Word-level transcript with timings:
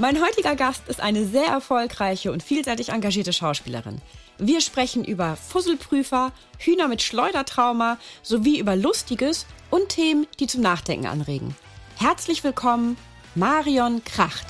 Mein 0.00 0.22
heutiger 0.22 0.56
Gast 0.56 0.88
ist 0.88 1.02
eine 1.02 1.26
sehr 1.26 1.48
erfolgreiche 1.48 2.32
und 2.32 2.42
vielseitig 2.42 2.88
engagierte 2.88 3.34
Schauspielerin. 3.34 4.00
Wir 4.38 4.62
sprechen 4.62 5.04
über 5.04 5.36
Fusselprüfer, 5.36 6.32
Hühner 6.56 6.88
mit 6.88 7.02
Schleudertrauma 7.02 7.98
sowie 8.22 8.58
über 8.58 8.76
Lustiges 8.76 9.44
und 9.68 9.90
Themen, 9.90 10.26
die 10.38 10.46
zum 10.46 10.62
Nachdenken 10.62 11.04
anregen. 11.04 11.54
Herzlich 11.98 12.42
willkommen, 12.42 12.96
Marion 13.34 14.02
Kracht. 14.02 14.46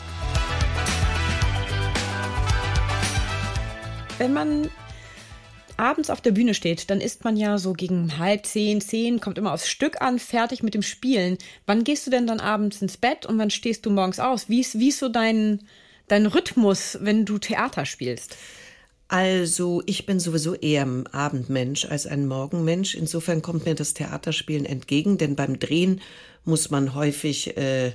Wenn 4.19 4.33
man 4.33 4.71
abends 5.81 6.11
auf 6.11 6.21
der 6.21 6.33
Bühne 6.33 6.55
steht, 6.55 6.91
dann 6.91 7.01
ist 7.01 7.25
man 7.25 7.37
ja 7.37 7.59
so 7.59 7.73
gegen 7.73 8.19
halb 8.19 8.47
zehn, 8.47 8.81
zehn, 8.81 9.21
kommt 9.21 9.39
immer 9.39 9.53
aufs 9.53 9.69
Stück 9.69 10.01
an, 10.03 10.19
fertig 10.19 10.63
mit 10.63 10.75
dem 10.75 10.83
Spielen. 10.83 11.39
Wann 11.67 11.85
gehst 11.85 12.07
du 12.07 12.11
denn 12.11 12.27
dann 12.27 12.39
abends 12.39 12.83
ins 12.83 12.97
Bett 12.97 13.27
und 13.27 13.39
wann 13.39 13.51
stehst 13.51 13.87
du 13.87 13.91
morgens 13.91 14.21
aus? 14.21 14.49
Wie 14.49 14.61
ist, 14.61 14.79
wie 14.79 14.91
ist 14.91 14.99
so 14.99 15.09
dein, 15.09 15.63
dein 16.09 16.27
Rhythmus, 16.27 16.99
wenn 17.01 17.25
du 17.25 17.39
Theater 17.39 17.87
spielst? 17.87 18.37
Also, 19.09 19.83
ich 19.87 20.07
bin 20.07 20.21
sowieso 20.21 20.55
eher 20.55 20.87
ein 20.87 21.07
Abendmensch 21.09 21.85
als 21.87 22.07
ein 22.07 22.29
Morgenmensch. 22.29 22.95
Insofern 22.95 23.43
kommt 23.43 23.67
mir 23.67 23.75
das 23.75 23.95
Theaterspielen 23.95 24.65
entgegen, 24.65 25.19
denn 25.19 25.35
beim 25.35 25.59
Drehen 25.59 26.01
muss 26.45 26.71
man 26.71 26.95
häufig 26.95 27.57
äh, 27.57 27.93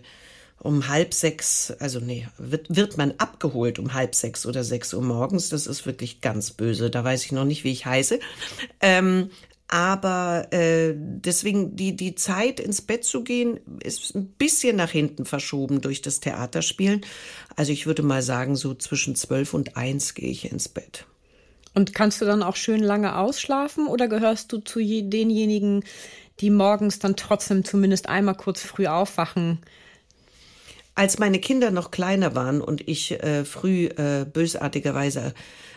um 0.66 0.88
halb 0.88 1.14
sechs, 1.14 1.72
also 1.80 2.00
nee, 2.00 2.28
wird, 2.38 2.76
wird 2.76 2.98
man 2.98 3.14
abgeholt 3.20 3.78
um 3.78 3.94
halb 3.94 4.16
sechs 4.16 4.46
oder 4.46 4.64
sechs 4.64 4.94
Uhr 4.94 5.04
morgens. 5.04 5.50
Das 5.50 5.68
ist 5.68 5.86
wirklich 5.86 6.22
ganz 6.22 6.52
böse. 6.52 6.90
Da 6.90 7.04
weiß 7.04 7.24
ich 7.24 7.32
noch 7.32 7.46
nicht, 7.46 7.64
wie 7.64 7.72
ich 7.72 7.86
heiße. 7.86 8.20
Ähm, 8.82 9.30
aber 9.68 10.48
äh, 10.52 10.94
deswegen 10.96 11.76
die 11.76 11.96
die 11.96 12.16
Zeit 12.16 12.60
ins 12.60 12.82
Bett 12.82 13.04
zu 13.04 13.24
gehen 13.24 13.60
ist 13.84 14.16
ein 14.16 14.28
bisschen 14.28 14.76
nach 14.76 14.92
hinten 14.92 15.26
verschoben 15.26 15.82
durch 15.82 16.02
das 16.02 16.20
Theaterspielen. 16.20 17.02
Also 17.56 17.72
ich 17.72 17.86
würde 17.86 18.04
mal 18.04 18.22
sagen 18.22 18.56
so 18.56 18.74
zwischen 18.74 19.16
zwölf 19.16 19.54
und 19.54 19.78
eins 19.78 20.14
gehe 20.14 20.30
ich 20.30 20.52
ins 20.52 20.70
Bett. 20.70 21.06
Und 21.74 21.94
kannst 21.94 22.22
du 22.22 22.26
dann 22.26 22.42
auch 22.42 22.56
schön 22.56 22.82
lange 22.82 23.18
ausschlafen 23.18 23.88
oder 23.88 24.08
gehörst 24.08 24.52
du 24.52 24.60
zu 24.60 24.80
denjenigen, 24.80 25.84
die 26.40 26.50
morgens 26.50 27.00
dann 27.00 27.16
trotzdem 27.16 27.66
zumindest 27.66 28.08
einmal 28.08 28.36
kurz 28.36 28.62
früh 28.62 28.88
aufwachen? 28.88 29.60
Als 30.96 31.20
meine 31.20 31.40
Kinder 31.40 31.72
noch 31.72 31.92
kleiner 31.92 32.36
waren 32.36 32.62
und 32.62 32.88
ich 32.88 33.12
äh, 33.12 33.44
früh 33.44 33.88
äh, 33.88 34.26
bösartigerweise 34.26 35.34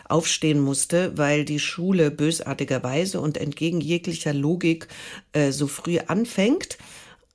aufstehen 0.08 0.60
musste, 0.60 1.18
weil 1.18 1.44
die 1.44 1.58
Schule 1.58 2.10
bösartigerweise 2.10 3.20
und 3.20 3.36
entgegen 3.36 3.80
jeglicher 3.80 4.32
Logik 4.32 4.88
äh, 5.32 5.50
so 5.50 5.66
früh 5.66 5.98
anfängt, 5.98 6.78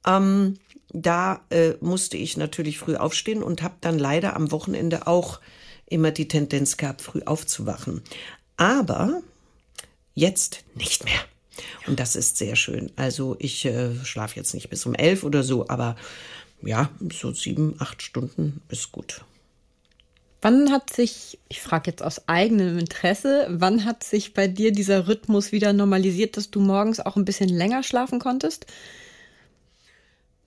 ähm, 0.08 0.58
da 0.94 1.42
äh, 1.50 1.74
musste 1.82 2.18
ich 2.18 2.38
natürlich 2.38 2.78
früh 2.80 2.96
aufstehen 2.96 3.44
und 3.44 3.62
habe 3.64 3.76
dann 3.82 4.00
leider 4.00 4.36
am 4.36 4.52
Wochenende 4.52 5.08
auch 5.08 5.40
immer 5.88 6.12
die 6.12 6.28
Tendenz 6.28 6.78
gehabt, 6.78 7.02
früh 7.02 7.22
aufzuwachen. 7.26 8.02
Aber 8.58 9.22
jetzt 10.14 10.64
nicht 10.76 11.04
mehr. 11.04 11.20
Und 11.88 12.00
das 12.00 12.16
ist 12.16 12.38
sehr 12.38 12.56
schön. 12.56 12.92
Also 12.96 13.36
ich 13.40 13.66
äh, 13.66 13.94
schlafe 14.04 14.38
jetzt 14.38 14.54
nicht 14.54 14.70
bis 14.70 14.86
um 14.86 14.96
elf 14.96 15.24
oder 15.24 15.44
so, 15.44 15.68
aber 15.68 15.96
ja, 16.66 16.90
so 17.12 17.32
sieben, 17.32 17.76
acht 17.80 18.02
Stunden 18.02 18.62
ist 18.70 18.92
gut. 18.92 19.22
Wann 20.42 20.72
hat 20.72 20.94
sich, 20.94 21.40
ich 21.48 21.62
frage 21.62 21.90
jetzt 21.92 22.04
aus 22.04 22.28
eigenem 22.28 22.78
Interesse, 22.78 23.48
wann 23.50 23.86
hat 23.86 24.04
sich 24.04 24.34
bei 24.34 24.48
dir 24.48 24.74
dieser 24.74 25.08
Rhythmus 25.08 25.54
wieder 25.54 25.72
normalisiert, 25.72 26.36
dass 26.36 26.52
du 26.52 26.60
morgens 26.60 27.00
auch 27.00 27.16
ein 27.16 27.24
bisschen 27.24 27.48
länger 27.48 27.82
schlafen 27.82 28.20
konntest? 28.20 28.66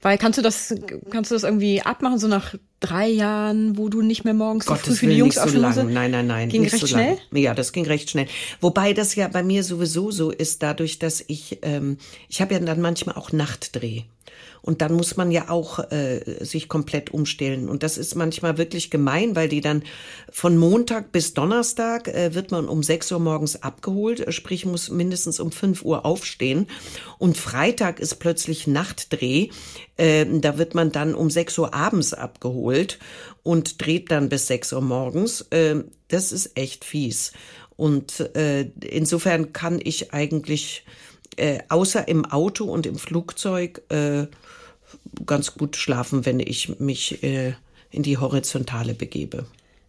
Weil 0.03 0.19
kannst 0.19 0.39
du 0.39 0.43
das, 0.43 0.75
kannst 1.11 1.31
du 1.31 1.35
das 1.35 1.45
irgendwie 1.45 1.81
abmachen, 1.81 2.19
so 2.19 2.29
nach 2.29 2.55
drei 2.81 3.09
Jahren, 3.09 3.79
wo 3.79 3.89
du 3.89 4.03
nicht 4.03 4.25
mehr 4.25 4.35
morgens 4.35 4.67
Gottes 4.67 4.85
so 4.85 4.91
früh 4.91 4.97
für 4.97 5.07
die 5.07 5.17
Jungs 5.17 5.37
so 5.37 5.41
aufstehen 5.41 5.63
lang. 5.63 5.93
Nein, 5.93 6.11
nein, 6.11 6.27
nein. 6.27 6.49
Ging 6.51 6.63
recht 6.63 6.79
so 6.79 6.87
schnell? 6.87 7.17
Ja, 7.33 7.55
das 7.55 7.73
ging 7.73 7.87
recht 7.87 8.11
schnell. 8.11 8.27
Wobei 8.61 8.93
das 8.93 9.15
ja 9.15 9.29
bei 9.29 9.43
mir 9.43 9.65
sowieso 9.65 10.11
so 10.11 10.31
ist, 10.31 10.63
dadurch, 10.63 10.99
dass 10.99 11.25
ich, 11.27 11.61
ähm, 11.63 11.97
ich 12.29 12.43
habe 12.43 12.53
ja 12.53 12.61
dann 12.61 12.81
manchmal 12.81 13.17
auch 13.17 13.33
Nachtdreh. 13.33 14.03
Und 14.67 14.83
dann 14.83 14.93
muss 14.95 15.17
man 15.17 15.31
ja 15.31 15.49
auch 15.49 15.79
äh, 15.93 16.45
sich 16.45 16.69
komplett 16.69 17.15
umstellen. 17.15 17.69
Und 17.69 17.85
das 17.85 17.97
ist 17.97 18.17
manchmal 18.17 18.59
wirklich 18.59 18.91
gemein, 18.91 19.37
weil 19.37 19.49
die 19.49 19.61
dann 19.61 19.85
von 20.31 20.59
Montag 20.59 21.13
bis 21.13 21.35
Donnerstag 21.35 22.09
äh, 22.09 22.35
wird 22.35 22.51
man 22.51 22.69
um 22.69 22.83
6 22.83 23.13
Uhr 23.13 23.21
morgens 23.21 23.63
abgeholt, 23.63 24.27
sprich 24.35 24.67
muss 24.67 24.91
mindestens 24.91 25.39
um 25.39 25.53
5 25.53 25.85
Uhr 25.85 26.05
aufstehen. 26.05 26.67
Und 27.19 27.39
Freitag 27.39 28.01
ist 28.01 28.17
plötzlich 28.17 28.67
Nachtdreh. 28.67 29.51
Äh, 29.97 30.27
da 30.41 30.59
wird 30.59 30.75
man 30.75 30.91
dann 30.91 31.15
um 31.15 31.31
6 31.31 31.57
Uhr 31.59 31.73
abends 31.73 32.13
abgeholt 32.13 32.99
und 33.45 33.81
dreht 33.81 34.11
dann 34.11 34.29
bis 34.29 34.49
6 34.49 34.73
Uhr 34.73 34.83
morgens. 34.83 35.43
Äh, 35.51 35.85
das 36.09 36.33
ist 36.33 36.59
echt 36.59 36.85
fies. 36.85 37.31
Und 37.77 38.35
äh, 38.35 38.63
insofern 38.81 39.53
kann 39.53 39.81
ich 39.81 40.13
eigentlich 40.13 40.85
äh, 41.37 41.61
außer 41.69 42.09
im 42.09 42.25
Auto 42.25 42.65
und 42.65 42.87
im 42.87 42.97
Flugzeug 42.97 43.83
äh, 43.91 44.27
ganz 45.25 45.55
gut 45.55 45.77
schlafen, 45.77 46.27
wenn 46.27 46.41
ich 46.41 46.79
mich 46.81 47.23
äh, 47.23 47.55
in 47.91 48.03
die 48.03 48.19
Horizontale 48.19 48.95
begebe. 48.95 49.47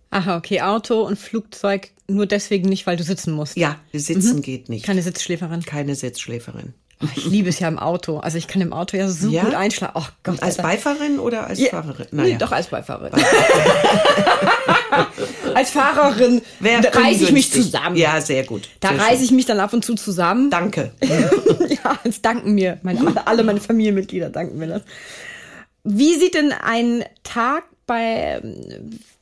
Aha, 0.09 0.37
okay, 0.37 0.61
Auto 0.61 1.01
und 1.01 1.19
Flugzeug 1.19 1.89
nur 2.07 2.25
deswegen 2.25 2.69
nicht, 2.69 2.87
weil 2.87 2.95
du 2.95 3.03
sitzen 3.03 3.33
musst. 3.33 3.57
Ja, 3.57 3.75
sitzen 3.91 4.41
geht 4.41 4.69
nicht. 4.69 4.85
Keine 4.85 5.01
Sitzschläferin. 5.01 5.63
Keine 5.63 5.95
Sitzschläferin. 5.95 6.73
Oh, 7.03 7.07
ich 7.15 7.25
liebe 7.25 7.49
es 7.49 7.59
ja 7.59 7.67
im 7.67 7.77
Auto. 7.77 8.17
Also 8.19 8.37
ich 8.37 8.47
kann 8.47 8.61
im 8.61 8.73
Auto 8.73 8.95
ja 8.97 9.07
so 9.09 9.29
Ja? 9.29 9.43
gut 9.43 9.53
einschlafen. 9.53 9.93
Oh 10.01 10.07
Gott. 10.23 10.41
Als 10.41 10.57
Alter. 10.57 10.69
Beifahrerin 10.69 11.19
oder 11.19 11.45
als 11.45 11.59
Ja, 11.59 11.69
Fahrerin? 11.69 12.07
Nee, 12.11 12.37
doch 12.39 12.51
als 12.51 12.67
Beifahrerin. 12.67 13.11
als 15.57 15.71
Fahrerin 15.71 16.41
Wär 16.59 16.83
reiße 16.83 17.23
ich 17.23 17.31
mich 17.31 17.51
zusammen. 17.51 17.95
Ja, 17.95 18.21
sehr 18.21 18.43
gut. 18.43 18.69
Da 18.79 18.89
sehr 18.89 18.99
reiße 18.99 19.23
ich 19.23 19.31
mich 19.31 19.45
dann 19.45 19.59
ab 19.59 19.73
und 19.73 19.83
zu 19.83 19.95
zusammen. 19.95 20.49
Danke. 20.51 20.91
ja, 21.01 21.99
es 22.03 22.21
danken 22.21 22.53
mir. 22.53 22.77
Meine, 22.83 23.25
alle 23.25 23.43
meine 23.43 23.59
Familienmitglieder 23.59 24.29
danken 24.29 24.57
mir 24.57 24.67
das. 24.67 24.81
Wie 25.83 26.15
sieht 26.15 26.35
denn 26.35 26.51
ein 26.51 27.03
Tag 27.23 27.63
bei, 27.87 28.41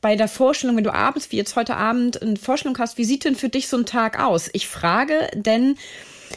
bei 0.00 0.16
der 0.16 0.28
Vorstellung, 0.28 0.76
wenn 0.76 0.84
du 0.84 0.92
abends, 0.92 1.30
wie 1.32 1.36
jetzt 1.36 1.56
heute 1.56 1.76
Abend, 1.76 2.20
eine 2.20 2.36
Vorstellung 2.36 2.76
hast, 2.78 2.98
wie 2.98 3.04
sieht 3.04 3.24
denn 3.24 3.36
für 3.36 3.48
dich 3.48 3.68
so 3.68 3.78
ein 3.78 3.86
Tag 3.86 4.20
aus? 4.20 4.50
Ich 4.52 4.68
frage, 4.68 5.28
denn 5.34 5.76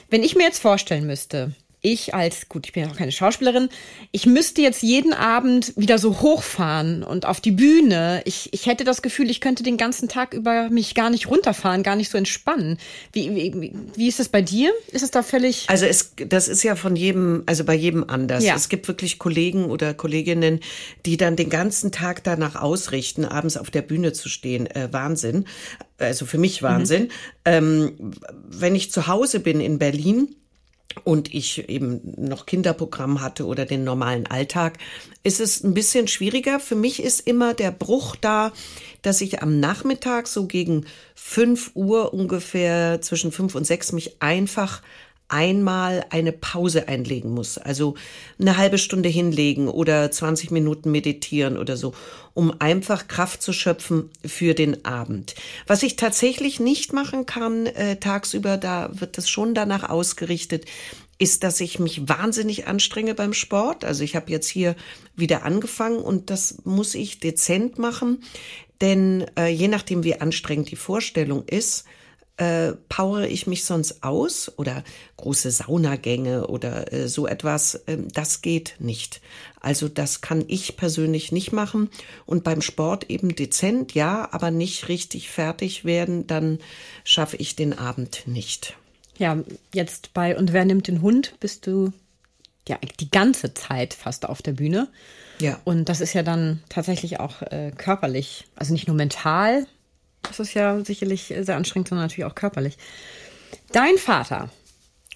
wenn 0.09 0.23
ich 0.23 0.35
mir 0.35 0.43
jetzt 0.43 0.61
vorstellen 0.61 1.07
müsste, 1.07 1.51
ich 1.81 2.13
als, 2.13 2.49
gut, 2.49 2.65
ich 2.65 2.73
bin 2.73 2.83
ja 2.83 2.89
auch 2.89 2.95
keine 2.97 3.11
Schauspielerin, 3.11 3.69
ich 4.11 4.25
müsste 4.25 4.61
jetzt 4.61 4.83
jeden 4.83 5.13
Abend 5.13 5.73
wieder 5.77 5.97
so 5.97 6.19
hochfahren 6.19 7.03
und 7.03 7.25
auf 7.25 7.39
die 7.39 7.51
Bühne. 7.51 8.21
Ich, 8.25 8.49
ich 8.51 8.65
hätte 8.65 8.83
das 8.83 9.01
Gefühl, 9.01 9.29
ich 9.29 9.39
könnte 9.39 9.63
den 9.63 9.77
ganzen 9.77 10.09
Tag 10.09 10.33
über 10.33 10.69
mich 10.69 10.93
gar 10.93 11.09
nicht 11.09 11.29
runterfahren, 11.29 11.83
gar 11.83 11.95
nicht 11.95 12.11
so 12.11 12.17
entspannen. 12.17 12.77
Wie, 13.13 13.33
wie, 13.33 13.73
wie 13.95 14.07
ist 14.07 14.19
es 14.19 14.27
bei 14.27 14.41
dir? 14.41 14.73
Ist 14.91 15.03
es 15.03 15.11
da 15.11 15.23
völlig. 15.23 15.69
Also 15.69 15.85
es, 15.85 16.13
das 16.27 16.49
ist 16.49 16.63
ja 16.63 16.75
von 16.75 16.97
jedem, 16.97 17.43
also 17.45 17.63
bei 17.63 17.75
jedem 17.75 18.03
anders. 18.09 18.43
Ja. 18.43 18.55
Es 18.55 18.67
gibt 18.67 18.87
wirklich 18.89 19.17
Kollegen 19.17 19.65
oder 19.65 19.93
Kolleginnen, 19.93 20.59
die 21.05 21.15
dann 21.15 21.37
den 21.37 21.49
ganzen 21.49 21.93
Tag 21.93 22.25
danach 22.25 22.55
ausrichten, 22.55 23.23
abends 23.23 23.55
auf 23.55 23.71
der 23.71 23.83
Bühne 23.83 24.11
zu 24.11 24.27
stehen. 24.27 24.67
Äh, 24.67 24.89
Wahnsinn. 24.91 25.45
Also 25.97 26.25
für 26.25 26.37
mich 26.37 26.61
Wahnsinn. 26.61 27.09
Ähm, 27.45 28.13
wenn 28.49 28.75
ich 28.75 28.91
zu 28.91 29.07
Hause 29.07 29.39
bin 29.39 29.61
in 29.61 29.79
Berlin, 29.79 30.35
und 31.03 31.33
ich 31.33 31.69
eben 31.69 32.01
noch 32.17 32.45
Kinderprogramm 32.45 33.21
hatte 33.21 33.45
oder 33.45 33.65
den 33.65 33.83
normalen 33.83 34.27
Alltag, 34.27 34.77
ist 35.23 35.39
es 35.39 35.63
ein 35.63 35.73
bisschen 35.73 36.07
schwieriger. 36.07 36.59
Für 36.59 36.75
mich 36.75 37.01
ist 37.01 37.27
immer 37.27 37.53
der 37.53 37.71
Bruch 37.71 38.15
da, 38.15 38.51
dass 39.01 39.21
ich 39.21 39.41
am 39.41 39.59
Nachmittag 39.59 40.27
so 40.27 40.47
gegen 40.47 40.85
fünf 41.15 41.71
Uhr 41.75 42.13
ungefähr 42.13 43.01
zwischen 43.01 43.31
fünf 43.31 43.55
und 43.55 43.65
sechs 43.65 43.91
mich 43.91 44.21
einfach 44.21 44.81
einmal 45.29 46.05
eine 46.09 46.31
Pause 46.31 46.87
einlegen 46.87 47.33
muss. 47.33 47.57
Also 47.57 47.95
eine 48.39 48.57
halbe 48.57 48.77
Stunde 48.77 49.09
hinlegen 49.09 49.67
oder 49.69 50.11
20 50.11 50.51
Minuten 50.51 50.91
meditieren 50.91 51.57
oder 51.57 51.77
so, 51.77 51.93
um 52.33 52.53
einfach 52.59 53.07
Kraft 53.07 53.41
zu 53.41 53.53
schöpfen 53.53 54.09
für 54.25 54.53
den 54.53 54.85
Abend. 54.85 55.35
Was 55.67 55.83
ich 55.83 55.95
tatsächlich 55.95 56.59
nicht 56.59 56.93
machen 56.93 57.25
kann 57.25 57.67
äh, 57.67 57.97
tagsüber, 57.97 58.57
da 58.57 58.89
wird 58.91 59.17
es 59.17 59.29
schon 59.29 59.53
danach 59.53 59.89
ausgerichtet, 59.89 60.65
ist, 61.19 61.43
dass 61.43 61.59
ich 61.59 61.79
mich 61.79 62.07
wahnsinnig 62.07 62.65
anstrenge 62.67 63.13
beim 63.13 63.33
Sport. 63.33 63.85
Also 63.85 64.03
ich 64.03 64.15
habe 64.15 64.31
jetzt 64.31 64.47
hier 64.47 64.75
wieder 65.15 65.43
angefangen 65.43 65.99
und 65.99 66.29
das 66.29 66.59
muss 66.63 66.95
ich 66.95 67.19
dezent 67.19 67.77
machen, 67.77 68.23
denn 68.81 69.25
äh, 69.37 69.47
je 69.47 69.67
nachdem, 69.67 70.03
wie 70.03 70.19
anstrengend 70.19 70.71
die 70.71 70.77
Vorstellung 70.77 71.43
ist, 71.45 71.85
äh, 72.39 72.73
powere 72.87 73.27
ich 73.27 73.47
mich 73.47 73.65
sonst 73.65 74.01
aus 74.01 74.51
oder 74.57 74.83
große 75.17 75.51
Saunagänge 75.51 76.47
oder 76.47 76.93
äh, 76.93 77.09
so 77.09 77.27
etwas, 77.27 77.75
äh, 77.85 77.97
das 78.13 78.41
geht 78.41 78.75
nicht. 78.79 79.19
Also 79.59 79.89
das 79.89 80.21
kann 80.21 80.45
ich 80.47 80.77
persönlich 80.77 81.33
nicht 81.33 81.51
machen 81.51 81.89
und 82.25 82.45
beim 82.45 82.61
Sport 82.61 83.09
eben 83.09 83.35
dezent, 83.35 83.93
ja, 83.93 84.29
aber 84.31 84.51
nicht 84.51 84.87
richtig 84.87 85.29
fertig 85.29 85.83
werden, 85.83 86.27
dann 86.27 86.59
schaffe 87.03 87.35
ich 87.35 87.57
den 87.57 87.77
Abend 87.77 88.23
nicht. 88.25 88.77
Ja, 89.17 89.37
jetzt 89.73 90.13
bei 90.13 90.37
Und 90.37 90.53
wer 90.53 90.63
nimmt 90.63 90.87
den 90.87 91.01
Hund 91.01 91.33
bist 91.41 91.67
du 91.67 91.91
ja 92.69 92.79
die 93.01 93.11
ganze 93.11 93.53
Zeit 93.53 93.93
fast 93.93 94.25
auf 94.29 94.41
der 94.41 94.53
Bühne. 94.53 94.87
Ja. 95.41 95.59
Und 95.65 95.89
das 95.89 95.99
ist 95.99 96.13
ja 96.13 96.23
dann 96.23 96.63
tatsächlich 96.69 97.19
auch 97.19 97.41
äh, 97.41 97.73
körperlich, 97.75 98.45
also 98.55 98.71
nicht 98.71 98.87
nur 98.87 98.95
mental, 98.95 99.67
das 100.29 100.39
ist 100.39 100.53
ja 100.53 100.83
sicherlich 100.83 101.33
sehr 101.41 101.57
anstrengend, 101.57 101.89
sondern 101.89 102.05
natürlich 102.05 102.25
auch 102.25 102.35
körperlich. 102.35 102.77
Dein 103.71 103.97
Vater 103.97 104.49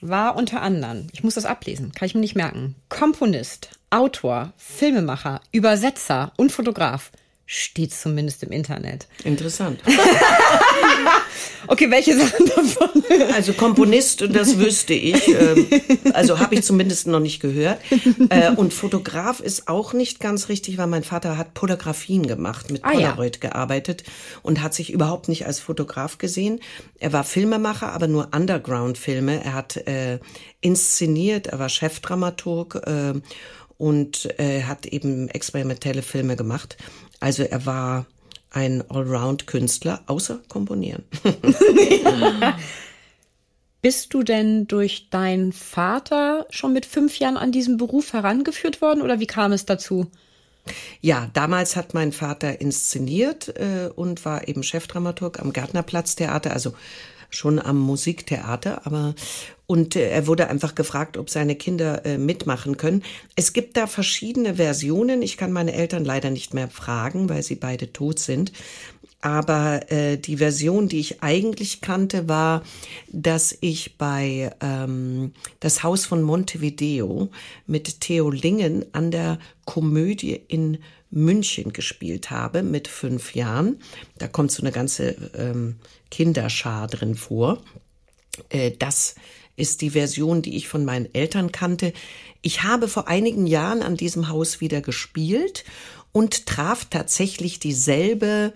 war 0.01 0.36
unter 0.36 0.62
anderem, 0.62 1.07
ich 1.13 1.24
muss 1.24 1.36
das 1.36 1.45
ablesen, 1.45 1.94
kann 1.94 2.06
ich 2.06 2.13
mir 2.13 2.21
nicht 2.21 2.36
merken, 2.36 2.75
Komponist, 2.89 3.69
Autor, 3.89 4.54
Filmemacher, 4.57 5.42
Übersetzer 5.51 6.33
und 6.36 6.51
Fotograf. 6.51 7.12
Steht 7.45 7.94
zumindest 7.94 8.44
im 8.44 8.51
Internet. 8.51 9.07
Interessant. 9.24 9.81
okay, 11.68 11.90
welche 11.90 12.18
Sachen 12.18 12.45
davon? 12.45 13.04
Also 13.34 13.54
Komponist, 13.54 14.25
das 14.30 14.57
wüsste 14.57 14.94
ich. 14.94 15.28
Ähm, 15.28 15.68
also 16.13 16.40
habe 16.40 16.56
ich 16.56 16.63
zumindest 16.63 17.07
noch 17.07 17.19
nicht 17.19 17.40
gehört. 17.40 17.80
Äh, 18.30 18.51
und 18.51 18.74
Fotograf 18.74 19.40
ist 19.40 19.68
auch 19.68 19.94
nicht 19.94 20.19
ganz 20.19 20.50
richtig, 20.50 20.78
weil 20.78 20.88
mein 20.88 21.04
Vater 21.04 21.38
hat 21.38 21.57
Fotografien 21.57 22.25
gemacht, 22.28 22.72
mit 22.72 22.81
Polaroid 22.84 23.40
ah, 23.42 23.45
ja. 23.45 23.50
gearbeitet 23.50 24.04
und 24.42 24.62
hat 24.62 24.74
sich 24.74 24.92
überhaupt 24.92 25.28
nicht 25.28 25.45
als 25.45 25.60
Fotograf 25.60 26.18
gesehen. 26.18 26.60
Er 27.00 27.13
war 27.13 27.24
Filmemacher, 27.24 27.92
aber 27.92 28.07
nur 28.07 28.30
Underground-Filme. 28.34 29.44
Er 29.44 29.54
hat 29.54 29.78
äh, 29.78 30.19
inszeniert, 30.62 31.48
er 31.48 31.60
war 31.60 31.69
Chefdramaturg. 31.69 32.81
Äh, 32.86 33.22
und 33.78 34.40
äh, 34.40 34.63
hat 34.63 34.86
eben 34.86 35.28
experimentelle 35.28 36.04
Filme 36.04 36.38
gemacht. 36.38 36.78
Also 37.19 37.44
er 37.44 37.66
war 37.66 38.06
ein 38.54 38.84
Allround-Künstler, 38.90 40.02
außer 40.08 40.40
Komponieren. 40.48 41.04
Bist 43.82 44.14
du 44.14 44.24
denn 44.24 44.66
durch 44.68 45.10
deinen 45.10 45.52
Vater 45.52 46.48
schon 46.50 46.72
mit 46.72 46.86
fünf 46.86 47.20
Jahren 47.20 47.36
an 47.36 47.52
diesen 47.52 47.76
Beruf 47.76 48.14
herangeführt 48.14 48.82
worden 48.82 49.02
oder 49.02 49.20
wie 49.20 49.28
kam 49.28 49.52
es 49.52 49.66
dazu? 49.66 50.08
Ja, 51.02 51.30
damals 51.34 51.76
hat 51.76 51.94
mein 51.94 52.14
Vater 52.14 52.62
inszeniert 52.62 53.50
äh, 53.58 53.90
und 53.94 54.24
war 54.24 54.48
eben 54.48 54.64
Chefdramaturg 54.64 55.42
am 55.42 55.52
Gärtnerplatztheater, 55.52 56.54
also 56.54 56.74
schon 57.30 57.60
am 57.60 57.78
Musiktheater, 57.80 58.86
aber 58.86 59.16
und 59.65 59.95
äh, 59.95 60.10
er 60.10 60.27
wurde 60.27 60.50
einfach 60.50 60.75
gefragt, 60.75 61.18
ob 61.18 61.30
seine 61.30 61.56
Kinder 61.56 62.06
äh, 62.06 62.18
mitmachen 62.18 62.77
können. 62.77 63.04
Es 63.36 63.54
gibt 63.54 63.77
da 63.77 63.88
verschiedene 63.88 64.56
Versionen. 64.56 65.21
Ich 65.21 65.38
kann 65.38 65.51
meine 65.51 65.74
Eltern 65.74 66.04
leider 66.04 66.30
nicht 66.30 66.54
mehr 66.54 66.68
fragen, 66.68 67.30
weil 67.30 67.44
sie 67.44 67.56
beide 67.56 67.94
tot 67.94 68.19
sind. 68.19 68.51
Aber 69.21 69.89
äh, 69.89 70.18
die 70.18 70.36
Version, 70.36 70.89
die 70.89 71.00
ich 71.00 71.24
eigentlich 71.24 71.80
kannte, 71.80 72.27
war, 72.27 72.62
dass 73.10 73.57
ich 73.62 73.98
bei 73.98 74.54
ähm, 74.60 75.31
das 75.62 75.81
Haus 75.81 76.06
von 76.06 76.21
Montevideo 76.21 77.30
mit 77.66 78.01
Theo 78.01 78.30
Lingen 78.30 78.86
an 78.92 79.12
der 79.12 79.39
Komödie 79.63 80.42
in 80.50 80.80
München 81.09 81.71
gespielt 81.71 82.31
habe 82.31 82.63
mit 82.63 82.89
fünf 82.89 83.33
Jahren. 83.33 83.80
Da 84.18 84.27
kommt 84.27 84.51
so 84.51 84.62
eine 84.62 84.74
ganze 84.74 85.16
ähm, 85.38 85.77
Kinderschar 86.12 86.88
drin 86.88 87.16
vor. 87.16 87.62
Äh, 88.50 88.71
das 88.77 89.16
ist 89.56 89.82
die 89.82 89.92
Version, 89.92 90.42
die 90.42 90.56
ich 90.56 90.68
von 90.68 90.86
meinen 90.86 91.14
Eltern 91.14 91.52
kannte. 91.52 91.94
Ich 92.42 92.64
habe 92.64 92.88
vor 92.88 93.08
einigen 93.08 93.48
Jahren 93.48 93.82
an 93.82 93.98
diesem 93.98 94.30
Haus 94.30 94.62
wieder 94.62 94.82
gespielt 94.82 95.64
und 96.12 96.46
traf 96.46 96.86
tatsächlich 96.86 97.60
dieselbe 97.60 98.54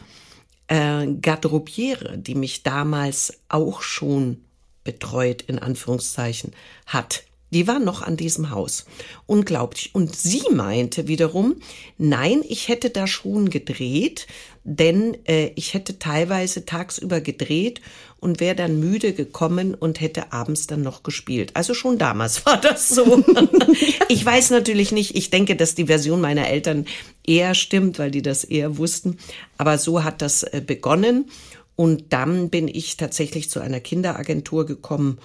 äh, 0.68 1.08
Garderobiere, 1.08 2.18
die 2.18 2.36
mich 2.36 2.64
damals 2.64 3.40
auch 3.50 3.82
schon 3.82 4.44
betreut, 4.84 5.42
in 5.44 5.60
Anführungszeichen, 5.60 6.54
hat. 6.86 7.24
Die 7.52 7.68
war 7.68 7.80
noch 7.80 8.02
an 8.02 8.18
diesem 8.18 8.50
Haus. 8.50 8.86
Unglaublich. 9.26 9.96
Und 9.96 10.16
sie 10.16 10.44
meinte 10.52 11.08
wiederum, 11.08 11.56
nein, 11.98 12.44
ich 12.48 12.68
hätte 12.68 12.90
da 12.90 13.08
schon 13.08 13.50
gedreht, 13.50 14.28
denn 14.69 15.18
äh, 15.25 15.52
ich 15.56 15.74
hätte 15.74 15.98
teilweise 15.98 16.66
tagsüber 16.66 17.22
gedreht 17.22 17.80
und 18.19 18.42
wäre 18.42 18.56
dann 18.56 18.81
müde 18.81 19.14
gekommen 19.14 19.74
und 19.74 20.02
hätte 20.02 20.34
abends 20.34 20.68
dann 20.68 20.81
noch 20.81 21.04
gespielt. 21.04 21.52
Also 21.54 21.74
schon 21.74 21.98
damals 21.98 22.46
war 22.46 22.60
das 22.60 22.90
so. 22.90 23.24
ich 24.10 24.25
weiß 24.25 24.50
natürlich 24.50 24.92
nicht, 24.92 25.16
ich 25.16 25.30
denke, 25.30 25.56
dass 25.56 25.74
die 25.74 25.86
Version 25.86 26.19
meiner 26.19 26.50
Eltern 26.50 26.86
eher 27.25 27.56
stimmt, 27.56 27.98
weil 27.98 28.12
die 28.12 28.22
das 28.22 28.44
eher 28.44 28.78
wussten. 28.78 29.18
Aber 29.58 29.78
so 29.78 30.04
hat 30.04 30.22
das 30.22 30.44
äh, 30.44 30.62
begonnen. 30.66 31.30
Und 31.78 32.12
dann 32.12 32.50
bin 32.50 32.68
ich 32.68 32.98
tatsächlich 32.98 33.50
zu 33.50 33.62
einer 33.62 33.80
Kinderagentur 33.80 34.66
gekommen 34.66 35.20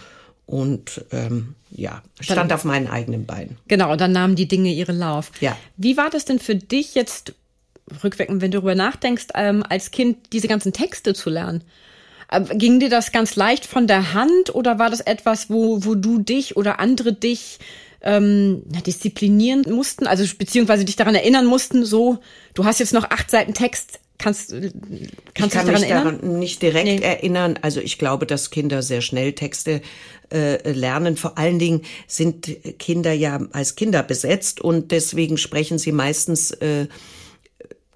und 0.46 1.04
ähm, 1.10 1.56
ja, 1.70 2.02
stand 2.20 2.50
dann, 2.50 2.52
auf 2.52 2.64
meinen 2.64 2.86
eigenen 2.86 3.26
Beinen. 3.26 3.56
Genau, 3.66 3.90
und 3.90 4.00
dann 4.00 4.12
nahmen 4.12 4.36
die 4.36 4.46
Dinge 4.46 4.70
ihren 4.72 4.98
Lauf. 4.98 5.32
Ja. 5.40 5.56
Wie 5.76 5.96
war 5.96 6.10
das 6.10 6.26
denn 6.26 6.38
für 6.38 6.54
dich 6.54 6.94
jetzt 6.94 7.34
rückwirkend, 8.02 8.40
wenn 8.40 8.50
du 8.50 8.58
darüber 8.58 8.74
nachdenkst, 8.74 9.26
ähm, 9.34 9.64
als 9.68 9.90
Kind 9.90 10.18
diese 10.32 10.48
ganzen 10.48 10.72
Texte 10.72 11.14
zu 11.14 11.30
lernen? 11.30 11.62
Ähm, 12.30 12.46
ging 12.54 12.80
dir 12.80 12.88
das 12.88 13.12
ganz 13.12 13.36
leicht 13.36 13.66
von 13.66 13.86
der 13.86 14.14
Hand 14.14 14.54
oder 14.54 14.78
war 14.78 14.90
das 14.90 15.00
etwas, 15.00 15.50
wo, 15.50 15.84
wo 15.84 15.94
du 15.94 16.18
dich 16.18 16.56
oder 16.56 16.80
andere 16.80 17.12
dich 17.12 17.58
ähm, 18.02 18.62
disziplinieren 18.86 19.64
mussten, 19.68 20.06
also 20.06 20.24
beziehungsweise 20.36 20.84
dich 20.84 20.96
daran 20.96 21.14
erinnern 21.14 21.46
mussten, 21.46 21.84
so, 21.84 22.18
du 22.54 22.64
hast 22.64 22.80
jetzt 22.80 22.92
noch 22.92 23.10
acht 23.10 23.30
Seiten 23.30 23.54
Text, 23.54 24.00
Kannst, 24.22 24.52
kannst 24.52 24.62
ich 24.62 25.10
kann 25.34 25.48
dich 25.48 25.52
daran 25.52 25.72
mich 25.72 25.82
erinnern? 25.90 26.20
daran 26.20 26.38
nicht 26.38 26.62
direkt 26.62 26.84
nee. 26.84 27.00
erinnern. 27.00 27.58
Also 27.62 27.80
ich 27.80 27.98
glaube, 27.98 28.24
dass 28.24 28.50
Kinder 28.50 28.82
sehr 28.82 29.00
schnell 29.00 29.32
Texte 29.32 29.82
äh, 30.32 30.70
lernen. 30.70 31.16
Vor 31.16 31.38
allen 31.38 31.58
Dingen 31.58 31.82
sind 32.06 32.48
Kinder 32.78 33.12
ja 33.12 33.40
als 33.52 33.74
Kinder 33.74 34.02
besetzt 34.04 34.60
und 34.60 34.92
deswegen 34.92 35.38
sprechen 35.38 35.78
sie 35.78 35.90
meistens 35.90 36.52
äh, 36.52 36.86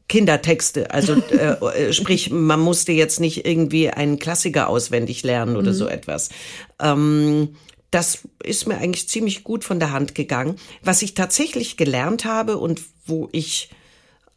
Kindertexte. 0.08 0.90
Also 0.90 1.14
äh, 1.30 1.88
äh, 1.88 1.92
sprich, 1.92 2.30
man 2.30 2.60
musste 2.60 2.92
jetzt 2.92 3.20
nicht 3.20 3.46
irgendwie 3.46 3.90
einen 3.90 4.18
Klassiker 4.18 4.68
auswendig 4.68 5.22
lernen 5.22 5.56
oder 5.56 5.72
mhm. 5.72 5.76
so 5.76 5.88
etwas. 5.88 6.28
Ähm, 6.80 7.56
das 7.90 8.20
ist 8.42 8.66
mir 8.66 8.78
eigentlich 8.78 9.08
ziemlich 9.08 9.44
gut 9.44 9.64
von 9.64 9.78
der 9.78 9.92
Hand 9.92 10.14
gegangen. 10.14 10.56
Was 10.82 11.02
ich 11.02 11.14
tatsächlich 11.14 11.76
gelernt 11.76 12.24
habe 12.24 12.58
und 12.58 12.82
wo 13.04 13.28
ich 13.32 13.70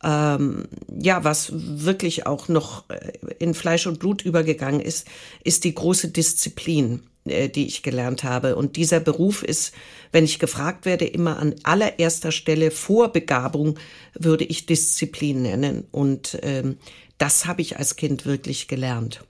ähm, 0.03 0.65
ja, 1.01 1.23
was 1.23 1.51
wirklich 1.53 2.25
auch 2.25 2.47
noch 2.47 2.89
äh, 2.89 3.11
in 3.39 3.53
Fleisch 3.53 3.85
und 3.87 3.99
Blut 3.99 4.21
übergegangen 4.21 4.79
ist, 4.79 5.07
ist 5.43 5.65
die 5.65 5.75
große 5.75 6.09
Disziplin, 6.09 7.03
äh, 7.25 7.49
die 7.49 7.67
ich 7.67 7.83
gelernt 7.83 8.23
habe. 8.23 8.55
Und 8.55 8.77
dieser 8.77 9.01
Beruf 9.01 9.43
ist, 9.43 9.73
wenn 10.11 10.23
ich 10.23 10.39
gefragt 10.39 10.85
werde, 10.85 11.05
immer 11.05 11.37
an 11.37 11.55
allererster 11.63 12.31
Stelle 12.31 12.71
vor 12.71 13.09
Begabung 13.09 13.77
würde 14.13 14.45
ich 14.45 14.65
Disziplin 14.65 15.41
nennen. 15.41 15.85
Und 15.91 16.39
ähm, 16.43 16.77
das 17.17 17.45
habe 17.45 17.61
ich 17.61 17.77
als 17.77 17.97
Kind 17.97 18.25
wirklich 18.25 18.67
gelernt. 18.67 19.23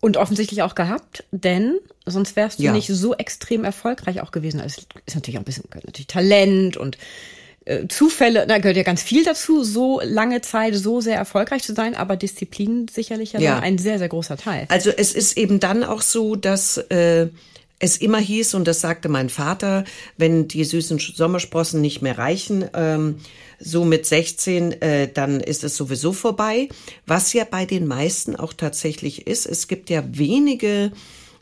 Und 0.00 0.18
offensichtlich 0.18 0.62
auch 0.62 0.74
gehabt, 0.74 1.24
denn 1.30 1.78
sonst 2.04 2.36
wärst 2.36 2.58
du 2.58 2.64
ja. 2.64 2.72
nicht 2.72 2.88
so 2.88 3.14
extrem 3.14 3.64
erfolgreich 3.64 4.20
auch 4.20 4.32
gewesen. 4.32 4.60
Also 4.60 4.82
es 4.82 5.02
ist 5.06 5.14
natürlich 5.14 5.38
auch 5.38 5.42
ein 5.42 5.46
bisschen 5.46 5.64
natürlich 5.72 6.08
Talent 6.08 6.76
und 6.76 6.98
Zufälle, 7.88 8.46
da 8.46 8.58
gehört 8.58 8.76
ja 8.76 8.82
ganz 8.82 9.02
viel 9.02 9.24
dazu, 9.24 9.64
so 9.64 10.00
lange 10.04 10.42
Zeit 10.42 10.74
so 10.74 11.00
sehr 11.00 11.16
erfolgreich 11.16 11.62
zu 11.62 11.74
sein, 11.74 11.94
aber 11.94 12.16
Disziplin 12.16 12.88
sicherlich 12.88 13.32
ja, 13.32 13.40
ja. 13.40 13.58
ein 13.58 13.78
sehr, 13.78 13.98
sehr 13.98 14.08
großer 14.08 14.36
Teil. 14.36 14.66
Also 14.68 14.90
es 14.90 15.14
ist 15.14 15.38
eben 15.38 15.60
dann 15.60 15.82
auch 15.82 16.02
so, 16.02 16.36
dass 16.36 16.76
äh, 16.76 17.28
es 17.78 17.96
immer 17.96 18.18
hieß, 18.18 18.54
und 18.54 18.68
das 18.68 18.80
sagte 18.80 19.08
mein 19.08 19.30
Vater, 19.30 19.84
wenn 20.18 20.46
die 20.46 20.64
süßen 20.64 20.98
Sommersprossen 20.98 21.80
nicht 21.80 22.02
mehr 22.02 22.18
reichen, 22.18 22.68
ähm, 22.74 23.20
so 23.58 23.84
mit 23.86 24.04
16, 24.04 24.82
äh, 24.82 25.08
dann 25.12 25.40
ist 25.40 25.64
es 25.64 25.76
sowieso 25.76 26.12
vorbei. 26.12 26.68
Was 27.06 27.32
ja 27.32 27.44
bei 27.44 27.64
den 27.64 27.86
meisten 27.86 28.36
auch 28.36 28.52
tatsächlich 28.52 29.26
ist, 29.26 29.46
es 29.46 29.68
gibt 29.68 29.88
ja 29.88 30.04
wenige, 30.06 30.92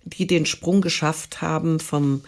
die 0.05 0.29
den 0.29 0.47
Sprung 0.47 0.83
geschafft 0.83 1.43
haben 1.43 1.81
vom 1.81 2.23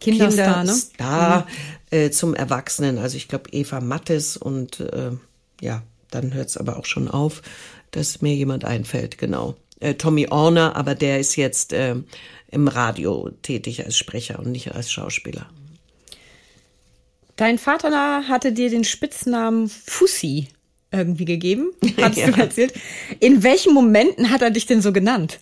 Kinderstar, 0.00 0.58
Kinderstar 0.64 1.46
ne? 1.90 1.98
äh, 1.98 2.10
zum 2.10 2.34
Erwachsenen. 2.34 2.98
Also 2.98 3.16
ich 3.16 3.28
glaube 3.28 3.50
Eva 3.50 3.80
Mattes 3.80 4.36
und 4.36 4.80
äh, 4.80 5.12
ja, 5.60 5.82
dann 6.10 6.34
hört 6.34 6.48
es 6.48 6.56
aber 6.56 6.78
auch 6.78 6.84
schon 6.84 7.08
auf, 7.08 7.42
dass 7.90 8.22
mir 8.22 8.34
jemand 8.34 8.64
einfällt, 8.64 9.18
genau. 9.18 9.56
äh, 9.80 9.94
Tommy 9.94 10.28
Orner, 10.28 10.76
aber 10.76 10.94
der 10.94 11.20
ist 11.20 11.36
jetzt 11.36 11.72
äh, 11.72 11.96
im 12.50 12.68
Radio 12.68 13.30
tätig 13.42 13.84
als 13.84 13.96
Sprecher 13.96 14.38
und 14.38 14.52
nicht 14.52 14.74
als 14.74 14.90
Schauspieler. 14.90 15.46
Dein 17.36 17.58
Vater 17.58 18.26
hatte 18.28 18.52
dir 18.52 18.68
den 18.68 18.84
Spitznamen 18.84 19.68
Fussi 19.68 20.48
irgendwie 20.90 21.24
gegeben, 21.24 21.70
hast 22.00 22.16
ja. 22.16 22.30
du 22.30 22.40
erzählt. 22.40 22.74
In 23.20 23.42
welchen 23.42 23.74
Momenten 23.74 24.30
hat 24.30 24.42
er 24.42 24.50
dich 24.50 24.66
denn 24.66 24.82
so 24.82 24.92
genannt? 24.92 25.40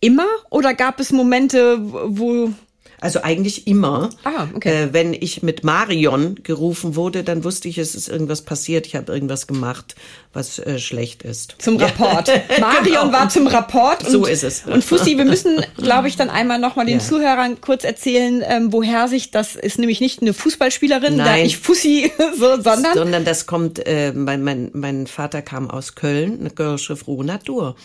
Immer 0.00 0.26
oder 0.50 0.74
gab 0.74 1.00
es 1.00 1.10
Momente, 1.10 1.78
wo 1.80 2.52
also 3.00 3.22
eigentlich 3.22 3.66
immer. 3.66 4.10
Ah, 4.24 4.46
okay. 4.54 4.84
Äh, 4.84 4.92
wenn 4.92 5.12
ich 5.12 5.42
mit 5.42 5.64
Marion 5.64 6.36
gerufen 6.42 6.96
wurde, 6.96 7.24
dann 7.24 7.44
wusste 7.44 7.68
ich, 7.68 7.78
es 7.78 7.94
ist 7.94 8.08
irgendwas 8.08 8.42
passiert. 8.42 8.86
Ich 8.86 8.96
habe 8.96 9.12
irgendwas 9.12 9.46
gemacht, 9.46 9.96
was 10.32 10.58
äh, 10.58 10.78
schlecht 10.78 11.22
ist. 11.22 11.56
Zum 11.58 11.76
Rapport. 11.76 12.28
Marion 12.60 12.84
genau. 12.84 13.12
war 13.12 13.28
zum 13.28 13.46
Rapport. 13.46 14.04
Und, 14.04 14.10
so 14.10 14.24
ist 14.24 14.44
es. 14.44 14.64
Und 14.66 14.82
Fussi, 14.82 15.18
wir 15.18 15.26
müssen, 15.26 15.60
glaube 15.76 16.08
ich, 16.08 16.16
dann 16.16 16.30
einmal 16.30 16.58
nochmal 16.58 16.86
den 16.86 16.98
ja. 16.98 17.04
Zuhörern 17.04 17.60
kurz 17.60 17.84
erzählen, 17.84 18.42
ähm, 18.46 18.72
woher 18.72 19.08
sich 19.08 19.30
das 19.30 19.56
ist 19.56 19.78
nämlich 19.78 20.00
nicht 20.00 20.22
eine 20.22 20.32
Fußballspielerin, 20.32 21.16
Nein. 21.16 21.26
da 21.26 21.36
ich 21.36 21.58
Fussi 21.58 22.10
so, 22.38 22.60
sondern. 22.62 22.94
Sondern 22.94 23.24
das 23.24 23.46
kommt, 23.46 23.86
äh, 23.86 24.12
mein, 24.12 24.42
mein, 24.42 24.70
mein 24.72 25.06
Vater 25.06 25.42
kam 25.42 25.70
aus 25.70 25.94
Köln, 25.94 26.40
eine 26.40 26.50
Kölsche 26.50 26.96
Frohe 26.96 27.24
Natur. 27.24 27.76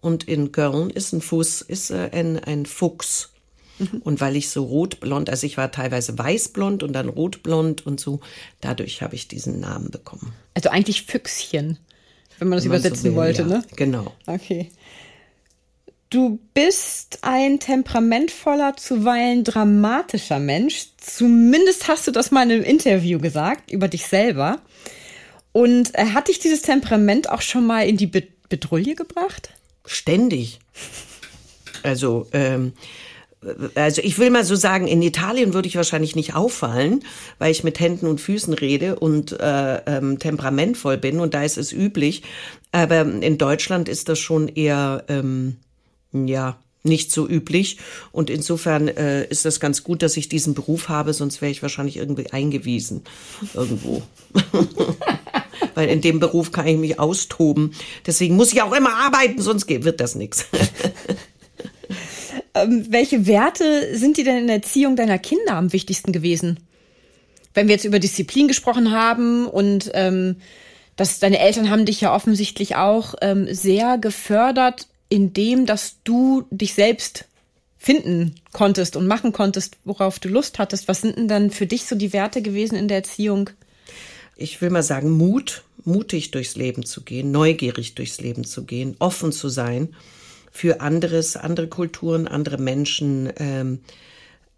Und 0.00 0.24
in 0.24 0.52
Köln 0.52 0.90
ist 0.90 1.12
ein 1.12 1.20
Fuß, 1.20 1.62
ist 1.62 1.90
äh, 1.90 2.10
ein, 2.12 2.38
ein 2.38 2.66
Fuchs. 2.66 3.33
Mhm. 3.78 4.02
Und 4.02 4.20
weil 4.20 4.36
ich 4.36 4.50
so 4.50 4.64
rotblond, 4.64 5.30
also 5.30 5.46
ich 5.46 5.56
war 5.56 5.70
teilweise 5.72 6.16
weißblond 6.16 6.82
und 6.82 6.92
dann 6.92 7.08
rotblond 7.08 7.86
und 7.86 8.00
so, 8.00 8.20
dadurch 8.60 9.02
habe 9.02 9.14
ich 9.14 9.28
diesen 9.28 9.60
Namen 9.60 9.90
bekommen. 9.90 10.32
Also 10.54 10.70
eigentlich 10.70 11.02
Füchschen, 11.02 11.78
wenn 12.38 12.48
man 12.48 12.56
das 12.58 12.64
wenn 12.64 12.70
man 12.70 12.80
übersetzen 12.80 13.02
so 13.02 13.08
will, 13.10 13.16
wollte, 13.16 13.42
ja, 13.42 13.48
ne? 13.48 13.64
Genau. 13.76 14.12
Okay. 14.26 14.70
Du 16.10 16.38
bist 16.54 17.18
ein 17.22 17.58
temperamentvoller, 17.58 18.76
zuweilen 18.76 19.42
dramatischer 19.42 20.38
Mensch. 20.38 20.90
Zumindest 20.98 21.88
hast 21.88 22.06
du 22.06 22.12
das 22.12 22.30
mal 22.30 22.44
in 22.44 22.52
einem 22.52 22.62
Interview 22.62 23.18
gesagt 23.18 23.72
über 23.72 23.88
dich 23.88 24.06
selber. 24.06 24.60
Und 25.50 25.92
äh, 25.98 26.06
hat 26.14 26.28
dich 26.28 26.38
dieses 26.38 26.62
Temperament 26.62 27.28
auch 27.30 27.42
schon 27.42 27.66
mal 27.66 27.88
in 27.88 27.96
die 27.96 28.06
Bedrulle 28.06 28.94
gebracht? 28.94 29.50
Ständig. 29.86 30.60
Also 31.82 32.28
ähm, 32.32 32.74
also 33.74 34.02
ich 34.02 34.18
will 34.18 34.30
mal 34.30 34.44
so 34.44 34.54
sagen, 34.54 34.86
in 34.86 35.02
Italien 35.02 35.54
würde 35.54 35.68
ich 35.68 35.76
wahrscheinlich 35.76 36.16
nicht 36.16 36.34
auffallen, 36.34 37.04
weil 37.38 37.50
ich 37.50 37.64
mit 37.64 37.80
Händen 37.80 38.06
und 38.06 38.20
Füßen 38.20 38.54
rede 38.54 38.96
und 38.96 39.32
äh, 39.32 39.76
ähm, 39.86 40.18
temperamentvoll 40.18 40.96
bin 40.96 41.20
und 41.20 41.34
da 41.34 41.42
ist 41.42 41.58
es 41.58 41.72
üblich. 41.72 42.22
Aber 42.72 43.00
in 43.02 43.38
Deutschland 43.38 43.88
ist 43.88 44.08
das 44.08 44.18
schon 44.18 44.48
eher, 44.48 45.04
ähm, 45.08 45.56
ja, 46.12 46.58
nicht 46.84 47.10
so 47.10 47.26
üblich. 47.26 47.78
Und 48.12 48.30
insofern 48.30 48.88
äh, 48.88 49.24
ist 49.26 49.44
das 49.44 49.58
ganz 49.58 49.82
gut, 49.82 50.02
dass 50.02 50.16
ich 50.16 50.28
diesen 50.28 50.54
Beruf 50.54 50.88
habe, 50.88 51.14
sonst 51.14 51.40
wäre 51.40 51.50
ich 51.50 51.62
wahrscheinlich 51.62 51.96
irgendwie 51.96 52.30
eingewiesen 52.30 53.02
irgendwo. 53.54 54.02
Weil 55.74 55.88
in 55.88 56.02
dem 56.02 56.20
Beruf 56.20 56.52
kann 56.52 56.66
ich 56.66 56.76
mich 56.76 57.00
austoben. 57.00 57.74
Deswegen 58.06 58.36
muss 58.36 58.52
ich 58.52 58.62
auch 58.62 58.74
immer 58.74 58.94
arbeiten, 58.94 59.40
sonst 59.40 59.68
wird 59.68 60.00
das 60.00 60.14
nichts. 60.14 60.46
Ähm, 62.54 62.86
welche 62.90 63.26
Werte 63.26 63.96
sind 63.96 64.16
dir 64.16 64.24
denn 64.24 64.38
in 64.38 64.46
der 64.46 64.56
Erziehung 64.56 64.96
deiner 64.96 65.18
Kinder 65.18 65.54
am 65.54 65.72
wichtigsten 65.72 66.12
gewesen? 66.12 66.60
Wenn 67.52 67.68
wir 67.68 67.74
jetzt 67.74 67.84
über 67.84 67.98
Disziplin 67.98 68.48
gesprochen 68.48 68.92
haben 68.92 69.46
und 69.46 69.90
ähm, 69.94 70.36
dass 70.96 71.18
deine 71.18 71.40
Eltern 71.40 71.70
haben 71.70 71.84
dich 71.84 72.00
ja 72.00 72.14
offensichtlich 72.14 72.76
auch 72.76 73.14
ähm, 73.20 73.52
sehr 73.52 73.98
gefördert, 73.98 74.86
indem 75.08 75.66
dass 75.66 75.96
du 76.04 76.44
dich 76.50 76.74
selbst 76.74 77.26
finden 77.76 78.36
konntest 78.52 78.96
und 78.96 79.06
machen 79.06 79.32
konntest, 79.32 79.76
worauf 79.84 80.18
du 80.18 80.28
Lust 80.28 80.58
hattest. 80.58 80.88
Was 80.88 81.00
sind 81.00 81.16
denn 81.16 81.28
dann 81.28 81.50
für 81.50 81.66
dich 81.66 81.84
so 81.84 81.96
die 81.96 82.12
Werte 82.12 82.40
gewesen 82.40 82.76
in 82.76 82.88
der 82.88 82.98
Erziehung? 82.98 83.50
Ich 84.36 84.60
will 84.60 84.70
mal 84.70 84.82
sagen, 84.82 85.10
Mut, 85.10 85.64
mutig 85.84 86.30
durchs 86.30 86.56
Leben 86.56 86.84
zu 86.84 87.02
gehen, 87.02 87.30
neugierig 87.30 87.94
durchs 87.94 88.20
Leben 88.20 88.44
zu 88.44 88.64
gehen, 88.64 88.96
offen 89.00 89.32
zu 89.32 89.48
sein 89.48 89.94
für 90.54 90.80
anderes, 90.80 91.36
andere 91.36 91.66
Kulturen, 91.66 92.28
andere 92.28 92.58
Menschen, 92.58 93.30
ähm, 93.36 93.80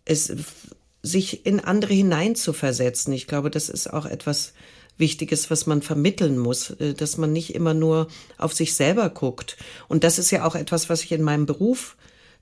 es, 0.05 0.31
sich 1.03 1.47
in 1.47 1.59
andere 1.59 1.95
hineinzuversetzen. 1.95 3.15
Ich 3.15 3.27
glaube, 3.27 3.51
das 3.51 3.71
ist 3.71 3.91
auch 3.93 4.05
etwas 4.05 4.53
Wichtiges, 4.99 5.51
was 5.51 5.67
man 5.67 5.81
vermitteln 5.81 6.39
muss, 6.39 6.71
äh, 6.71 6.93
dass 6.93 7.17
man 7.17 7.33
nicht 7.33 7.55
immer 7.55 7.73
nur 7.73 8.09
auf 8.37 8.53
sich 8.53 8.75
selber 8.75 9.09
guckt. 9.09 9.57
Und 9.89 10.05
das 10.05 10.19
ist 10.19 10.31
ja 10.31 10.45
auch 10.45 10.55
etwas, 10.55 10.91
was 10.91 11.03
ich 11.03 11.13
in 11.13 11.23
meinem 11.23 11.47
Beruf 11.47 11.97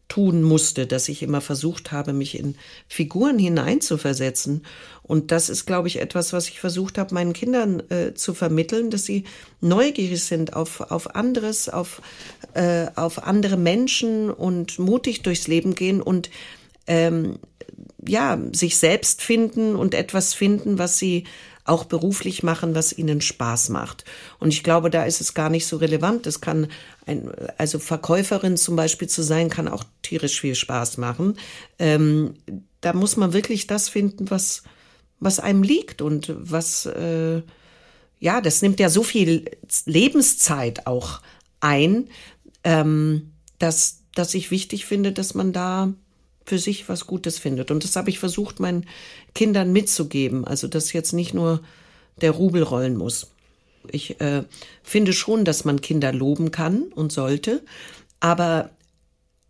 tun 0.08 0.42
musste, 0.42 0.86
dass 0.86 1.08
ich 1.08 1.22
immer 1.22 1.40
versucht 1.40 1.92
habe, 1.92 2.12
mich 2.12 2.38
in 2.38 2.56
Figuren 2.88 3.38
hineinzuversetzen. 3.38 4.66
Und 5.06 5.30
das 5.30 5.50
ist, 5.50 5.66
glaube 5.66 5.88
ich, 5.88 6.00
etwas, 6.00 6.32
was 6.32 6.48
ich 6.48 6.60
versucht 6.60 6.96
habe, 6.96 7.14
meinen 7.14 7.34
Kindern 7.34 7.82
äh, 7.90 8.14
zu 8.14 8.32
vermitteln, 8.32 8.90
dass 8.90 9.04
sie 9.04 9.24
neugierig 9.60 10.24
sind 10.24 10.54
auf, 10.54 10.80
auf 10.80 11.14
anderes, 11.14 11.68
auf, 11.68 12.00
äh, 12.54 12.86
auf 12.96 13.22
andere 13.24 13.58
Menschen 13.58 14.30
und 14.30 14.78
mutig 14.78 15.22
durchs 15.22 15.46
Leben 15.46 15.74
gehen 15.74 16.00
und 16.00 16.30
ähm, 16.86 17.38
ja, 18.06 18.38
sich 18.52 18.78
selbst 18.78 19.22
finden 19.22 19.76
und 19.76 19.94
etwas 19.94 20.34
finden, 20.34 20.78
was 20.78 20.98
sie 20.98 21.24
auch 21.64 21.84
beruflich 21.84 22.42
machen, 22.42 22.74
was 22.74 22.96
ihnen 22.96 23.22
Spaß 23.22 23.70
macht. 23.70 24.04
Und 24.38 24.52
ich 24.52 24.62
glaube, 24.62 24.90
da 24.90 25.04
ist 25.04 25.22
es 25.22 25.32
gar 25.32 25.48
nicht 25.48 25.66
so 25.66 25.78
relevant. 25.78 26.26
Es 26.26 26.42
kann 26.42 26.68
ein, 27.06 27.30
also 27.56 27.78
Verkäuferin 27.78 28.58
zum 28.58 28.76
Beispiel 28.76 29.08
zu 29.08 29.22
sein, 29.22 29.48
kann 29.48 29.68
auch 29.68 29.84
tierisch 30.02 30.40
viel 30.40 30.54
Spaß 30.54 30.98
machen. 30.98 31.38
Ähm, 31.78 32.34
da 32.82 32.92
muss 32.92 33.16
man 33.16 33.32
wirklich 33.32 33.66
das 33.66 33.88
finden, 33.88 34.30
was, 34.30 34.62
was 35.20 35.40
einem 35.40 35.62
liegt 35.62 36.02
und 36.02 36.32
was, 36.36 36.86
äh, 36.86 37.42
ja, 38.20 38.40
das 38.40 38.62
nimmt 38.62 38.80
ja 38.80 38.88
so 38.88 39.02
viel 39.02 39.44
Lebenszeit 39.86 40.86
auch 40.86 41.20
ein, 41.60 42.08
ähm, 42.62 43.32
dass, 43.58 44.00
dass 44.14 44.34
ich 44.34 44.50
wichtig 44.50 44.86
finde, 44.86 45.12
dass 45.12 45.34
man 45.34 45.52
da 45.52 45.92
für 46.44 46.58
sich 46.58 46.88
was 46.88 47.06
Gutes 47.06 47.38
findet. 47.38 47.70
Und 47.70 47.84
das 47.84 47.96
habe 47.96 48.10
ich 48.10 48.18
versucht, 48.18 48.60
meinen 48.60 48.86
Kindern 49.34 49.72
mitzugeben. 49.72 50.44
Also, 50.44 50.68
dass 50.68 50.92
jetzt 50.92 51.12
nicht 51.12 51.34
nur 51.34 51.60
der 52.20 52.32
Rubel 52.32 52.62
rollen 52.62 52.96
muss. 52.96 53.30
Ich 53.90 54.20
äh, 54.20 54.44
finde 54.82 55.12
schon, 55.12 55.44
dass 55.44 55.64
man 55.64 55.80
Kinder 55.80 56.12
loben 56.12 56.50
kann 56.50 56.84
und 56.94 57.12
sollte. 57.12 57.62
Aber 58.20 58.70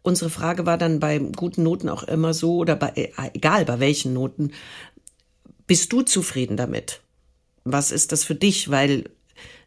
unsere 0.02 0.30
Frage 0.30 0.66
war 0.66 0.78
dann 0.78 1.00
bei 1.00 1.18
guten 1.18 1.62
Noten 1.62 1.88
auch 1.88 2.02
immer 2.04 2.35
so, 2.35 2.56
oder 2.56 2.76
bei, 2.76 2.92
äh, 2.94 3.11
egal 3.35 3.64
bei 3.64 3.80
welchen 3.80 4.12
Noten, 4.12 4.52
bist 5.66 5.92
du 5.92 6.02
zufrieden 6.02 6.56
damit? 6.56 7.00
Was 7.64 7.90
ist 7.90 8.12
das 8.12 8.25
für 8.25 8.35
dich? 8.35 8.71
Weil 8.71 9.04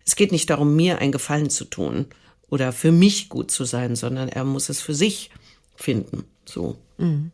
es 0.05 0.15
geht 0.15 0.31
nicht 0.31 0.49
darum, 0.49 0.75
mir 0.75 0.99
einen 0.99 1.11
Gefallen 1.11 1.49
zu 1.49 1.65
tun 1.65 2.05
oder 2.49 2.71
für 2.71 2.91
mich 2.91 3.29
gut 3.29 3.51
zu 3.51 3.65
sein, 3.65 3.95
sondern 3.95 4.29
er 4.29 4.43
muss 4.43 4.69
es 4.69 4.81
für 4.81 4.93
sich 4.93 5.31
finden. 5.75 6.23
So. 6.45 6.77
Mhm. 6.97 7.31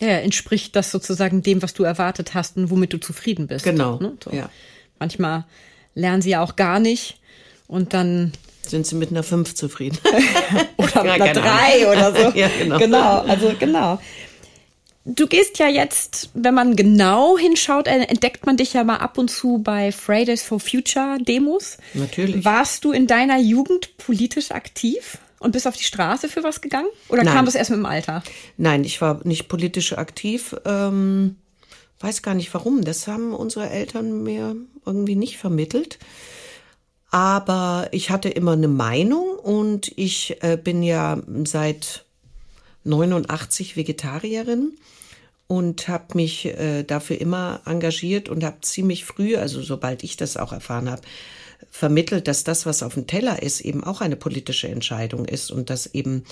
Ja, 0.00 0.18
entspricht 0.18 0.76
das 0.76 0.90
sozusagen 0.90 1.42
dem, 1.42 1.62
was 1.62 1.72
du 1.72 1.82
erwartet 1.82 2.34
hast 2.34 2.56
und 2.58 2.70
womit 2.70 2.92
du 2.92 2.98
zufrieden 2.98 3.46
bist. 3.46 3.64
Genau. 3.64 3.98
Ne? 3.98 4.16
So. 4.22 4.30
Ja. 4.30 4.50
Manchmal 4.98 5.46
lernen 5.94 6.20
sie 6.20 6.30
ja 6.30 6.42
auch 6.42 6.56
gar 6.56 6.80
nicht 6.80 7.18
und 7.66 7.94
dann 7.94 8.32
sind 8.62 8.86
sie 8.86 8.96
mit 8.96 9.10
einer 9.10 9.22
5 9.22 9.54
zufrieden. 9.54 9.98
oder 10.76 11.04
mit 11.04 11.22
einer 11.22 11.32
3 11.32 11.90
oder 11.90 12.14
so. 12.14 12.30
ja, 12.38 12.48
genau. 12.58 12.78
genau, 12.78 13.20
also 13.22 13.54
genau. 13.58 14.00
Du 15.08 15.28
gehst 15.28 15.60
ja 15.60 15.68
jetzt, 15.68 16.30
wenn 16.34 16.52
man 16.52 16.74
genau 16.74 17.38
hinschaut, 17.38 17.86
entdeckt 17.86 18.44
man 18.44 18.56
dich 18.56 18.72
ja 18.72 18.82
mal 18.82 18.96
ab 18.96 19.18
und 19.18 19.30
zu 19.30 19.58
bei 19.58 19.92
Fridays 19.92 20.42
for 20.42 20.58
Future 20.58 21.18
Demos. 21.20 21.78
Natürlich. 21.94 22.44
Warst 22.44 22.84
du 22.84 22.90
in 22.90 23.06
deiner 23.06 23.38
Jugend 23.38 23.96
politisch 23.98 24.50
aktiv? 24.50 25.18
und 25.38 25.52
bist 25.52 25.66
auf 25.68 25.76
die 25.76 25.84
Straße 25.84 26.28
für 26.28 26.42
was 26.42 26.60
gegangen? 26.60 26.88
Oder 27.08 27.22
Nein. 27.22 27.34
kam 27.34 27.44
das 27.44 27.54
erst 27.54 27.70
mit 27.70 27.78
dem 27.78 27.86
Alter? 27.86 28.22
Nein, 28.56 28.84
ich 28.84 29.00
war 29.00 29.20
nicht 29.24 29.48
politisch 29.48 29.92
aktiv. 29.92 30.56
Ähm, 30.64 31.36
weiß 32.00 32.22
gar 32.22 32.34
nicht 32.34 32.52
warum. 32.54 32.82
Das 32.84 33.06
haben 33.06 33.34
unsere 33.34 33.68
Eltern 33.68 34.22
mir 34.22 34.56
irgendwie 34.84 35.14
nicht 35.14 35.36
vermittelt. 35.36 35.98
Aber 37.10 37.88
ich 37.92 38.10
hatte 38.10 38.28
immer 38.28 38.52
eine 38.52 38.66
Meinung 38.66 39.28
und 39.38 39.92
ich 39.96 40.38
äh, 40.40 40.56
bin 40.56 40.82
ja 40.82 41.20
seit 41.44 42.04
89 42.84 43.76
Vegetarierin 43.76 44.76
und 45.46 45.88
habe 45.88 46.14
mich 46.14 46.46
äh, 46.46 46.82
dafür 46.82 47.20
immer 47.20 47.60
engagiert 47.66 48.28
und 48.28 48.44
habe 48.44 48.60
ziemlich 48.62 49.04
früh, 49.04 49.36
also 49.36 49.62
sobald 49.62 50.02
ich 50.02 50.16
das 50.16 50.36
auch 50.36 50.52
erfahren 50.52 50.90
habe, 50.90 51.02
vermittelt, 51.70 52.28
dass 52.28 52.44
das, 52.44 52.66
was 52.66 52.82
auf 52.82 52.94
dem 52.94 53.06
Teller 53.06 53.42
ist, 53.42 53.60
eben 53.60 53.84
auch 53.84 54.00
eine 54.00 54.16
politische 54.16 54.68
Entscheidung 54.68 55.24
ist 55.24 55.50
und 55.50 55.70
dass 55.70 55.86
eben 55.86 56.24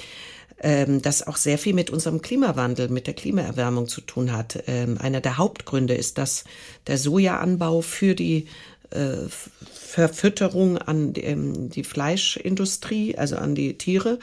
ähm, 0.60 1.02
das 1.02 1.26
auch 1.26 1.36
sehr 1.36 1.58
viel 1.58 1.74
mit 1.74 1.90
unserem 1.90 2.22
Klimawandel, 2.22 2.88
mit 2.88 3.06
der 3.06 3.14
Klimaerwärmung 3.14 3.88
zu 3.88 4.00
tun 4.00 4.32
hat. 4.32 4.64
Ähm, 4.66 4.98
einer 4.98 5.20
der 5.20 5.38
Hauptgründe 5.38 5.94
ist, 5.94 6.18
dass 6.18 6.44
der 6.86 6.98
Sojaanbau 6.98 7.82
für 7.82 8.14
die 8.14 8.46
äh, 8.94 9.28
Verfütterung 9.72 10.78
an 10.78 11.12
ähm, 11.16 11.70
die 11.70 11.84
Fleischindustrie, 11.84 13.16
also 13.16 13.36
an 13.36 13.54
die 13.54 13.78
Tiere 13.78 14.18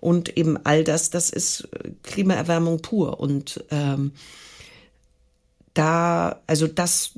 und 0.00 0.36
eben 0.36 0.58
all 0.64 0.84
das, 0.84 1.10
das 1.10 1.30
ist 1.30 1.68
Klimaerwärmung 2.02 2.82
pur 2.82 3.20
und 3.20 3.64
ähm, 3.70 4.12
da, 5.74 6.40
also 6.46 6.66
das, 6.66 7.12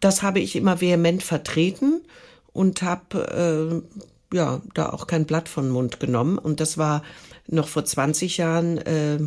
das 0.00 0.22
habe 0.22 0.40
ich 0.40 0.56
immer 0.56 0.80
vehement 0.80 1.22
vertreten 1.22 2.00
und 2.52 2.82
habe 2.82 3.82
äh, 4.32 4.36
ja 4.36 4.62
da 4.74 4.90
auch 4.90 5.06
kein 5.06 5.26
Blatt 5.26 5.48
von 5.48 5.68
Mund 5.68 6.00
genommen. 6.00 6.38
Und 6.38 6.60
das 6.60 6.78
war 6.78 7.02
noch 7.46 7.68
vor 7.68 7.84
20 7.84 8.38
Jahren. 8.38 8.78
Äh, 8.78 9.18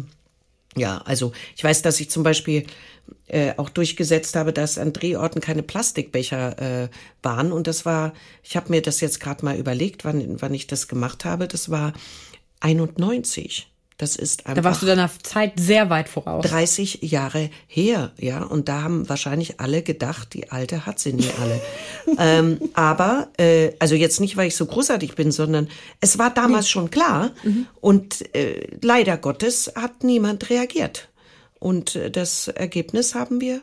ja, 0.75 0.99
also 0.99 1.33
ich 1.55 1.63
weiß, 1.63 1.81
dass 1.81 1.99
ich 1.99 2.09
zum 2.09 2.23
Beispiel 2.23 2.65
äh, 3.27 3.53
auch 3.57 3.69
durchgesetzt 3.69 4.35
habe, 4.35 4.53
dass 4.53 4.77
an 4.77 4.93
Drehorten 4.93 5.41
keine 5.41 5.63
Plastikbecher 5.63 6.83
äh, 6.83 6.89
waren. 7.21 7.51
Und 7.51 7.67
das 7.67 7.85
war, 7.85 8.13
ich 8.43 8.55
habe 8.55 8.69
mir 8.69 8.81
das 8.81 9.01
jetzt 9.01 9.19
gerade 9.19 9.43
mal 9.43 9.57
überlegt, 9.57 10.05
wann, 10.05 10.41
wann 10.41 10.53
ich 10.53 10.67
das 10.67 10.87
gemacht 10.87 11.25
habe. 11.25 11.47
Das 11.47 11.69
war 11.69 11.93
91. 12.61 13.70
Das 14.01 14.15
ist 14.15 14.47
einfach. 14.47 14.55
Da 14.55 14.63
warst 14.63 14.81
du 14.81 14.87
deiner 14.87 15.11
Zeit 15.21 15.59
sehr 15.59 15.91
weit 15.91 16.09
voraus. 16.09 16.43
30 16.43 17.03
Jahre 17.03 17.51
her, 17.67 18.11
ja. 18.17 18.41
Und 18.41 18.67
da 18.67 18.81
haben 18.81 19.07
wahrscheinlich 19.07 19.59
alle 19.59 19.83
gedacht, 19.83 20.33
die 20.33 20.49
Alte 20.49 20.87
hat 20.87 20.97
sie 20.97 21.13
nie 21.13 21.29
alle. 21.39 21.61
ähm, 22.17 22.59
aber, 22.73 23.27
äh, 23.37 23.73
also 23.77 23.93
jetzt 23.93 24.19
nicht, 24.19 24.37
weil 24.37 24.47
ich 24.47 24.55
so 24.55 24.65
großartig 24.65 25.13
bin, 25.13 25.31
sondern 25.31 25.67
es 25.99 26.17
war 26.17 26.33
damals 26.33 26.67
schon 26.67 26.89
klar. 26.89 27.29
Mhm. 27.43 27.67
Und 27.79 28.35
äh, 28.35 28.75
leider 28.81 29.17
Gottes 29.17 29.71
hat 29.75 30.03
niemand 30.03 30.49
reagiert. 30.49 31.09
Und 31.59 31.95
äh, 31.95 32.09
das 32.09 32.47
Ergebnis 32.47 33.13
haben 33.13 33.39
wir 33.39 33.61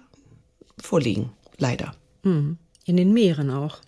vorliegen. 0.81 1.33
Leider. 1.57 1.97
Mhm. 2.23 2.59
In 2.85 2.97
den 2.97 3.13
Meeren 3.13 3.51
auch. 3.51 3.79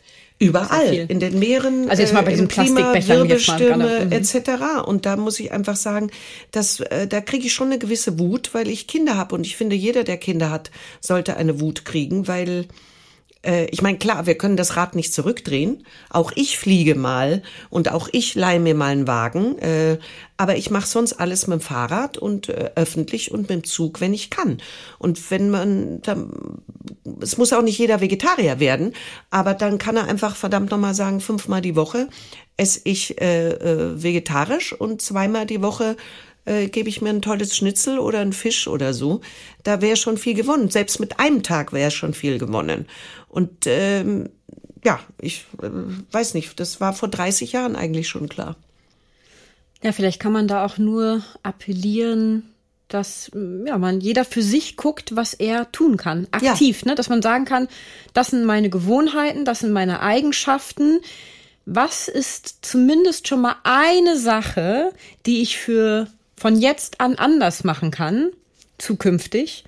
Überall, 0.42 0.94
in 0.94 1.20
den 1.20 1.38
Meeren, 1.38 1.90
also 1.90 2.00
jetzt 2.00 2.14
mal 2.14 2.22
bei 2.22 2.30
diesen 2.30 2.48
Klima, 2.48 2.94
Wirbelstürme 2.94 4.06
mhm. 4.06 4.12
etc. 4.12 4.86
Und 4.86 5.04
da 5.04 5.16
muss 5.16 5.38
ich 5.38 5.52
einfach 5.52 5.76
sagen, 5.76 6.10
dass 6.50 6.80
äh, 6.80 7.06
da 7.06 7.20
kriege 7.20 7.46
ich 7.46 7.52
schon 7.52 7.66
eine 7.66 7.78
gewisse 7.78 8.18
Wut, 8.18 8.54
weil 8.54 8.68
ich 8.68 8.86
Kinder 8.86 9.18
habe 9.18 9.34
und 9.34 9.46
ich 9.46 9.58
finde, 9.58 9.76
jeder, 9.76 10.02
der 10.02 10.16
Kinder 10.16 10.50
hat, 10.50 10.70
sollte 11.00 11.36
eine 11.36 11.60
Wut 11.60 11.84
kriegen, 11.84 12.26
weil 12.26 12.64
äh, 13.42 13.66
ich 13.66 13.82
meine, 13.82 13.98
klar, 13.98 14.26
wir 14.26 14.36
können 14.36 14.56
das 14.56 14.76
Rad 14.76 14.94
nicht 14.94 15.14
zurückdrehen. 15.14 15.84
Auch 16.10 16.32
ich 16.34 16.58
fliege 16.58 16.94
mal 16.94 17.42
und 17.70 17.90
auch 17.90 18.08
ich 18.12 18.34
leihe 18.34 18.60
mir 18.60 18.74
mal 18.74 18.92
einen 18.92 19.06
Wagen. 19.06 19.58
Äh, 19.58 19.98
aber 20.36 20.56
ich 20.56 20.70
mache 20.70 20.86
sonst 20.86 21.14
alles 21.14 21.46
mit 21.46 21.60
dem 21.60 21.62
Fahrrad 21.62 22.18
und 22.18 22.48
äh, 22.48 22.70
öffentlich 22.74 23.30
und 23.30 23.42
mit 23.42 23.50
dem 23.50 23.64
Zug, 23.64 24.00
wenn 24.00 24.14
ich 24.14 24.30
kann. 24.30 24.58
Und 24.98 25.30
wenn 25.30 25.50
man, 25.50 26.00
dann, 26.02 26.30
es 27.20 27.36
muss 27.36 27.52
auch 27.52 27.62
nicht 27.62 27.78
jeder 27.78 28.00
Vegetarier 28.00 28.58
werden, 28.58 28.94
aber 29.30 29.54
dann 29.54 29.78
kann 29.78 29.96
er 29.96 30.04
einfach 30.04 30.36
verdammt 30.36 30.70
nochmal 30.70 30.94
sagen, 30.94 31.20
fünfmal 31.20 31.60
die 31.60 31.76
Woche 31.76 32.08
esse 32.60 32.82
ich 32.84 33.18
äh, 33.22 33.52
äh, 33.52 34.02
vegetarisch 34.02 34.74
und 34.74 35.00
zweimal 35.00 35.46
die 35.46 35.62
Woche 35.62 35.96
äh, 36.44 36.68
gebe 36.68 36.88
ich 36.88 37.02
mir 37.02 37.10
ein 37.10 37.22
tolles 37.22 37.56
Schnitzel 37.56 37.98
oder 37.98 38.20
einen 38.20 38.32
Fisch 38.32 38.68
oder 38.68 38.94
so, 38.94 39.20
da 39.62 39.80
wäre 39.80 39.96
schon 39.96 40.18
viel 40.18 40.34
gewonnen. 40.34 40.70
Selbst 40.70 41.00
mit 41.00 41.18
einem 41.18 41.42
Tag 41.42 41.72
wäre 41.72 41.90
schon 41.90 42.14
viel 42.14 42.38
gewonnen. 42.38 42.86
Und 43.28 43.66
ähm, 43.66 44.28
ja, 44.84 45.00
ich 45.20 45.44
äh, 45.62 45.68
weiß 46.12 46.34
nicht, 46.34 46.58
das 46.58 46.80
war 46.80 46.92
vor 46.92 47.08
30 47.08 47.52
Jahren 47.52 47.76
eigentlich 47.76 48.08
schon 48.08 48.28
klar. 48.28 48.56
Ja, 49.82 49.92
vielleicht 49.92 50.20
kann 50.20 50.32
man 50.32 50.48
da 50.48 50.64
auch 50.64 50.78
nur 50.78 51.22
appellieren, 51.42 52.50
dass 52.88 53.30
ja, 53.66 53.78
man 53.78 54.00
jeder 54.00 54.24
für 54.24 54.42
sich 54.42 54.76
guckt, 54.76 55.16
was 55.16 55.32
er 55.32 55.70
tun 55.72 55.96
kann. 55.96 56.26
Aktiv, 56.32 56.82
ja. 56.82 56.88
ne? 56.88 56.94
Dass 56.96 57.08
man 57.08 57.22
sagen 57.22 57.44
kann, 57.44 57.68
das 58.12 58.28
sind 58.28 58.44
meine 58.44 58.68
Gewohnheiten, 58.68 59.44
das 59.44 59.60
sind 59.60 59.72
meine 59.72 60.00
Eigenschaften. 60.00 61.00
Was 61.66 62.08
ist 62.08 62.58
zumindest 62.62 63.28
schon 63.28 63.42
mal 63.42 63.56
eine 63.62 64.18
Sache, 64.18 64.92
die 65.24 65.40
ich 65.40 65.56
für 65.56 66.08
von 66.40 66.56
jetzt 66.56 67.02
an 67.02 67.16
anders 67.16 67.64
machen 67.64 67.90
kann, 67.90 68.30
zukünftig, 68.78 69.64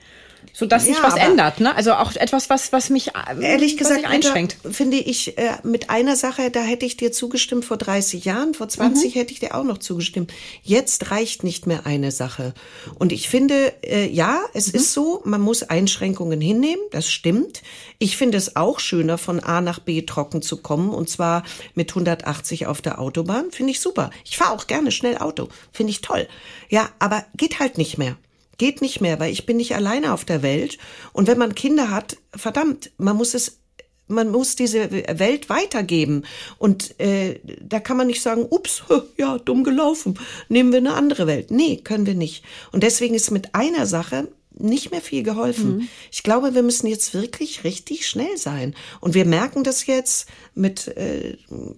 so 0.52 0.66
dass 0.66 0.84
sich 0.84 1.02
was 1.02 1.16
ändert, 1.16 1.60
ne? 1.60 1.74
Also 1.74 1.94
auch 1.94 2.14
etwas, 2.14 2.50
was 2.50 2.72
was 2.72 2.90
mich 2.90 3.08
äh, 3.08 3.42
ehrlich 3.42 3.76
gesagt 3.76 4.04
einschränkt. 4.04 4.56
finde 4.70 4.98
ich 4.98 5.38
äh, 5.38 5.56
mit 5.62 5.88
einer 5.88 6.14
Sache, 6.14 6.50
da 6.50 6.60
hätte 6.60 6.84
ich 6.84 6.96
dir 6.96 7.10
zugestimmt 7.10 7.64
vor 7.64 7.78
30 7.78 8.24
Jahren, 8.24 8.52
vor 8.52 8.68
20 8.68 9.14
mhm. 9.14 9.18
hätte 9.18 9.32
ich 9.32 9.40
dir 9.40 9.54
auch 9.54 9.64
noch 9.64 9.78
zugestimmt. 9.78 10.32
Jetzt 10.62 11.10
reicht 11.10 11.42
nicht 11.42 11.66
mehr 11.66 11.86
eine 11.86 12.10
Sache. 12.10 12.52
Und 12.98 13.12
ich 13.12 13.28
finde, 13.28 13.72
äh, 13.82 14.06
ja, 14.08 14.40
es 14.52 14.72
mhm. 14.72 14.78
ist 14.78 14.92
so, 14.92 15.22
man 15.24 15.40
muss 15.40 15.62
Einschränkungen 15.62 16.40
hinnehmen, 16.40 16.82
das 16.90 17.10
stimmt. 17.10 17.62
Ich 17.98 18.16
finde 18.16 18.36
es 18.36 18.56
auch 18.56 18.78
schöner, 18.78 19.16
von 19.16 19.40
A 19.40 19.60
nach 19.60 19.78
B 19.78 20.02
trocken 20.02 20.42
zu 20.42 20.58
kommen 20.58 20.90
und 20.90 21.08
zwar 21.08 21.44
mit 21.74 21.90
180 21.90 22.66
auf 22.66 22.82
der 22.82 23.00
Autobahn. 23.00 23.50
Finde 23.50 23.72
ich 23.72 23.80
super. 23.80 24.10
Ich 24.24 24.36
fahre 24.36 24.52
auch 24.52 24.66
gerne 24.66 24.92
schnell 24.92 25.16
Auto, 25.16 25.48
finde 25.72 25.92
ich 25.92 26.02
toll. 26.02 26.28
Ja, 26.68 26.90
aber 26.98 27.24
geht 27.36 27.58
halt 27.58 27.78
nicht 27.78 27.96
mehr 27.96 28.16
geht 28.62 28.80
nicht 28.80 29.00
mehr, 29.00 29.18
weil 29.18 29.32
ich 29.32 29.44
bin 29.44 29.56
nicht 29.56 29.74
alleine 29.74 30.12
auf 30.12 30.24
der 30.24 30.40
Welt. 30.40 30.78
Und 31.12 31.26
wenn 31.26 31.36
man 31.36 31.56
Kinder 31.56 31.90
hat, 31.90 32.16
verdammt, 32.32 32.92
man 32.96 33.16
muss 33.16 33.34
es 33.34 33.58
man 34.06 34.30
muss 34.30 34.54
diese 34.54 34.88
Welt 34.90 35.48
weitergeben. 35.48 36.24
Und 36.58 37.00
äh, 37.00 37.40
da 37.60 37.80
kann 37.80 37.96
man 37.96 38.06
nicht 38.06 38.22
sagen, 38.22 38.46
ups, 38.48 38.84
ja, 39.16 39.38
dumm 39.38 39.64
gelaufen, 39.64 40.16
nehmen 40.48 40.70
wir 40.70 40.78
eine 40.78 40.94
andere 40.94 41.26
Welt. 41.26 41.50
Nee, 41.50 41.78
können 41.78 42.06
wir 42.06 42.14
nicht. 42.14 42.44
Und 42.70 42.84
deswegen 42.84 43.16
ist 43.16 43.32
mit 43.32 43.52
einer 43.52 43.86
Sache 43.86 44.28
nicht 44.58 44.90
mehr 44.90 45.00
viel 45.00 45.22
geholfen. 45.22 45.76
Mhm. 45.76 45.88
Ich 46.10 46.22
glaube, 46.22 46.54
wir 46.54 46.62
müssen 46.62 46.86
jetzt 46.86 47.14
wirklich 47.14 47.64
richtig 47.64 48.06
schnell 48.06 48.36
sein. 48.36 48.74
Und 49.00 49.14
wir 49.14 49.24
merken 49.24 49.64
das 49.64 49.86
jetzt 49.86 50.28
mit, 50.54 50.88
äh, 50.96 51.36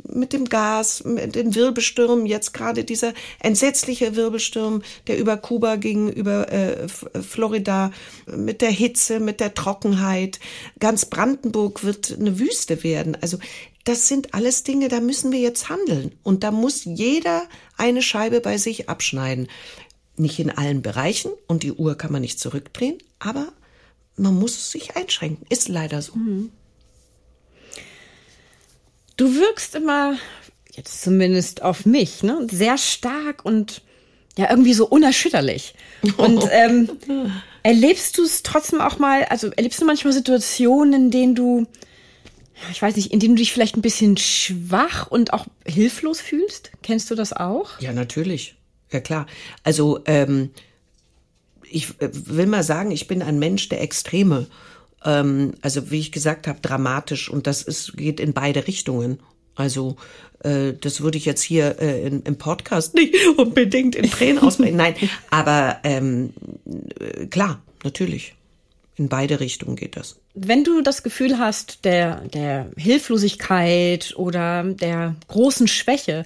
mit 0.08 0.32
dem 0.32 0.46
Gas, 0.46 1.04
mit 1.04 1.34
den 1.34 1.54
Wirbelstürmen, 1.54 2.26
jetzt 2.26 2.52
gerade 2.52 2.84
dieser 2.84 3.14
entsetzliche 3.40 4.16
Wirbelsturm, 4.16 4.82
der 5.06 5.18
über 5.18 5.36
Kuba 5.36 5.76
ging, 5.76 6.08
über 6.08 6.50
äh, 6.52 6.88
Florida, 6.88 7.92
mit 8.26 8.60
der 8.60 8.70
Hitze, 8.70 9.20
mit 9.20 9.40
der 9.40 9.54
Trockenheit. 9.54 10.40
Ganz 10.80 11.06
Brandenburg 11.06 11.84
wird 11.84 12.16
eine 12.18 12.38
Wüste 12.38 12.82
werden. 12.82 13.16
Also 13.20 13.38
das 13.84 14.08
sind 14.08 14.32
alles 14.32 14.64
Dinge, 14.64 14.88
da 14.88 15.00
müssen 15.00 15.30
wir 15.30 15.40
jetzt 15.40 15.68
handeln. 15.68 16.12
Und 16.22 16.42
da 16.42 16.50
muss 16.50 16.84
jeder 16.84 17.42
eine 17.76 18.02
Scheibe 18.02 18.40
bei 18.40 18.56
sich 18.56 18.88
abschneiden. 18.88 19.48
Nicht 20.16 20.38
in 20.38 20.50
allen 20.50 20.82
Bereichen 20.82 21.32
und 21.46 21.62
die 21.62 21.72
Uhr 21.72 21.96
kann 21.96 22.12
man 22.12 22.20
nicht 22.20 22.38
zurückdrehen, 22.38 22.98
aber 23.18 23.52
man 24.16 24.34
muss 24.34 24.70
sich 24.70 24.96
einschränken. 24.96 25.46
Ist 25.48 25.68
leider 25.68 26.02
so. 26.02 26.14
Mhm. 26.14 26.50
Du 29.16 29.34
wirkst 29.36 29.74
immer, 29.74 30.16
jetzt 30.72 31.02
zumindest 31.02 31.62
auf 31.62 31.86
mich, 31.86 32.22
ne, 32.22 32.46
sehr 32.50 32.78
stark 32.78 33.44
und 33.44 33.82
ja, 34.36 34.50
irgendwie 34.50 34.74
so 34.74 34.86
unerschütterlich. 34.86 35.74
Und 36.16 36.44
ähm, 36.50 36.90
erlebst 37.62 38.18
du 38.18 38.24
es 38.24 38.42
trotzdem 38.42 38.80
auch 38.80 38.98
mal, 38.98 39.24
also 39.24 39.50
erlebst 39.50 39.80
du 39.80 39.84
manchmal 39.84 40.12
Situationen, 40.12 40.94
in 40.94 41.10
denen 41.10 41.34
du, 41.34 41.66
ich 42.72 42.82
weiß 42.82 42.96
nicht, 42.96 43.12
in 43.12 43.20
denen 43.20 43.36
du 43.36 43.40
dich 43.40 43.52
vielleicht 43.52 43.76
ein 43.76 43.82
bisschen 43.82 44.16
schwach 44.16 45.06
und 45.06 45.32
auch 45.32 45.46
hilflos 45.64 46.20
fühlst? 46.20 46.72
Kennst 46.82 47.10
du 47.10 47.14
das 47.14 47.32
auch? 47.32 47.80
Ja, 47.80 47.92
natürlich. 47.92 48.56
Ja 48.94 49.00
klar. 49.00 49.26
Also 49.64 50.00
ähm, 50.06 50.50
ich 51.68 52.00
äh, 52.00 52.08
will 52.12 52.46
mal 52.46 52.62
sagen, 52.62 52.92
ich 52.92 53.08
bin 53.08 53.22
ein 53.22 53.40
Mensch 53.40 53.68
der 53.68 53.82
Extreme. 53.82 54.46
Ähm, 55.04 55.54
also 55.62 55.90
wie 55.90 55.98
ich 55.98 56.12
gesagt 56.12 56.46
habe, 56.46 56.60
dramatisch 56.60 57.28
und 57.28 57.48
das 57.48 57.62
ist, 57.62 57.96
geht 57.96 58.20
in 58.20 58.32
beide 58.32 58.68
Richtungen. 58.68 59.18
Also 59.56 59.96
äh, 60.44 60.74
das 60.80 61.00
würde 61.00 61.18
ich 61.18 61.24
jetzt 61.24 61.42
hier 61.42 61.80
äh, 61.80 62.06
in, 62.06 62.22
im 62.22 62.38
Podcast 62.38 62.94
nicht 62.94 63.16
unbedingt 63.36 63.96
in 63.96 64.08
Tränen 64.08 64.38
ausbrechen. 64.38 64.76
Nein, 64.76 64.94
aber 65.28 65.80
ähm, 65.82 66.32
äh, 67.00 67.26
klar, 67.26 67.60
natürlich. 67.82 68.36
In 68.96 69.08
beide 69.08 69.40
Richtungen 69.40 69.74
geht 69.74 69.96
das. 69.96 70.20
Wenn 70.34 70.62
du 70.62 70.80
das 70.80 71.02
Gefühl 71.02 71.40
hast, 71.40 71.84
der, 71.84 72.28
der 72.28 72.70
Hilflosigkeit 72.76 74.14
oder 74.14 74.62
der 74.62 75.16
großen 75.26 75.66
Schwäche, 75.66 76.24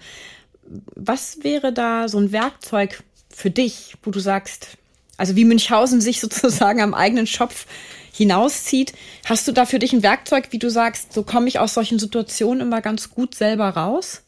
was 0.94 1.42
wäre 1.42 1.72
da 1.72 2.08
so 2.08 2.18
ein 2.18 2.32
Werkzeug 2.32 3.02
für 3.30 3.50
dich, 3.50 3.94
wo 4.02 4.10
du 4.10 4.20
sagst, 4.20 4.78
also 5.16 5.36
wie 5.36 5.44
Münchhausen 5.44 6.00
sich 6.00 6.20
sozusagen 6.22 6.80
am 6.80 6.94
eigenen 6.94 7.26
Schopf 7.26 7.66
hinauszieht, 8.12 8.92
hast 9.24 9.46
du 9.46 9.52
da 9.52 9.64
für 9.64 9.78
dich 9.78 9.92
ein 9.92 10.02
Werkzeug, 10.02 10.48
wie 10.50 10.58
du 10.58 10.70
sagst, 10.70 11.12
so 11.12 11.22
komme 11.22 11.48
ich 11.48 11.58
aus 11.58 11.74
solchen 11.74 11.98
Situationen 11.98 12.60
immer 12.60 12.80
ganz 12.80 13.10
gut 13.10 13.34
selber 13.34 13.68
raus? 13.68 14.22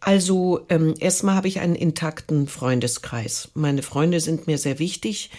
Also 0.00 0.60
ähm, 0.68 0.94
erstmal 1.00 1.34
habe 1.34 1.48
ich 1.48 1.58
einen 1.58 1.74
intakten 1.74 2.46
Freundeskreis. 2.46 3.50
Meine 3.54 3.82
Freunde 3.82 4.20
sind 4.20 4.46
mir 4.46 4.58
sehr 4.58 4.78
wichtig. 4.78 5.30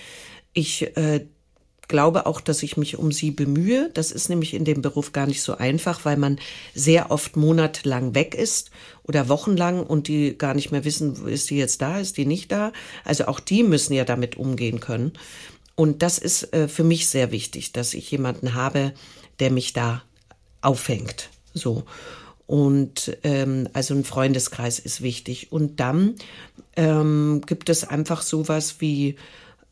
Ich 0.52 0.98
äh, 0.98 1.26
glaube 1.88 2.26
auch, 2.26 2.42
dass 2.42 2.64
ich 2.64 2.78
mich 2.78 2.98
um 2.98 3.12
sie 3.12 3.32
bemühe. 3.32 3.90
Das 3.94 4.12
ist 4.12 4.30
nämlich 4.30 4.54
in 4.54 4.66
dem 4.66 4.82
Beruf 4.82 5.14
gar 5.14 5.28
nicht 5.28 5.42
so 5.42 5.58
einfach, 5.58 6.06
weil 6.06 6.18
man 6.18 6.40
sehr 6.74 7.12
oft 7.12 7.36
monatelang 7.38 8.14
weg 8.14 8.36
ist 8.36 8.72
oder 9.04 9.30
wochenlang 9.30 9.84
und 9.86 10.08
die 10.08 10.38
gar 10.38 10.54
nicht 10.54 10.72
mehr 10.72 10.86
wissen, 10.86 11.28
ist 11.28 11.50
die 11.50 11.58
jetzt 11.58 11.82
da, 11.82 12.00
ist 12.00 12.18
die 12.18 12.26
nicht 12.26 12.52
da. 12.52 12.74
Also 13.06 13.28
auch 13.28 13.40
die 13.40 13.64
müssen 13.64 13.94
ja 13.94 14.04
damit 14.04 14.36
umgehen 14.36 14.80
können. 14.80 15.14
Und 15.76 16.02
das 16.02 16.18
ist 16.18 16.54
äh, 16.54 16.68
für 16.68 16.84
mich 16.84 17.08
sehr 17.08 17.32
wichtig, 17.32 17.72
dass 17.72 17.94
ich 17.94 18.10
jemanden 18.12 18.54
habe, 18.54 18.94
der 19.40 19.52
mich 19.52 19.74
da 19.74 20.02
auffängt. 20.62 21.30
So. 21.54 21.84
Und 22.48 23.18
ähm, 23.24 23.68
also 23.74 23.94
ein 23.94 24.04
Freundeskreis 24.04 24.80
ist 24.80 25.02
wichtig. 25.02 25.52
Und 25.52 25.80
dann 25.80 26.16
ähm, 26.76 27.42
gibt 27.46 27.70
es 27.70 27.84
einfach 27.84 28.22
sowas 28.22 28.78
wie 28.80 29.18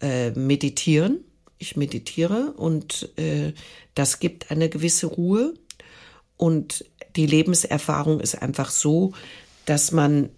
äh, 0.01 0.31
Meditieren. 0.31 1.23
Ich 1.57 1.75
meditiere 1.75 2.53
und 2.57 3.09
äh, 3.17 3.53
das 3.93 4.19
gibt 4.19 4.51
eine 4.51 4.69
gewisse 4.69 5.07
Ruhe. 5.07 5.53
Und 6.37 6.85
die 7.15 7.25
Lebenserfahrung 7.25 8.19
ist 8.19 8.41
einfach 8.41 8.69
so, 8.69 9.13
dass 9.65 9.91
man, 9.91 10.29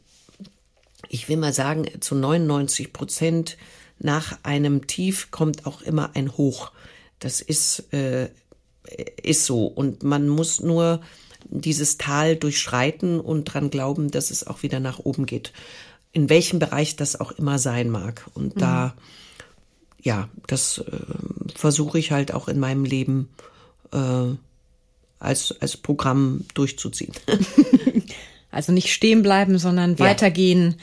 ich 1.09 1.27
will 1.27 1.37
mal 1.37 1.53
sagen, 1.53 1.85
zu 2.01 2.15
99 2.15 2.93
Prozent 2.93 3.57
nach 3.99 4.37
einem 4.43 4.87
Tief 4.87 5.31
kommt 5.31 5.65
auch 5.65 5.81
immer 5.81 6.15
ein 6.15 6.37
Hoch. 6.37 6.71
Das 7.19 7.41
ist, 7.41 7.91
äh, 7.93 8.29
ist 9.23 9.45
so. 9.45 9.65
Und 9.65 10.03
man 10.03 10.29
muss 10.29 10.59
nur 10.59 11.01
dieses 11.49 11.97
Tal 11.97 12.35
durchschreiten 12.35 13.19
und 13.19 13.45
dran 13.45 13.69
glauben, 13.69 14.11
dass 14.11 14.31
es 14.31 14.45
auch 14.45 14.63
wieder 14.63 14.79
nach 14.79 14.99
oben 14.99 15.25
geht. 15.25 15.53
In 16.11 16.29
welchem 16.29 16.59
Bereich 16.59 16.95
das 16.95 17.19
auch 17.19 17.31
immer 17.31 17.59
sein 17.59 17.89
mag. 17.89 18.29
Und 18.33 18.55
mhm. 18.55 18.59
da, 18.59 18.95
ja, 20.01 20.29
das 20.47 20.79
äh, 20.79 20.83
versuche 21.55 21.99
ich 21.99 22.11
halt 22.11 22.33
auch 22.33 22.47
in 22.47 22.59
meinem 22.59 22.85
Leben 22.85 23.29
äh, 23.91 24.35
als, 25.19 25.55
als 25.59 25.77
Programm 25.77 26.45
durchzuziehen. 26.53 27.13
also 28.51 28.71
nicht 28.71 28.93
stehen 28.93 29.23
bleiben, 29.23 29.57
sondern 29.57 29.91
ja. 29.95 29.99
weitergehen. 29.99 30.75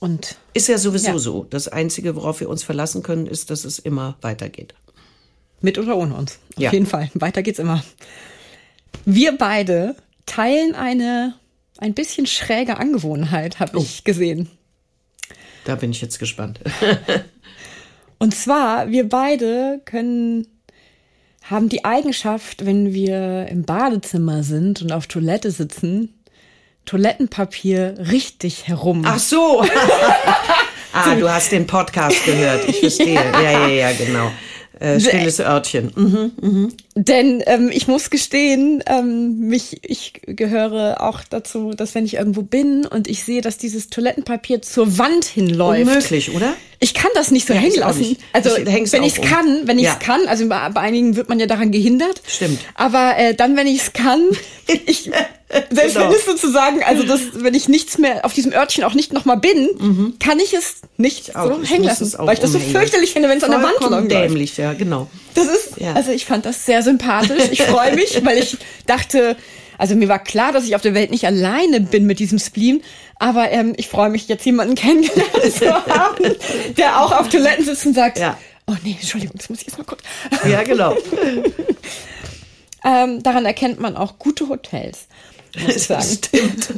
Und 0.00 0.36
ist 0.54 0.68
ja 0.68 0.78
sowieso 0.78 1.12
ja. 1.12 1.18
so. 1.18 1.46
Das 1.50 1.68
Einzige, 1.68 2.14
worauf 2.14 2.40
wir 2.40 2.48
uns 2.48 2.62
verlassen 2.62 3.02
können, 3.02 3.26
ist, 3.26 3.50
dass 3.50 3.64
es 3.64 3.78
immer 3.78 4.16
weitergeht. 4.20 4.74
Mit 5.60 5.76
oder 5.76 5.96
ohne 5.96 6.14
uns. 6.14 6.38
Auf 6.54 6.62
ja. 6.62 6.72
jeden 6.72 6.86
Fall. 6.86 7.10
Weiter 7.14 7.42
geht's 7.42 7.58
immer. 7.58 7.82
Wir 9.04 9.36
beide 9.36 9.96
teilen 10.26 10.74
eine 10.74 11.34
ein 11.78 11.94
bisschen 11.94 12.26
schräge 12.26 12.76
Angewohnheit, 12.76 13.60
habe 13.60 13.78
oh. 13.78 13.82
ich 13.82 14.04
gesehen. 14.04 14.50
Da 15.64 15.76
bin 15.76 15.90
ich 15.90 16.00
jetzt 16.00 16.18
gespannt. 16.18 16.60
Und 18.18 18.34
zwar, 18.34 18.90
wir 18.90 19.08
beide 19.08 19.80
können 19.84 20.46
haben 21.42 21.68
die 21.68 21.84
Eigenschaft, 21.84 22.66
wenn 22.66 22.92
wir 22.92 23.46
im 23.48 23.62
Badezimmer 23.62 24.42
sind 24.42 24.82
und 24.82 24.92
auf 24.92 25.06
Toilette 25.06 25.50
sitzen, 25.50 26.14
Toilettenpapier 26.84 27.94
richtig 28.10 28.66
herum. 28.68 29.02
Ach 29.06 29.18
so. 29.18 29.64
ah, 30.92 31.14
du 31.14 31.30
hast 31.30 31.52
den 31.52 31.66
Podcast 31.66 32.24
gehört. 32.24 32.68
Ich 32.68 32.80
verstehe. 32.80 33.14
ja, 33.32 33.40
ja, 33.40 33.66
ja, 33.66 33.68
ja 33.68 33.92
genau. 33.92 34.30
Äh, 34.80 35.00
stilles 35.00 35.40
Örtchen. 35.40 35.90
Mhm, 35.94 36.32
mhm. 36.40 36.72
Denn 36.94 37.42
ähm, 37.46 37.70
ich 37.72 37.88
muss 37.88 38.10
gestehen, 38.10 38.82
ähm, 38.86 39.40
mich, 39.40 39.80
ich 39.82 40.20
gehöre 40.24 41.00
auch 41.00 41.22
dazu, 41.28 41.72
dass 41.72 41.96
wenn 41.96 42.04
ich 42.04 42.14
irgendwo 42.14 42.42
bin 42.42 42.86
und 42.86 43.08
ich 43.08 43.24
sehe, 43.24 43.40
dass 43.40 43.58
dieses 43.58 43.90
Toilettenpapier 43.90 44.62
zur 44.62 44.98
Wand 44.98 45.24
hinläuft. 45.24 45.88
Unmöglich, 45.88 46.34
oder? 46.34 46.54
Ich 46.78 46.94
kann 46.94 47.10
das 47.14 47.32
nicht 47.32 47.48
so 47.48 47.54
ja, 47.54 47.60
hängen 47.60 47.78
lassen. 47.78 48.16
Also 48.32 48.56
ich, 48.56 48.66
wenn 48.66 49.02
ich 49.02 49.14
es 49.14 49.18
um. 49.18 49.24
kann, 49.24 49.62
wenn 49.64 49.78
ich 49.80 49.86
es 49.86 49.94
ja. 49.94 49.98
kann, 49.98 50.20
also 50.28 50.48
bei, 50.48 50.68
bei, 50.68 50.80
einigen 50.80 51.16
wird 51.16 51.28
man 51.28 51.40
ja 51.40 51.46
daran 51.46 51.72
gehindert. 51.72 52.22
Stimmt. 52.26 52.60
Aber 52.74 53.14
äh, 53.16 53.34
dann, 53.34 53.56
wenn 53.56 53.66
ich 53.66 53.82
es 53.82 53.92
kann, 53.92 54.22
ich 54.86 55.10
selbst 55.70 55.94
genau. 55.94 56.06
wenn 56.08 56.16
es 56.16 56.24
sozusagen, 56.26 56.82
also 56.82 57.02
das, 57.02 57.20
wenn 57.34 57.54
ich 57.54 57.68
nichts 57.68 57.98
mehr 57.98 58.24
auf 58.24 58.34
diesem 58.34 58.52
Örtchen 58.52 58.84
auch 58.84 58.94
nicht 58.94 59.12
nochmal 59.12 59.38
bin, 59.38 59.68
mhm. 59.78 60.14
kann 60.18 60.38
ich 60.38 60.52
es 60.52 60.82
nicht 60.96 61.36
auch, 61.36 61.46
so 61.46 61.62
hängen 61.64 61.84
lassen, 61.84 62.12
weil 62.18 62.34
ich 62.34 62.40
das 62.40 62.52
so 62.52 62.58
fürchterlich 62.58 63.12
finde, 63.12 63.28
wenn 63.28 63.38
es 63.38 63.44
an 63.44 63.52
der 63.52 63.62
Wand 63.62 63.80
läuft. 63.80 64.10
dämlich, 64.10 64.56
ja, 64.56 64.74
genau. 64.74 65.08
Das 65.34 65.46
ist, 65.46 65.78
ja. 65.78 65.94
also 65.94 66.10
ich 66.10 66.26
fand 66.26 66.44
das 66.44 66.66
sehr 66.66 66.82
sympathisch. 66.82 67.44
Ich 67.50 67.62
freue 67.62 67.94
mich, 67.94 68.20
weil 68.24 68.38
ich 68.38 68.58
dachte, 68.86 69.36
also 69.78 69.94
mir 69.94 70.08
war 70.08 70.18
klar, 70.18 70.52
dass 70.52 70.64
ich 70.64 70.74
auf 70.74 70.82
der 70.82 70.92
Welt 70.92 71.10
nicht 71.10 71.24
alleine 71.24 71.80
bin 71.80 72.04
mit 72.04 72.18
diesem 72.18 72.38
Spleen, 72.38 72.82
aber 73.18 73.50
ähm, 73.50 73.74
ich 73.76 73.88
freue 73.88 74.10
mich 74.10 74.28
jetzt 74.28 74.44
jemanden 74.44 74.74
kennengelernt 74.74 75.52
zu 75.56 75.72
haben, 75.86 76.34
der 76.76 77.00
auch 77.00 77.12
auf 77.12 77.28
Toiletten 77.28 77.64
sitzt 77.64 77.86
und 77.86 77.94
sagt, 77.94 78.18
ja. 78.18 78.36
oh 78.66 78.74
nee, 78.84 78.96
Entschuldigung, 79.00 79.36
das 79.38 79.48
muss 79.48 79.60
ich 79.60 79.68
jetzt 79.68 79.78
mal 79.78 79.84
kurz. 79.84 80.02
Ja, 80.46 80.62
genau. 80.64 80.96
ähm, 82.84 83.22
daran 83.22 83.46
erkennt 83.46 83.80
man 83.80 83.96
auch 83.96 84.18
gute 84.18 84.48
Hotels, 84.48 85.06
muss 85.60 85.76
ich 85.76 85.82
sagen. 85.84 86.04
Stimmt. 86.04 86.74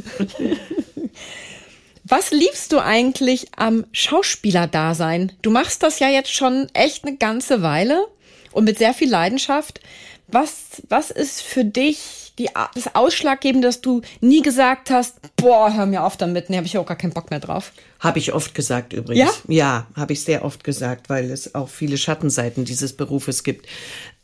Was 2.03 2.31
liebst 2.31 2.73
du 2.73 2.79
eigentlich 2.79 3.47
am 3.55 3.85
Schauspielerdasein? 3.93 5.31
Du 5.41 5.49
machst 5.49 5.81
das 5.81 5.99
ja 5.99 6.09
jetzt 6.09 6.33
schon 6.33 6.67
echt 6.73 7.05
eine 7.05 7.15
ganze 7.15 7.61
Weile 7.61 8.05
und 8.51 8.65
mit 8.65 8.79
sehr 8.79 8.93
viel 8.93 9.09
Leidenschaft. 9.09 9.79
Was, 10.27 10.81
was 10.89 11.11
ist 11.11 11.41
für 11.41 11.63
dich 11.63 12.33
die, 12.37 12.49
das 12.75 12.95
Ausschlaggebende, 12.95 13.67
dass 13.67 13.81
du 13.81 14.01
nie 14.19 14.41
gesagt 14.41 14.89
hast, 14.89 15.17
boah, 15.35 15.73
hör 15.73 15.85
mir 15.85 16.03
auf 16.03 16.17
damit, 16.17 16.49
ne, 16.49 16.57
habe 16.57 16.67
ich 16.67 16.77
auch 16.77 16.85
gar 16.85 16.97
keinen 16.97 17.13
Bock 17.13 17.29
mehr 17.29 17.39
drauf? 17.39 17.71
Habe 17.99 18.19
ich 18.19 18.33
oft 18.33 18.55
gesagt 18.55 18.93
übrigens. 18.93 19.43
Ja, 19.47 19.55
ja 19.55 19.87
habe 19.95 20.13
ich 20.13 20.23
sehr 20.23 20.43
oft 20.43 20.63
gesagt, 20.63 21.09
weil 21.09 21.29
es 21.31 21.55
auch 21.55 21.69
viele 21.69 21.97
Schattenseiten 21.97 22.65
dieses 22.65 22.93
Berufes 22.93 23.43
gibt. 23.43 23.67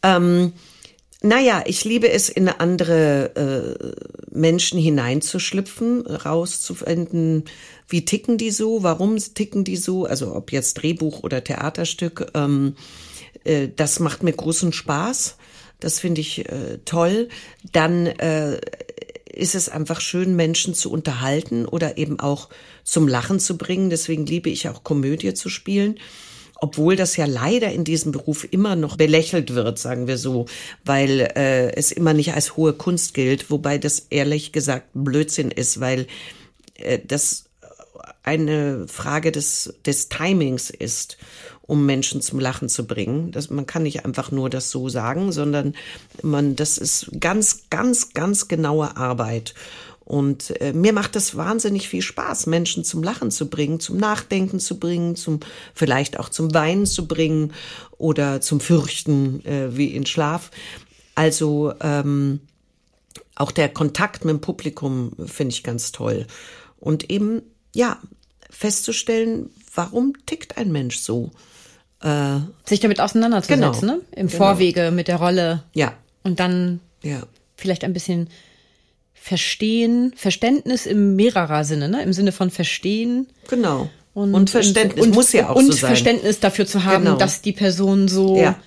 Ähm, 0.03 0.53
naja, 1.21 1.63
ich 1.65 1.83
liebe 1.83 2.11
es, 2.11 2.29
in 2.29 2.47
andere 2.47 3.35
äh, 3.35 4.37
Menschen 4.37 4.79
hineinzuschlüpfen, 4.79 6.05
rauszufinden, 6.05 7.45
wie 7.89 8.05
ticken 8.05 8.37
die 8.37 8.51
so, 8.51 8.83
warum 8.83 9.17
ticken 9.17 9.63
die 9.63 9.77
so, 9.77 10.05
also 10.05 10.35
ob 10.35 10.51
jetzt 10.51 10.75
Drehbuch 10.75 11.23
oder 11.23 11.43
Theaterstück. 11.43 12.31
Ähm, 12.35 12.75
äh, 13.45 13.69
das 13.75 13.99
macht 13.99 14.21
mir 14.21 14.33
großen 14.33 14.73
Spaß. 14.73 15.37
Das 15.79 15.99
finde 15.99 16.21
ich 16.21 16.49
äh, 16.49 16.79
toll. 16.85 17.29
Dann 17.71 18.05
äh, 18.05 18.59
ist 19.25 19.55
es 19.55 19.69
einfach 19.69 20.01
schön, 20.01 20.35
Menschen 20.35 20.75
zu 20.75 20.91
unterhalten 20.91 21.65
oder 21.65 21.97
eben 21.97 22.19
auch 22.19 22.49
zum 22.83 23.07
Lachen 23.07 23.39
zu 23.39 23.57
bringen. 23.57 23.89
Deswegen 23.89 24.25
liebe 24.27 24.51
ich 24.51 24.69
auch 24.69 24.83
Komödie 24.83 25.33
zu 25.33 25.49
spielen 25.49 25.97
obwohl 26.59 26.95
das 26.95 27.17
ja 27.17 27.25
leider 27.25 27.71
in 27.71 27.83
diesem 27.83 28.11
Beruf 28.11 28.47
immer 28.49 28.75
noch 28.75 28.97
belächelt 28.97 29.53
wird, 29.53 29.79
sagen 29.79 30.07
wir 30.07 30.17
so, 30.17 30.45
weil 30.83 31.21
äh, 31.35 31.73
es 31.75 31.91
immer 31.91 32.13
nicht 32.13 32.33
als 32.33 32.57
hohe 32.57 32.73
Kunst 32.73 33.13
gilt, 33.13 33.49
wobei 33.51 33.77
das 33.77 34.07
ehrlich 34.09 34.51
gesagt 34.51 34.87
Blödsinn 34.93 35.51
ist, 35.51 35.79
weil 35.79 36.07
äh, 36.75 36.99
das 37.05 37.45
eine 38.23 38.87
Frage 38.87 39.31
des, 39.31 39.73
des 39.85 40.09
Timings 40.09 40.69
ist, 40.69 41.17
um 41.61 41.85
Menschen 41.85 42.21
zum 42.21 42.39
Lachen 42.39 42.67
zu 42.67 42.85
bringen. 42.85 43.31
Das, 43.31 43.49
man 43.49 43.65
kann 43.65 43.83
nicht 43.83 44.05
einfach 44.05 44.31
nur 44.31 44.49
das 44.49 44.69
so 44.69 44.89
sagen, 44.89 45.31
sondern 45.31 45.75
man, 46.21 46.55
das 46.55 46.77
ist 46.77 47.09
ganz, 47.19 47.69
ganz, 47.69 48.13
ganz 48.13 48.47
genaue 48.47 48.97
Arbeit. 48.97 49.53
Und 50.07 50.61
äh, 50.61 50.71
mir 50.71 50.93
macht 50.93 51.17
es 51.17 51.35
wahnsinnig 51.35 51.89
viel 51.89 52.01
Spaß, 52.01 52.45
Menschen 52.45 52.85
zum 52.85 53.03
Lachen 53.03 53.29
zu 53.29 53.49
bringen, 53.49 53.81
zum 53.81 53.97
Nachdenken 53.97 54.61
zu 54.61 54.79
bringen, 54.79 55.17
zum 55.17 55.41
vielleicht 55.73 56.17
auch 56.17 56.29
zum 56.29 56.53
Weinen 56.53 56.85
zu 56.85 57.09
bringen 57.09 57.51
oder 57.97 58.39
zum 58.39 58.61
Fürchten 58.61 59.45
äh, 59.45 59.75
wie 59.75 59.87
in 59.87 60.05
Schlaf. 60.05 60.49
Also 61.13 61.73
ähm, 61.81 62.39
auch 63.35 63.51
der 63.51 63.67
Kontakt 63.67 64.23
mit 64.23 64.31
dem 64.31 64.39
Publikum 64.39 65.11
finde 65.25 65.53
ich 65.53 65.63
ganz 65.63 65.91
toll. 65.91 66.25
Und 66.79 67.09
eben, 67.09 67.41
ja, 67.75 67.99
festzustellen, 68.49 69.49
warum 69.75 70.13
tickt 70.25 70.57
ein 70.57 70.71
Mensch 70.71 70.99
so? 70.99 71.31
Äh, 71.99 72.39
Sich 72.63 72.79
damit 72.79 73.01
auseinanderzusetzen, 73.01 73.81
genau, 73.81 73.93
ne? 73.97 74.01
Im 74.11 74.27
genau. 74.27 74.37
Vorwege 74.37 74.91
mit 74.91 75.09
der 75.09 75.17
Rolle. 75.17 75.63
Ja. 75.73 75.93
Und 76.23 76.39
dann 76.39 76.79
ja. 77.03 77.23
vielleicht 77.57 77.83
ein 77.83 77.91
bisschen 77.91 78.29
Verstehen, 79.19 80.13
Verständnis 80.15 80.85
im 80.85 81.15
mehrerer 81.15 81.63
Sinne, 81.63 81.89
ne? 81.89 82.01
Im 82.03 82.13
Sinne 82.13 82.31
von 82.31 82.49
Verstehen. 82.49 83.27
Genau. 83.49 83.89
Und, 84.13 84.33
und 84.33 84.49
Verständnis 84.49 85.05
und, 85.05 85.13
muss 85.13 85.31
ja 85.31 85.49
auch 85.49 85.55
und 85.55 85.67
so 85.67 85.73
sein. 85.73 85.81
Und 85.81 85.87
Verständnis 85.87 86.39
dafür 86.39 86.65
zu 86.65 86.85
haben, 86.85 87.05
genau. 87.05 87.17
dass 87.17 87.41
die 87.41 87.51
Person 87.51 88.07
so. 88.07 88.37
Ja. 88.37 88.57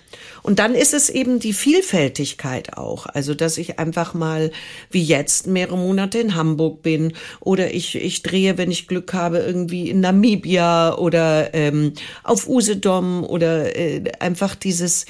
Und 0.42 0.58
dann 0.58 0.74
ist 0.74 0.94
es 0.94 1.10
eben 1.10 1.38
die 1.40 1.52
Vielfältigkeit 1.52 2.76
auch. 2.76 3.06
Also, 3.06 3.34
dass 3.34 3.58
ich 3.58 3.78
einfach 3.78 4.14
mal, 4.14 4.52
wie 4.90 5.02
jetzt, 5.02 5.46
mehrere 5.46 5.76
Monate 5.76 6.18
in 6.18 6.34
Hamburg 6.34 6.82
bin 6.82 7.12
oder 7.40 7.74
ich, 7.74 7.96
ich 7.96 8.22
drehe, 8.22 8.58
wenn 8.58 8.70
ich 8.70 8.86
Glück 8.86 9.12
habe, 9.12 9.38
irgendwie 9.38 9.90
in 9.90 10.00
Namibia 10.00 10.96
oder 10.96 11.52
ähm, 11.54 11.92
auf 12.22 12.48
Usedom 12.48 13.24
oder 13.24 13.76
äh, 13.76 14.04
einfach 14.18 14.54
dieses, 14.54 15.04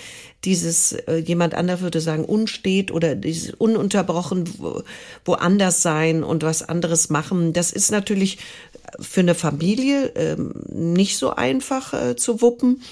dieses, 0.44 0.92
äh, 0.92 1.16
jemand 1.16 1.54
anderer 1.54 1.80
würde 1.80 2.00
sagen, 2.00 2.24
unstet 2.24 2.90
oder 2.90 3.14
dieses 3.14 3.52
ununterbrochen 3.54 4.48
woanders 5.24 5.82
sein 5.82 6.22
und 6.24 6.42
was 6.42 6.62
anderes 6.62 7.10
machen. 7.10 7.52
Das 7.52 7.72
ist 7.72 7.90
natürlich 7.90 8.38
für 8.98 9.20
eine 9.20 9.34
Familie 9.34 10.12
ähm, 10.14 10.52
nicht 10.68 11.16
so 11.16 11.30
einfach 11.30 11.92
äh, 11.92 12.16
zu 12.16 12.40
wuppen, 12.40 12.82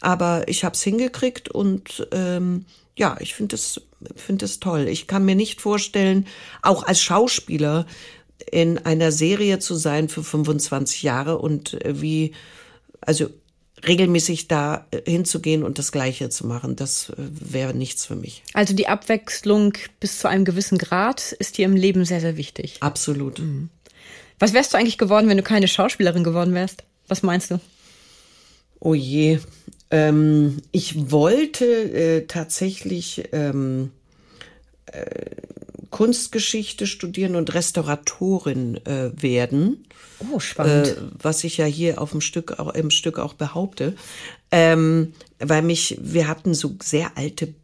aber 0.00 0.48
ich 0.48 0.64
habe 0.64 0.74
es 0.74 0.82
hingekriegt 0.82 1.50
und 1.50 2.08
ähm, 2.12 2.64
ja, 2.96 3.16
ich 3.20 3.34
finde 3.34 3.56
es 3.56 3.80
finde 4.16 4.44
es 4.44 4.60
toll. 4.60 4.86
Ich 4.88 5.06
kann 5.06 5.24
mir 5.24 5.34
nicht 5.34 5.60
vorstellen, 5.60 6.26
auch 6.62 6.82
als 6.82 7.00
Schauspieler 7.00 7.86
in 8.50 8.78
einer 8.78 9.12
Serie 9.12 9.58
zu 9.58 9.74
sein 9.74 10.08
für 10.08 10.22
25 10.22 11.02
Jahre 11.02 11.38
und 11.38 11.82
äh, 11.84 12.00
wie 12.00 12.32
also 13.00 13.28
regelmäßig 13.86 14.48
da 14.48 14.86
äh, 14.90 15.10
hinzugehen 15.10 15.62
und 15.62 15.78
das 15.78 15.92
Gleiche 15.92 16.28
zu 16.30 16.46
machen, 16.46 16.76
das 16.76 17.10
äh, 17.10 17.14
wäre 17.18 17.74
nichts 17.74 18.06
für 18.06 18.16
mich. 18.16 18.42
Also 18.52 18.74
die 18.74 18.88
Abwechslung 18.88 19.74
bis 20.00 20.18
zu 20.18 20.28
einem 20.28 20.44
gewissen 20.44 20.78
Grad 20.78 21.32
ist 21.32 21.58
dir 21.58 21.64
im 21.64 21.76
Leben 21.76 22.04
sehr, 22.04 22.20
sehr 22.20 22.36
wichtig. 22.36 22.76
Absolut. 22.80 23.38
Mhm. 23.38 23.70
Was 24.38 24.52
wärst 24.52 24.74
du 24.74 24.78
eigentlich 24.78 24.98
geworden, 24.98 25.28
wenn 25.28 25.36
du 25.36 25.42
keine 25.42 25.68
Schauspielerin 25.68 26.24
geworden 26.24 26.54
wärst? 26.54 26.84
Was 27.08 27.22
meinst 27.22 27.50
du? 27.50 27.60
Oh 28.80 28.94
je. 28.94 29.38
Ähm, 29.90 30.58
ich 30.72 31.10
wollte 31.10 31.64
äh, 31.64 32.26
tatsächlich 32.26 33.28
ähm, 33.32 33.90
äh, 34.86 35.02
Kunstgeschichte 35.94 36.88
studieren 36.88 37.36
und 37.36 37.54
Restauratorin 37.54 38.84
äh, 38.84 39.12
werden. 39.14 39.86
Oh, 40.18 40.40
spannend. 40.40 40.88
Äh, 40.88 40.96
was 41.22 41.44
ich 41.44 41.58
ja 41.58 41.66
hier 41.66 42.00
auf 42.00 42.10
dem 42.10 42.20
Stück 42.20 42.58
auch, 42.58 42.74
im 42.74 42.90
Stück 42.90 43.20
auch 43.20 43.34
behaupte. 43.34 43.94
Ähm, 44.50 45.12
weil 45.38 45.62
mich, 45.62 45.96
wir 46.02 46.26
hatten 46.26 46.52
so 46.52 46.74
sehr 46.82 47.16
alte 47.16 47.54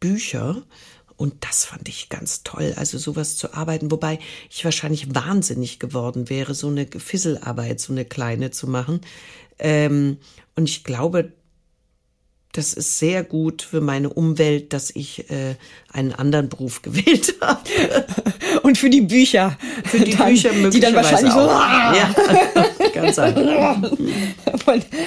Bücher 0.00 0.62
und 1.16 1.34
das 1.44 1.66
fand 1.66 1.86
ich 1.90 2.08
ganz 2.08 2.42
toll, 2.42 2.72
also 2.76 2.96
sowas 2.96 3.36
zu 3.36 3.52
arbeiten, 3.52 3.90
wobei 3.90 4.18
ich 4.48 4.64
wahrscheinlich 4.64 5.14
wahnsinnig 5.14 5.78
geworden 5.78 6.30
wäre, 6.30 6.54
so 6.54 6.68
eine 6.68 6.86
Fisselarbeit, 6.86 7.80
so 7.80 7.92
eine 7.92 8.06
kleine 8.06 8.50
zu 8.50 8.66
machen. 8.66 9.02
Ähm, 9.58 10.16
und 10.56 10.70
ich 10.70 10.84
glaube, 10.84 11.34
das 12.54 12.72
ist 12.72 13.00
sehr 13.00 13.24
gut 13.24 13.62
für 13.62 13.80
meine 13.80 14.08
Umwelt, 14.10 14.72
dass 14.72 14.90
ich 14.94 15.28
äh, 15.28 15.56
einen 15.92 16.12
anderen 16.12 16.48
Beruf 16.48 16.82
gewählt 16.82 17.34
habe. 17.40 17.60
Und 18.62 18.78
für 18.78 18.88
die 18.88 19.00
Bücher. 19.02 19.58
Für 19.84 19.98
die 19.98 20.12
dann, 20.16 20.28
Bücher 20.28 20.52
möglicherweise 20.52 20.70
Die 20.70 20.80
dann 20.80 20.94
wahrscheinlich 20.94 21.32
auch. 21.32 21.44
so. 21.44 21.50
Ah! 21.50 21.94
Ja, 21.96 22.90
ganz 22.94 23.18
einfach. 23.18 23.82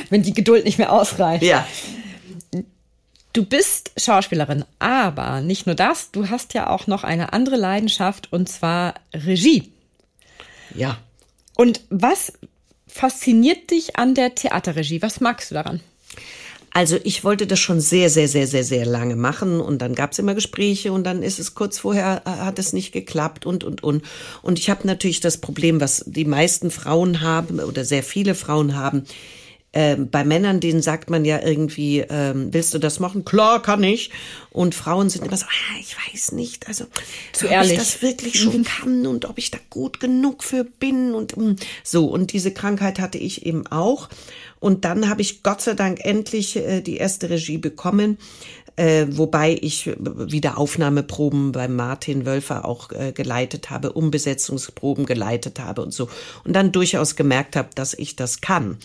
Wenn 0.10 0.24
die 0.24 0.34
Geduld 0.34 0.66
nicht 0.66 0.78
mehr 0.78 0.92
ausreicht. 0.92 1.44
Ja. 1.44 1.66
Du 3.32 3.46
bist 3.46 3.92
Schauspielerin, 3.98 4.66
aber 4.80 5.42
nicht 5.42 5.68
nur 5.68 5.76
das, 5.76 6.12
du 6.12 6.30
hast 6.30 6.54
ja 6.54 6.70
auch 6.70 6.88
noch 6.88 7.04
eine 7.04 7.34
andere 7.34 7.56
Leidenschaft 7.56 8.34
und 8.34 8.50
zwar 8.50 8.96
Regie. 9.14 9.72
Ja. 10.76 10.98
Und 11.56 11.82
was 11.90 12.34
fasziniert 12.88 13.72
dich 13.72 13.96
an 13.96 14.16
der 14.16 14.36
Theaterregie? 14.36 15.02
Was 15.02 15.22
magst 15.22 15.52
du 15.52 15.56
daran? 15.56 15.82
Also 16.78 17.00
ich 17.04 17.24
wollte 17.24 17.48
das 17.48 17.58
schon 17.58 17.82
sehr, 17.82 18.08
sehr, 18.08 18.28
sehr, 18.28 18.46
sehr, 18.46 18.63
sehr 18.63 18.86
lange 18.86 19.16
machen 19.16 19.62
und 19.62 19.82
dann 19.82 19.96
gab 19.96 20.12
es 20.12 20.20
immer 20.20 20.36
Gespräche 20.36 20.94
und 20.94 21.06
dann 21.06 21.24
ist 21.24 21.40
es 21.40 21.56
kurz 21.56 21.80
vorher, 21.80 22.22
äh, 22.28 22.30
hat 22.30 22.60
es 22.60 22.72
nicht 22.72 22.92
geklappt 22.92 23.48
und, 23.48 23.63
und, 23.63 23.82
und. 23.82 24.04
Und 24.44 24.60
ich 24.60 24.70
habe 24.70 24.86
natürlich 24.86 25.20
das 25.20 25.40
Problem, 25.40 25.82
was 25.82 26.04
die 26.06 26.26
meisten 26.26 26.70
Frauen 26.70 27.22
haben 27.22 27.60
oder 27.62 27.84
sehr 27.84 28.04
viele 28.04 28.36
Frauen 28.36 28.76
haben, 28.76 29.06
ähm, 29.74 30.10
bei 30.10 30.24
Männern, 30.24 30.60
denen 30.60 30.82
sagt 30.82 31.10
man 31.10 31.26
ja 31.26 31.42
irgendwie, 31.44 32.00
ähm, 32.00 32.54
willst 32.54 32.74
du 32.74 32.80
das 32.80 33.00
machen? 33.00 33.26
Klar, 33.26 33.62
kann 33.62 33.84
ich. 33.84 34.12
Und 34.50 34.74
Frauen 34.76 35.10
sind 35.10 35.26
immer 35.26 35.38
so, 35.38 35.46
ah, 35.46 35.80
ich 35.80 35.96
weiß 35.96 36.32
nicht, 36.32 36.68
also 36.68 36.86
Zu 37.34 37.46
ob 37.46 37.52
ehrlich. 37.52 37.74
ich 37.74 37.78
das 37.78 38.02
wirklich 38.02 38.40
schon 38.40 38.63
kann 38.63 39.06
und 39.06 39.26
ob 39.26 39.38
ich 39.38 39.52
da 39.52 39.58
gut 39.70 40.00
genug 40.00 40.44
für 40.44 40.63
bin 40.63 41.13
und 41.13 41.36
mm. 41.38 41.58
so. 41.84 42.06
Und 42.06 42.34
diese 42.34 42.52
Krankheit 42.52 43.00
hatte 43.00 43.18
ich 43.18 43.46
eben 43.46 43.68
auch. 43.68 44.10
Und 44.60 44.86
dann 44.86 45.10
habe 45.10 45.22
ich 45.22 45.43
Gott 45.43 45.62
sei 45.62 45.74
Dank 45.74 46.00
endlich 46.04 46.56
äh, 46.56 46.82
die 46.82 46.98
erste 46.98 47.30
Regie 47.30 47.58
bekommen. 47.58 48.17
Äh, 48.76 49.08
wobei 49.10 49.58
ich 49.60 49.89
wieder 49.98 50.60
Aufnahmeproben 50.60 51.52
beim 51.52 51.76
Martin 51.76 52.28
Wölfer 52.28 52.63
auch 52.63 52.91
äh, 52.91 53.12
geleitet 53.12 53.72
habe, 53.72 53.93
Umbesetzungsproben 53.93 55.08
geleitet 55.08 55.60
habe 55.60 55.82
und 55.82 55.93
so. 55.93 56.10
Und 56.43 56.54
dann 56.54 56.72
durchaus 56.72 57.15
gemerkt 57.15 57.56
habe, 57.56 57.70
dass 57.74 57.96
ich 57.96 58.15
das 58.15 58.39
kann. 58.39 58.78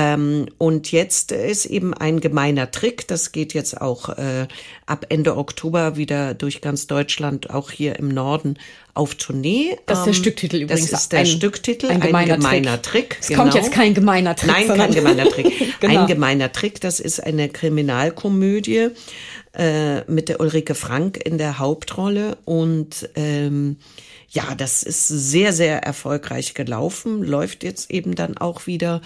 Ähm, 0.00 0.46
und 0.58 0.92
jetzt 0.92 1.32
ist 1.32 1.66
eben 1.66 1.92
ein 1.92 2.20
gemeiner 2.20 2.70
Trick, 2.70 3.08
das 3.08 3.32
geht 3.32 3.52
jetzt 3.52 3.80
auch 3.80 4.10
äh, 4.10 4.46
ab 4.86 5.06
Ende 5.08 5.36
Oktober 5.36 5.96
wieder 5.96 6.34
durch 6.34 6.60
ganz 6.60 6.86
Deutschland, 6.86 7.50
auch 7.50 7.72
hier 7.72 7.98
im 7.98 8.06
Norden 8.08 8.58
auf 8.94 9.16
Tournee. 9.16 9.76
Das 9.86 9.98
ist 9.98 10.04
der 10.04 10.12
Ähm, 10.12 10.14
Stücktitel 10.20 10.56
übrigens. 10.58 10.90
Das 10.90 11.00
ist 11.02 11.12
der 11.12 11.20
Ein- 11.20 11.26
Stücktitel, 11.26 11.86
ein 11.86 11.92
ein 12.00 12.00
gemeiner 12.00 12.36
gemeiner, 12.36 12.80
Trick. 12.80 13.16
Es 13.20 13.32
kommt 13.32 13.54
jetzt 13.54 13.72
kein 13.72 13.92
gemeiner 13.94 14.36
Trick, 14.36 14.50
Nein, 14.52 14.68
kein 14.68 14.94
gemeiner 14.94 15.28
Trick. 15.28 15.52
Genau. 15.80 16.00
Ein 16.02 16.06
gemeiner 16.06 16.52
Trick, 16.52 16.80
das 16.80 17.00
ist 17.00 17.20
eine 17.22 17.48
Kriminalkomödie 17.48 18.90
äh, 19.54 20.00
mit 20.10 20.28
der 20.28 20.38
Ulrike 20.40 20.74
Frank 20.74 21.16
in 21.24 21.38
der 21.38 21.58
Hauptrolle 21.58 22.36
und 22.44 23.08
ähm, 23.16 23.76
ja, 24.30 24.54
das 24.54 24.82
ist 24.82 25.08
sehr, 25.08 25.52
sehr 25.54 25.78
erfolgreich 25.84 26.52
gelaufen, 26.52 27.22
läuft 27.22 27.64
jetzt 27.64 27.90
eben 27.90 28.14
dann 28.14 28.36
auch 28.36 28.66
wieder 28.66 29.00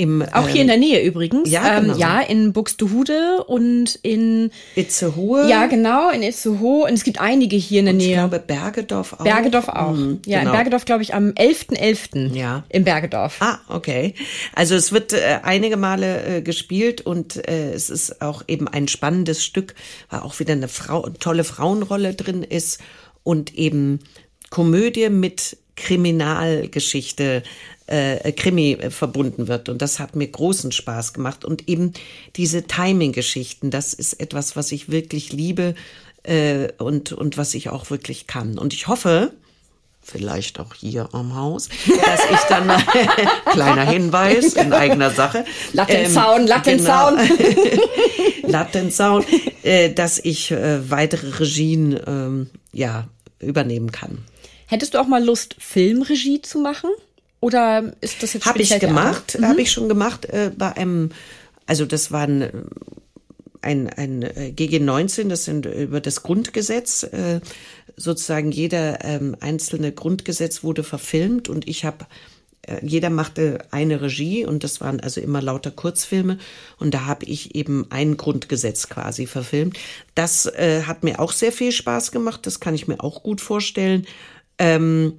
im 0.00 0.22
Auch 0.32 0.48
hier 0.48 0.62
in 0.62 0.66
der 0.68 0.78
Nähe 0.78 1.02
übrigens. 1.02 1.50
ja, 1.50 1.76
ähm, 1.78 1.84
genau. 1.84 1.98
ja 1.98 2.20
in 2.20 2.52
Buxtehude 2.52 3.44
und 3.46 3.96
in, 4.02 4.50
Itzehoe. 4.74 5.46
ja 5.48 5.66
genau, 5.66 6.10
in 6.10 6.22
Itzehoe. 6.22 6.84
Und 6.84 6.94
es 6.94 7.04
gibt 7.04 7.20
einige 7.20 7.56
hier 7.56 7.80
in 7.80 7.84
der 7.86 7.94
ich 7.94 8.06
Nähe. 8.06 8.14
glaube 8.14 8.38
Bergedorf 8.38 9.12
auch. 9.12 9.24
Bergedorf 9.24 9.68
auch. 9.68 9.92
Mhm, 9.92 10.20
ja, 10.24 10.38
genau. 10.40 10.50
in 10.50 10.56
Bergedorf 10.56 10.84
glaube 10.86 11.02
ich 11.02 11.14
am 11.14 11.30
11.11. 11.30 12.34
Ja. 12.34 12.64
Im 12.70 12.84
Bergedorf. 12.84 13.36
Ah, 13.40 13.58
okay. 13.68 14.14
Also 14.54 14.74
es 14.74 14.90
wird 14.92 15.12
äh, 15.12 15.40
einige 15.42 15.76
Male 15.76 16.38
äh, 16.38 16.42
gespielt 16.42 17.02
und 17.02 17.36
äh, 17.48 17.72
es 17.72 17.90
ist 17.90 18.22
auch 18.22 18.42
eben 18.48 18.68
ein 18.68 18.88
spannendes 18.88 19.44
Stück, 19.44 19.74
weil 20.08 20.20
auch 20.20 20.40
wieder 20.40 20.52
eine 20.54 20.68
Frau, 20.68 21.08
tolle 21.20 21.44
Frauenrolle 21.44 22.14
drin 22.14 22.42
ist 22.42 22.80
und 23.22 23.54
eben 23.54 24.00
Komödie 24.48 25.10
mit 25.10 25.58
Kriminalgeschichte, 25.80 27.42
äh, 27.86 28.32
Krimi 28.32 28.72
äh, 28.72 28.90
verbunden 28.90 29.48
wird. 29.48 29.68
Und 29.68 29.82
das 29.82 29.98
hat 29.98 30.14
mir 30.16 30.28
großen 30.28 30.72
Spaß 30.72 31.12
gemacht. 31.12 31.44
Und 31.44 31.68
eben 31.68 31.92
diese 32.36 32.64
Timing-Geschichten, 32.64 33.70
das 33.70 33.92
ist 33.92 34.20
etwas, 34.20 34.56
was 34.56 34.72
ich 34.72 34.90
wirklich 34.90 35.32
liebe 35.32 35.74
äh, 36.22 36.68
und, 36.78 37.12
und 37.12 37.36
was 37.36 37.54
ich 37.54 37.68
auch 37.68 37.90
wirklich 37.90 38.26
kann. 38.26 38.58
Und 38.58 38.72
ich 38.72 38.86
hoffe, 38.86 39.32
vielleicht 40.02 40.60
auch 40.60 40.74
hier 40.74 41.08
am 41.12 41.34
Haus, 41.34 41.68
dass 41.86 42.20
ich 42.30 42.40
dann 42.48 42.66
mal, 42.66 42.82
kleiner 43.50 43.84
Hinweis 43.84 44.54
in 44.54 44.72
eigener 44.72 45.10
Sache. 45.10 45.44
Lattenzaun, 45.72 46.46
Lattenzaun. 46.46 47.16
Genau, 47.16 47.82
Lattenzaun, 48.46 49.24
äh, 49.62 49.90
dass 49.92 50.18
ich 50.18 50.50
äh, 50.50 50.90
weitere 50.90 51.38
Regien 51.38 51.98
ähm, 52.06 52.50
ja 52.72 53.08
übernehmen 53.40 53.90
kann. 53.92 54.18
Hättest 54.70 54.94
du 54.94 54.98
auch 54.98 55.08
mal 55.08 55.22
Lust, 55.22 55.56
Filmregie 55.58 56.42
zu 56.42 56.60
machen? 56.60 56.90
Oder 57.40 57.92
ist 58.00 58.22
das 58.22 58.34
jetzt 58.34 58.46
Habe 58.46 58.62
ich 58.62 58.78
gemacht, 58.78 59.36
habe 59.42 59.60
ich 59.60 59.72
schon 59.72 59.88
gemacht 59.88 60.26
äh, 60.26 60.52
bei 60.56 60.76
einem, 60.76 61.10
also 61.66 61.86
das 61.86 62.12
war 62.12 62.22
ein, 62.22 62.68
ein, 63.62 63.88
ein 63.88 64.22
äh, 64.22 64.54
GG19, 64.54 65.28
das 65.28 65.44
sind 65.44 65.66
über 65.66 66.00
das 66.00 66.22
Grundgesetz, 66.22 67.02
äh, 67.02 67.40
sozusagen 67.96 68.52
jeder 68.52 69.04
ähm, 69.04 69.36
einzelne 69.40 69.90
Grundgesetz 69.90 70.62
wurde 70.62 70.84
verfilmt 70.84 71.48
und 71.48 71.66
ich 71.66 71.84
habe 71.84 72.06
äh, 72.62 72.78
jeder 72.82 73.10
machte 73.10 73.58
eine 73.72 74.00
Regie 74.00 74.44
und 74.46 74.62
das 74.62 74.80
waren 74.80 75.00
also 75.00 75.20
immer 75.20 75.42
lauter 75.42 75.72
Kurzfilme 75.72 76.38
und 76.78 76.94
da 76.94 77.06
habe 77.06 77.24
ich 77.24 77.56
eben 77.56 77.86
ein 77.90 78.16
Grundgesetz 78.16 78.88
quasi 78.88 79.26
verfilmt. 79.26 79.78
Das 80.14 80.46
äh, 80.46 80.84
hat 80.86 81.02
mir 81.02 81.18
auch 81.18 81.32
sehr 81.32 81.50
viel 81.50 81.72
Spaß 81.72 82.12
gemacht, 82.12 82.46
das 82.46 82.60
kann 82.60 82.74
ich 82.74 82.86
mir 82.86 83.02
auch 83.02 83.24
gut 83.24 83.40
vorstellen. 83.40 84.06
Ähm, 84.60 85.14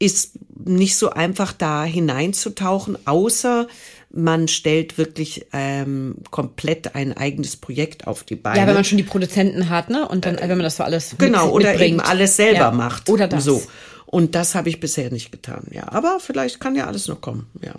ist 0.00 0.38
nicht 0.64 0.96
so 0.96 1.10
einfach 1.10 1.52
da 1.52 1.84
hineinzutauchen, 1.84 2.98
außer 3.06 3.66
man 4.10 4.48
stellt 4.48 4.96
wirklich 4.96 5.46
ähm, 5.52 6.16
komplett 6.30 6.94
ein 6.94 7.16
eigenes 7.16 7.56
Projekt 7.56 8.06
auf 8.06 8.24
die 8.24 8.36
Beine. 8.36 8.58
Ja, 8.60 8.66
wenn 8.66 8.74
man 8.74 8.84
schon 8.84 8.98
die 8.98 9.04
Produzenten 9.04 9.68
hat, 9.68 9.90
ne? 9.90 10.08
Und 10.08 10.24
dann, 10.24 10.38
wenn 10.40 10.48
man 10.48 10.60
das 10.60 10.76
so 10.76 10.84
alles 10.84 11.12
mit, 11.12 11.20
genau 11.20 11.50
oder 11.50 11.70
mitbringt. 11.70 11.92
eben 11.94 12.00
alles 12.00 12.36
selber 12.36 12.58
Ja. 12.58 12.70
macht. 12.70 13.08
Oder 13.10 13.28
das. 13.28 13.44
So. 13.44 13.62
Und 14.06 14.34
das 14.34 14.54
habe 14.54 14.68
ich 14.70 14.80
bisher 14.80 15.10
nicht 15.10 15.30
getan. 15.32 15.66
Ja, 15.70 15.92
aber 15.92 16.18
vielleicht 16.20 16.60
kann 16.60 16.74
ja 16.74 16.86
alles 16.86 17.08
noch 17.08 17.20
kommen. 17.20 17.46
Ja. 17.62 17.74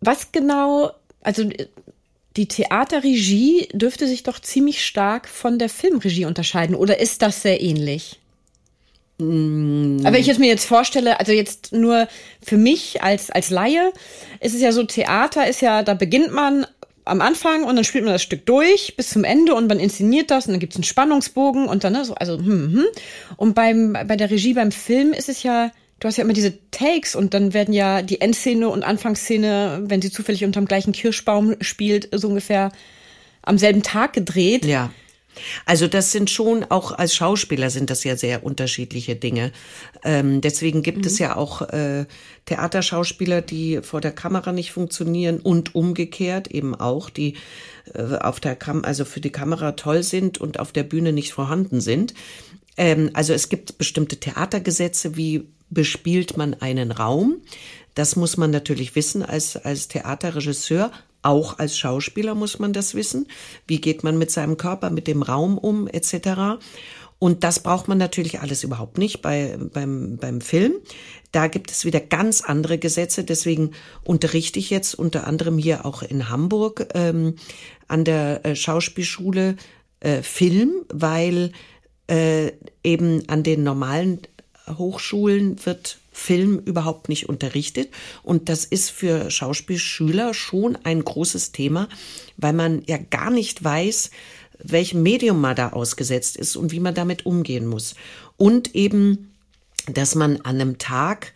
Was 0.00 0.32
genau, 0.32 0.90
also 1.22 1.48
die 2.36 2.48
Theaterregie 2.48 3.68
dürfte 3.72 4.08
sich 4.08 4.22
doch 4.22 4.40
ziemlich 4.40 4.84
stark 4.84 5.28
von 5.28 5.58
der 5.58 5.68
Filmregie 5.68 6.24
unterscheiden. 6.24 6.74
Oder 6.74 6.98
ist 6.98 7.22
das 7.22 7.42
sehr 7.42 7.60
ähnlich? 7.60 8.20
Mm. 9.18 9.98
Aber 10.00 10.14
wenn 10.14 10.20
ich 10.20 10.28
es 10.28 10.38
mir 10.38 10.48
jetzt 10.48 10.64
vorstelle, 10.64 11.18
also 11.18 11.32
jetzt 11.32 11.72
nur 11.72 12.08
für 12.42 12.56
mich 12.56 13.02
als, 13.02 13.30
als 13.30 13.50
Laie, 13.50 13.92
ist 14.40 14.54
es 14.54 14.60
ja 14.60 14.72
so, 14.72 14.84
Theater 14.84 15.46
ist 15.48 15.60
ja, 15.60 15.82
da 15.82 15.94
beginnt 15.94 16.32
man 16.32 16.66
am 17.04 17.20
Anfang 17.20 17.64
und 17.64 17.74
dann 17.76 17.84
spielt 17.84 18.04
man 18.04 18.12
das 18.12 18.22
Stück 18.22 18.46
durch 18.46 18.94
bis 18.96 19.10
zum 19.10 19.24
Ende 19.24 19.54
und 19.54 19.66
man 19.66 19.80
inszeniert 19.80 20.30
das 20.30 20.46
und 20.46 20.52
dann 20.52 20.60
gibt 20.60 20.74
es 20.74 20.76
einen 20.76 20.84
Spannungsbogen 20.84 21.66
und 21.66 21.84
dann, 21.84 21.94
ne, 21.94 22.04
so, 22.04 22.14
also, 22.14 22.38
hm, 22.38 22.72
hm. 22.72 22.84
Und 23.36 23.54
beim, 23.54 23.92
bei 23.92 24.16
der 24.16 24.30
Regie 24.30 24.54
beim 24.54 24.70
Film 24.70 25.12
ist 25.12 25.28
es 25.28 25.42
ja, 25.42 25.72
du 26.00 26.06
hast 26.06 26.18
ja 26.18 26.24
immer 26.24 26.34
diese 26.34 26.54
Takes 26.70 27.16
und 27.16 27.34
dann 27.34 27.54
werden 27.54 27.74
ja 27.74 28.02
die 28.02 28.20
Endszene 28.20 28.68
und 28.68 28.84
Anfangsszene, 28.84 29.84
wenn 29.84 30.02
sie 30.02 30.10
zufällig 30.10 30.44
unterm 30.44 30.66
gleichen 30.66 30.92
Kirschbaum 30.92 31.56
spielt, 31.60 32.08
so 32.12 32.28
ungefähr 32.28 32.70
am 33.42 33.58
selben 33.58 33.82
Tag 33.82 34.12
gedreht. 34.12 34.64
Ja. 34.64 34.90
Also 35.66 35.88
das 35.88 36.12
sind 36.12 36.30
schon 36.30 36.64
auch 36.64 36.92
als 36.92 37.14
Schauspieler 37.14 37.70
sind 37.70 37.90
das 37.90 38.04
ja 38.04 38.16
sehr 38.16 38.44
unterschiedliche 38.44 39.16
Dinge. 39.16 39.52
Ähm, 40.04 40.40
deswegen 40.40 40.82
gibt 40.82 40.98
mhm. 40.98 41.04
es 41.04 41.18
ja 41.18 41.36
auch 41.36 41.62
äh, 41.62 42.06
Theaterschauspieler, 42.46 43.42
die 43.42 43.80
vor 43.82 44.00
der 44.00 44.12
Kamera 44.12 44.52
nicht 44.52 44.72
funktionieren 44.72 45.38
und 45.40 45.74
umgekehrt 45.74 46.48
eben 46.48 46.74
auch, 46.74 47.10
die 47.10 47.34
äh, 47.94 48.16
auf 48.16 48.40
der 48.40 48.56
Kam 48.56 48.84
also 48.84 49.04
für 49.04 49.20
die 49.20 49.32
Kamera 49.32 49.72
toll 49.72 50.02
sind 50.02 50.38
und 50.38 50.58
auf 50.58 50.72
der 50.72 50.84
Bühne 50.84 51.12
nicht 51.12 51.32
vorhanden 51.32 51.80
sind. 51.80 52.14
Ähm, 52.76 53.10
also 53.12 53.32
es 53.32 53.48
gibt 53.48 53.78
bestimmte 53.78 54.16
Theatergesetze, 54.16 55.16
wie 55.16 55.48
bespielt 55.70 56.36
man 56.36 56.54
einen 56.54 56.92
Raum. 56.92 57.36
Das 57.94 58.16
muss 58.16 58.36
man 58.36 58.50
natürlich 58.50 58.94
wissen 58.94 59.22
als, 59.22 59.56
als 59.56 59.88
Theaterregisseur. 59.88 60.92
Auch 61.28 61.58
als 61.58 61.76
Schauspieler 61.76 62.34
muss 62.34 62.58
man 62.58 62.72
das 62.72 62.94
wissen. 62.94 63.28
Wie 63.66 63.82
geht 63.82 64.02
man 64.02 64.16
mit 64.16 64.30
seinem 64.30 64.56
Körper, 64.56 64.88
mit 64.88 65.06
dem 65.06 65.20
Raum 65.20 65.58
um, 65.58 65.86
etc. 65.86 66.56
Und 67.18 67.44
das 67.44 67.62
braucht 67.62 67.86
man 67.86 67.98
natürlich 67.98 68.40
alles 68.40 68.64
überhaupt 68.64 68.96
nicht 68.96 69.20
bei, 69.20 69.58
beim, 69.74 70.16
beim 70.16 70.40
Film. 70.40 70.76
Da 71.30 71.48
gibt 71.48 71.70
es 71.70 71.84
wieder 71.84 72.00
ganz 72.00 72.40
andere 72.40 72.78
Gesetze. 72.78 73.24
Deswegen 73.24 73.72
unterrichte 74.04 74.58
ich 74.58 74.70
jetzt 74.70 74.94
unter 74.94 75.26
anderem 75.26 75.58
hier 75.58 75.84
auch 75.84 76.02
in 76.02 76.30
Hamburg 76.30 76.88
ähm, 76.94 77.34
an 77.88 78.06
der 78.06 78.46
äh, 78.46 78.56
Schauspielschule 78.56 79.56
äh, 80.00 80.22
Film, 80.22 80.86
weil 80.90 81.52
äh, 82.06 82.52
eben 82.82 83.28
an 83.28 83.42
den 83.42 83.64
normalen 83.64 84.22
Hochschulen 84.66 85.62
wird 85.66 85.98
Film 86.18 86.58
überhaupt 86.58 87.08
nicht 87.08 87.28
unterrichtet. 87.28 87.90
Und 88.22 88.48
das 88.48 88.64
ist 88.64 88.90
für 88.90 89.30
Schauspielschüler 89.30 90.34
schon 90.34 90.76
ein 90.84 91.04
großes 91.04 91.52
Thema, 91.52 91.88
weil 92.36 92.52
man 92.52 92.82
ja 92.86 92.98
gar 92.98 93.30
nicht 93.30 93.62
weiß, 93.62 94.10
welchem 94.62 95.02
Medium 95.02 95.40
man 95.40 95.54
da 95.54 95.70
ausgesetzt 95.70 96.36
ist 96.36 96.56
und 96.56 96.72
wie 96.72 96.80
man 96.80 96.94
damit 96.94 97.24
umgehen 97.24 97.66
muss. 97.66 97.94
Und 98.36 98.74
eben, 98.74 99.32
dass 99.86 100.16
man 100.16 100.40
an 100.40 100.60
einem 100.60 100.78
Tag 100.78 101.32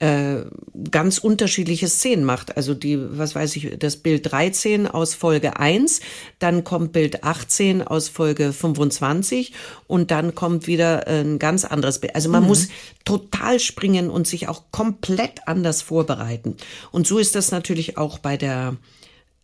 äh, 0.00 0.46
ganz 0.90 1.18
unterschiedliche 1.18 1.86
Szenen 1.86 2.24
macht. 2.24 2.56
Also 2.56 2.72
die, 2.72 2.98
was 3.18 3.34
weiß 3.34 3.54
ich, 3.56 3.78
das 3.78 3.98
Bild 3.98 4.32
13 4.32 4.86
aus 4.86 5.14
Folge 5.14 5.58
1, 5.58 6.00
dann 6.38 6.64
kommt 6.64 6.92
Bild 6.92 7.22
18 7.22 7.82
aus 7.82 8.08
Folge 8.08 8.54
25 8.54 9.52
und 9.86 10.10
dann 10.10 10.34
kommt 10.34 10.66
wieder 10.66 11.06
ein 11.06 11.38
ganz 11.38 11.66
anderes 11.66 11.98
Bild. 11.98 12.14
Also 12.14 12.30
man 12.30 12.44
mhm. 12.44 12.48
muss 12.48 12.68
total 13.04 13.60
springen 13.60 14.08
und 14.08 14.26
sich 14.26 14.48
auch 14.48 14.64
komplett 14.70 15.46
anders 15.46 15.82
vorbereiten. 15.82 16.56
Und 16.92 17.06
so 17.06 17.18
ist 17.18 17.34
das 17.34 17.50
natürlich 17.50 17.98
auch 17.98 18.18
bei 18.18 18.38
der 18.38 18.76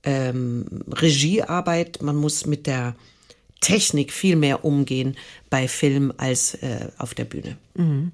ähm, 0.04 0.64
Regiearbeit. 0.90 2.00
Man 2.00 2.16
muss 2.16 2.46
mit 2.46 2.66
der 2.66 2.96
Technik 3.60 4.10
viel 4.10 4.36
mehr 4.36 4.64
umgehen 4.64 5.18
bei 5.50 5.68
Film 5.68 6.14
als 6.16 6.54
äh, 6.54 6.88
auf 6.96 7.12
der 7.12 7.26
Bühne. 7.26 7.58
Mhm 7.74 8.12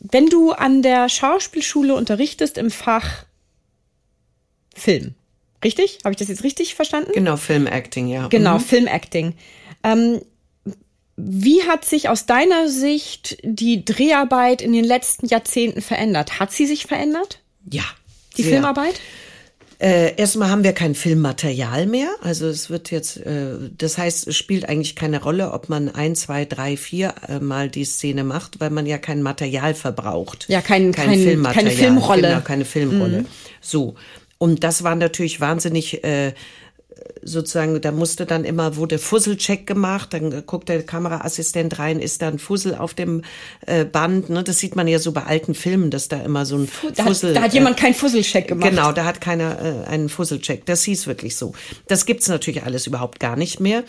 wenn 0.00 0.28
du 0.28 0.52
an 0.52 0.82
der 0.82 1.08
Schauspielschule 1.08 1.94
unterrichtest 1.94 2.58
im 2.58 2.70
Fach 2.70 3.24
Film, 4.74 5.14
richtig? 5.62 5.98
Habe 6.04 6.12
ich 6.12 6.18
das 6.18 6.28
jetzt 6.28 6.42
richtig 6.42 6.74
verstanden? 6.74 7.12
Genau, 7.12 7.36
Filmacting, 7.36 8.08
ja. 8.08 8.28
Genau, 8.28 8.54
mhm. 8.54 8.60
Filmacting. 8.60 9.34
Ähm, 9.84 10.22
wie 11.16 11.62
hat 11.64 11.84
sich 11.84 12.08
aus 12.08 12.24
deiner 12.24 12.68
Sicht 12.68 13.38
die 13.42 13.84
Dreharbeit 13.84 14.62
in 14.62 14.72
den 14.72 14.84
letzten 14.84 15.26
Jahrzehnten 15.26 15.82
verändert? 15.82 16.40
Hat 16.40 16.50
sie 16.50 16.66
sich 16.66 16.86
verändert? 16.86 17.40
Ja. 17.70 17.84
Die 18.36 18.42
sehr. 18.42 18.52
Filmarbeit? 18.52 19.00
Äh, 19.80 20.14
erstmal 20.16 20.50
haben 20.50 20.62
wir 20.62 20.74
kein 20.74 20.94
Filmmaterial 20.94 21.86
mehr. 21.86 22.10
Also 22.20 22.46
es 22.46 22.68
wird 22.68 22.90
jetzt, 22.90 23.16
äh, 23.16 23.54
das 23.78 23.96
heißt, 23.96 24.28
es 24.28 24.36
spielt 24.36 24.68
eigentlich 24.68 24.94
keine 24.94 25.22
Rolle, 25.22 25.52
ob 25.52 25.70
man 25.70 25.88
ein, 25.88 26.14
zwei, 26.14 26.44
drei, 26.44 26.76
vier 26.76 27.14
äh, 27.26 27.40
Mal 27.40 27.70
die 27.70 27.86
Szene 27.86 28.22
macht, 28.22 28.60
weil 28.60 28.68
man 28.68 28.84
ja 28.84 28.98
kein 28.98 29.22
Material 29.22 29.72
verbraucht. 29.74 30.44
Ja, 30.48 30.60
kein, 30.60 30.92
kein, 30.92 31.06
kein 31.06 31.20
Filmmaterial. 31.20 31.64
Keine 31.64 31.70
Filmrolle. 31.70 32.28
Genau, 32.28 32.40
keine 32.42 32.64
Filmrolle. 32.66 33.20
Mhm. 33.22 33.26
So. 33.62 33.94
Und 34.36 34.64
das 34.64 34.82
war 34.82 34.94
natürlich 34.96 35.40
wahnsinnig 35.40 36.04
äh, 36.04 36.34
sozusagen, 37.22 37.80
da 37.80 37.92
musste 37.92 38.26
dann 38.26 38.44
immer, 38.44 38.76
wurde 38.76 38.98
Fusselcheck 38.98 39.66
gemacht, 39.66 40.12
dann 40.12 40.46
guckt 40.46 40.68
der 40.68 40.82
Kameraassistent 40.82 41.78
rein, 41.78 42.00
ist 42.00 42.22
da 42.22 42.28
ein 42.28 42.38
Fussel 42.38 42.74
auf 42.74 42.94
dem 42.94 43.22
äh, 43.66 43.84
Band, 43.84 44.30
ne? 44.30 44.42
Das 44.42 44.58
sieht 44.58 44.76
man 44.76 44.88
ja 44.88 44.98
so 44.98 45.12
bei 45.12 45.24
alten 45.24 45.54
Filmen, 45.54 45.90
dass 45.90 46.08
da 46.08 46.22
immer 46.22 46.46
so 46.46 46.56
ein 46.56 46.68
da 46.94 47.04
Fussel. 47.04 47.30
Hat, 47.30 47.36
da 47.36 47.42
hat 47.42 47.54
jemand 47.54 47.78
äh, 47.78 47.82
keinen 47.82 47.94
Fusselcheck 47.94 48.48
gemacht. 48.48 48.70
Genau, 48.70 48.92
da 48.92 49.04
hat 49.04 49.20
keiner 49.20 49.84
äh, 49.84 49.88
einen 49.88 50.08
Fusselcheck. 50.08 50.64
Das 50.66 50.82
hieß 50.84 51.06
wirklich 51.06 51.36
so. 51.36 51.52
Das 51.88 52.06
gibt's 52.06 52.28
natürlich 52.28 52.64
alles 52.64 52.86
überhaupt 52.86 53.20
gar 53.20 53.36
nicht 53.36 53.60
mehr. 53.60 53.84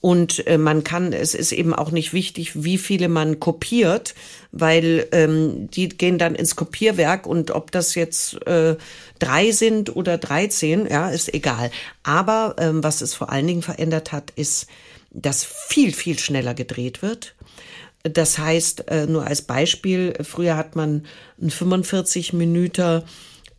Und 0.00 0.46
äh, 0.46 0.58
man 0.58 0.84
kann, 0.84 1.12
es 1.12 1.34
ist 1.34 1.52
eben 1.52 1.74
auch 1.74 1.90
nicht 1.90 2.12
wichtig, 2.12 2.62
wie 2.62 2.78
viele 2.78 3.08
man 3.08 3.40
kopiert, 3.40 4.14
weil 4.52 5.08
ähm, 5.12 5.68
die 5.70 5.88
gehen 5.88 6.18
dann 6.18 6.34
ins 6.34 6.54
Kopierwerk 6.54 7.26
und 7.26 7.50
ob 7.50 7.72
das 7.72 7.94
jetzt 7.94 8.46
äh, 8.46 8.76
drei 9.18 9.50
sind 9.50 9.94
oder 9.94 10.18
dreizehn, 10.18 10.86
ja, 10.86 11.08
ist 11.08 11.32
egal. 11.32 11.70
Aber 12.02 12.56
ähm, 12.58 12.82
was 12.82 13.00
es 13.00 13.14
vor 13.14 13.30
allen 13.30 13.46
Dingen 13.46 13.62
verändert 13.62 14.12
hat, 14.12 14.30
ist, 14.32 14.66
dass 15.10 15.44
viel, 15.44 15.92
viel 15.92 16.18
schneller 16.18 16.54
gedreht 16.54 17.02
wird. 17.02 17.34
Das 18.02 18.38
heißt, 18.38 18.88
äh, 18.88 19.06
nur 19.06 19.26
als 19.26 19.42
Beispiel, 19.42 20.14
früher 20.22 20.56
hat 20.56 20.76
man 20.76 21.06
einen 21.40 21.50
45 21.50 22.32
Minuten, 22.32 23.02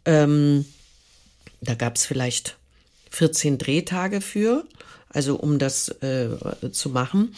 ähm, 0.06 0.66
da 1.62 1.76
gab 1.76 1.96
es 1.96 2.06
vielleicht 2.06 2.58
14 3.10 3.58
Drehtage 3.58 4.22
für 4.22 4.64
also 5.10 5.36
um 5.36 5.60
das 5.60 5.90
äh, 6.02 6.30
zu 6.72 6.90
machen. 6.90 7.36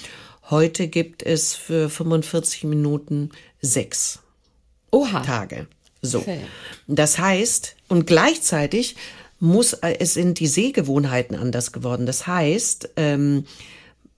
Heute 0.49 0.87
gibt 0.87 1.23
es 1.23 1.53
für 1.55 1.89
45 1.89 2.63
Minuten 2.63 3.29
sechs 3.61 4.19
Oha. 4.91 5.21
Tage. 5.21 5.67
So. 6.01 6.19
Okay. 6.19 6.41
Das 6.87 7.19
heißt, 7.19 7.75
und 7.87 8.07
gleichzeitig 8.07 8.95
muss, 9.39 9.73
äh, 9.73 9.95
es 9.99 10.13
sind 10.13 10.39
die 10.39 10.47
Sehgewohnheiten 10.47 11.35
anders 11.35 11.71
geworden. 11.71 12.05
Das 12.05 12.27
heißt, 12.27 12.89
ähm, 12.95 13.45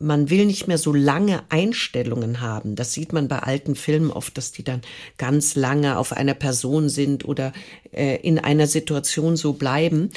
man 0.02 0.30
will 0.30 0.46
nicht 0.46 0.68
mehr 0.68 0.80
so 0.80 0.94
lange 0.94 1.44
Einstellungen 1.50 2.42
haben. 2.42 2.76
Das 2.76 2.94
sieht 2.94 3.14
man 3.14 3.28
bei 3.28 3.40
alten 3.40 3.76
Filmen 3.76 4.12
oft, 4.12 4.36
dass 4.38 4.52
die 4.52 4.64
dann 4.64 4.82
ganz 5.18 5.56
lange 5.56 5.98
auf 5.98 6.12
einer 6.12 6.34
Person 6.34 6.90
sind 6.90 7.26
oder 7.26 7.54
äh, 7.92 8.18
in 8.18 8.40
einer 8.40 8.68
Situation 8.68 9.38
so 9.38 9.54
bleiben. 9.54 10.10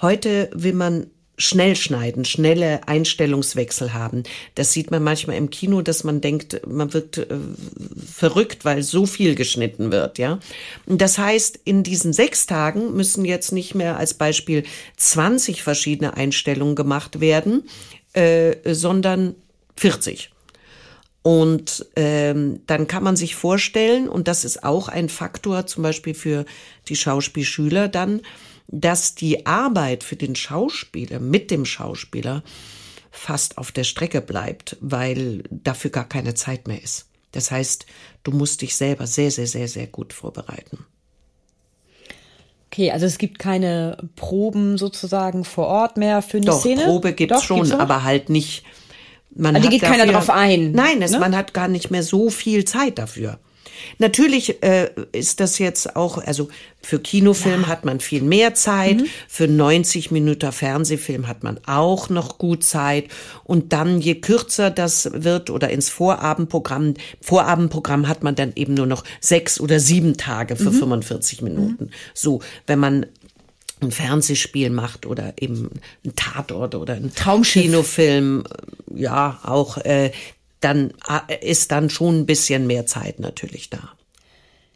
Heute 0.00 0.50
will 0.52 0.74
man 0.74 1.06
schnell 1.40 1.74
schneiden, 1.74 2.24
schnelle 2.24 2.86
Einstellungswechsel 2.86 3.94
haben. 3.94 4.24
Das 4.54 4.72
sieht 4.72 4.90
man 4.90 5.02
manchmal 5.02 5.36
im 5.36 5.50
Kino, 5.50 5.80
dass 5.80 6.04
man 6.04 6.20
denkt, 6.20 6.60
man 6.66 6.92
wird 6.92 7.18
äh, 7.18 7.26
verrückt, 8.06 8.64
weil 8.64 8.82
so 8.82 9.06
viel 9.06 9.34
geschnitten 9.34 9.90
wird, 9.90 10.18
ja. 10.18 10.38
Das 10.86 11.18
heißt, 11.18 11.60
in 11.64 11.82
diesen 11.82 12.12
sechs 12.12 12.46
Tagen 12.46 12.94
müssen 12.94 13.24
jetzt 13.24 13.52
nicht 13.52 13.74
mehr 13.74 13.96
als 13.96 14.14
Beispiel 14.14 14.64
20 14.98 15.62
verschiedene 15.62 16.14
Einstellungen 16.14 16.76
gemacht 16.76 17.20
werden, 17.20 17.64
äh, 18.12 18.56
sondern 18.74 19.34
40. 19.76 20.30
Und 21.22 21.86
ähm, 21.96 22.60
dann 22.66 22.86
kann 22.86 23.02
man 23.02 23.16
sich 23.16 23.34
vorstellen, 23.34 24.08
und 24.08 24.28
das 24.28 24.44
ist 24.44 24.64
auch 24.64 24.88
ein 24.88 25.08
Faktor 25.08 25.66
zum 25.66 25.82
Beispiel 25.82 26.14
für 26.14 26.44
die 26.88 26.96
Schauspielschüler 26.96 27.88
dann, 27.88 28.20
dass 28.70 29.14
die 29.14 29.46
Arbeit 29.46 30.04
für 30.04 30.16
den 30.16 30.36
Schauspieler, 30.36 31.18
mit 31.18 31.50
dem 31.50 31.64
Schauspieler, 31.64 32.42
fast 33.10 33.58
auf 33.58 33.72
der 33.72 33.84
Strecke 33.84 34.20
bleibt, 34.20 34.76
weil 34.80 35.42
dafür 35.50 35.90
gar 35.90 36.08
keine 36.08 36.34
Zeit 36.34 36.68
mehr 36.68 36.82
ist. 36.82 37.06
Das 37.32 37.50
heißt, 37.50 37.86
du 38.22 38.32
musst 38.32 38.62
dich 38.62 38.76
selber 38.76 39.06
sehr, 39.06 39.30
sehr, 39.30 39.46
sehr, 39.46 39.68
sehr 39.68 39.86
gut 39.86 40.12
vorbereiten. 40.12 40.86
Okay, 42.72 42.92
also 42.92 43.06
es 43.06 43.18
gibt 43.18 43.40
keine 43.40 43.96
Proben 44.14 44.78
sozusagen 44.78 45.44
vor 45.44 45.66
Ort 45.66 45.96
mehr 45.96 46.22
für 46.22 46.36
eine 46.36 46.46
Doch, 46.46 46.60
Szene? 46.60 46.84
Probe 46.84 47.12
gibt's 47.12 47.38
Doch, 47.38 47.44
schon, 47.44 47.56
gibt's 47.62 47.72
aber 47.72 48.04
halt 48.04 48.30
nicht. 48.30 48.64
Man 49.34 49.56
also 49.56 49.68
geht 49.68 49.82
dafür, 49.82 49.96
keiner 49.96 50.12
drauf 50.12 50.30
ein. 50.30 50.70
Nein, 50.70 51.02
es, 51.02 51.10
ne? 51.10 51.18
man 51.18 51.36
hat 51.36 51.52
gar 51.52 51.66
nicht 51.66 51.90
mehr 51.90 52.04
so 52.04 52.30
viel 52.30 52.64
Zeit 52.64 52.98
dafür. 52.98 53.40
Natürlich 53.98 54.62
äh, 54.62 54.90
ist 55.12 55.40
das 55.40 55.58
jetzt 55.58 55.96
auch, 55.96 56.18
also 56.18 56.48
für 56.82 56.98
Kinofilm 56.98 57.62
ja. 57.62 57.68
hat 57.68 57.84
man 57.84 58.00
viel 58.00 58.22
mehr 58.22 58.54
Zeit, 58.54 58.98
mhm. 58.98 59.06
für 59.28 59.46
90 59.46 60.10
Minuten 60.10 60.50
Fernsehfilm 60.52 61.28
hat 61.28 61.42
man 61.42 61.60
auch 61.66 62.08
noch 62.08 62.38
gut 62.38 62.64
Zeit 62.64 63.04
und 63.44 63.72
dann 63.72 64.00
je 64.00 64.16
kürzer 64.16 64.70
das 64.70 65.10
wird 65.12 65.50
oder 65.50 65.70
ins 65.70 65.90
Vorabendprogramm, 65.90 66.94
Vorabendprogramm 67.20 68.08
hat 68.08 68.22
man 68.22 68.34
dann 68.34 68.52
eben 68.56 68.74
nur 68.74 68.86
noch 68.86 69.04
sechs 69.20 69.60
oder 69.60 69.80
sieben 69.80 70.16
Tage 70.16 70.56
für 70.56 70.70
mhm. 70.70 70.78
45 70.78 71.42
Minuten. 71.42 71.84
Mhm. 71.84 71.90
So, 72.14 72.40
wenn 72.66 72.78
man 72.78 73.06
ein 73.80 73.90
Fernsehspiel 73.90 74.70
macht 74.70 75.06
oder 75.06 75.34
eben 75.38 75.70
ein 76.04 76.14
Tatort 76.14 76.74
oder 76.74 76.94
ein 76.94 77.14
Traumkinofilm, 77.14 78.44
ja, 78.94 79.38
auch, 79.42 79.78
äh, 79.78 80.12
dann 80.60 80.92
äh, 81.28 81.48
ist 81.48 81.72
dann 81.72 81.90
schon 81.90 82.20
ein 82.20 82.26
bisschen 82.26 82.66
mehr 82.66 82.86
Zeit 82.86 83.18
natürlich 83.20 83.70
da. 83.70 83.90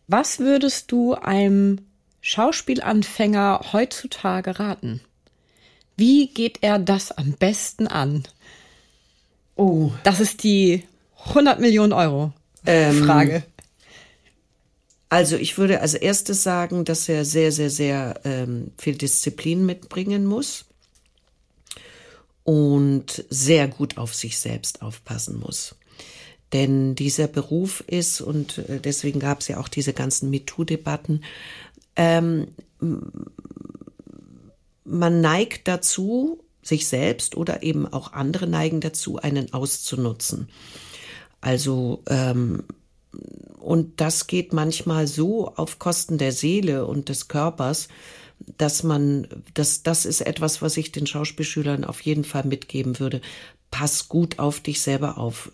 Was 0.07 0.39
würdest 0.39 0.93
du 0.93 1.15
einem 1.15 1.79
Schauspielanfänger 2.21 3.67
heutzutage 3.73 4.59
raten? 4.59 5.01
Wie 5.97 6.29
geht 6.29 6.59
er 6.63 6.79
das 6.79 7.13
am 7.13 7.33
besten 7.33 7.87
an? 7.87 8.25
Oh. 9.57 9.93
Das 10.03 10.21
ist 10.21 10.43
die 10.43 10.85
100 11.29 11.61
Millionen 11.61 11.93
Euro 11.93 12.33
Ähm, 12.67 13.05
Frage. 13.05 13.45
Also 15.09 15.37
ich 15.37 15.59
würde 15.59 15.81
als 15.81 15.95
erstes 15.95 16.43
sagen, 16.43 16.85
dass 16.85 17.09
er 17.09 17.25
sehr, 17.25 17.53
sehr, 17.53 17.71
sehr 17.71 18.21
ähm, 18.25 18.73
viel 18.79 18.97
Disziplin 18.97 19.65
mitbringen 19.65 20.27
muss 20.27 20.65
und 22.45 23.25
sehr 23.31 23.69
gut 23.69 23.99
auf 23.99 24.15
sich 24.15 24.39
selbst 24.39 24.83
aufpassen 24.83 25.39
muss. 25.41 25.77
Denn 26.53 26.95
dieser 26.95 27.27
Beruf 27.27 27.83
ist, 27.87 28.21
und 28.21 28.59
äh, 28.59 28.79
deswegen 28.79 29.19
gab 29.19 29.41
es 29.41 29.49
ja 29.49 29.59
auch 29.59 29.69
diese 29.69 29.93
ganzen 29.93 30.31
MeToo-Debatten, 30.31 31.25
ähm, 31.97 32.49
man 34.85 35.21
neigt 35.21 35.67
dazu, 35.67 36.39
sich 36.63 36.87
selbst 36.89 37.37
oder 37.37 37.63
eben 37.63 37.87
auch 37.87 38.13
andere 38.13 38.47
neigen 38.47 38.81
dazu, 38.81 39.19
einen 39.19 39.53
auszunutzen. 39.53 40.49
Also 41.41 42.03
ähm, 42.09 42.65
und 43.59 44.01
das 44.01 44.27
geht 44.27 44.53
manchmal 44.53 45.07
so 45.07 45.49
auf 45.57 45.79
Kosten 45.79 46.19
der 46.19 46.33
Seele 46.33 46.87
und 46.87 47.09
des 47.09 47.29
Körpers, 47.29 47.89
dass 48.39 48.83
man, 48.83 49.27
das, 49.55 49.83
das 49.83 50.05
ist 50.05 50.21
etwas, 50.21 50.63
was 50.63 50.77
ich 50.77 50.93
den 50.93 51.07
Schauspielschülern 51.07 51.85
auf 51.85 52.01
jeden 52.03 52.25
Fall 52.25 52.45
mitgeben 52.45 52.99
würde. 53.01 53.21
Pass 53.71 54.09
gut 54.09 54.39
auf 54.39 54.61
dich 54.61 54.81
selber 54.81 55.19
auf. 55.19 55.51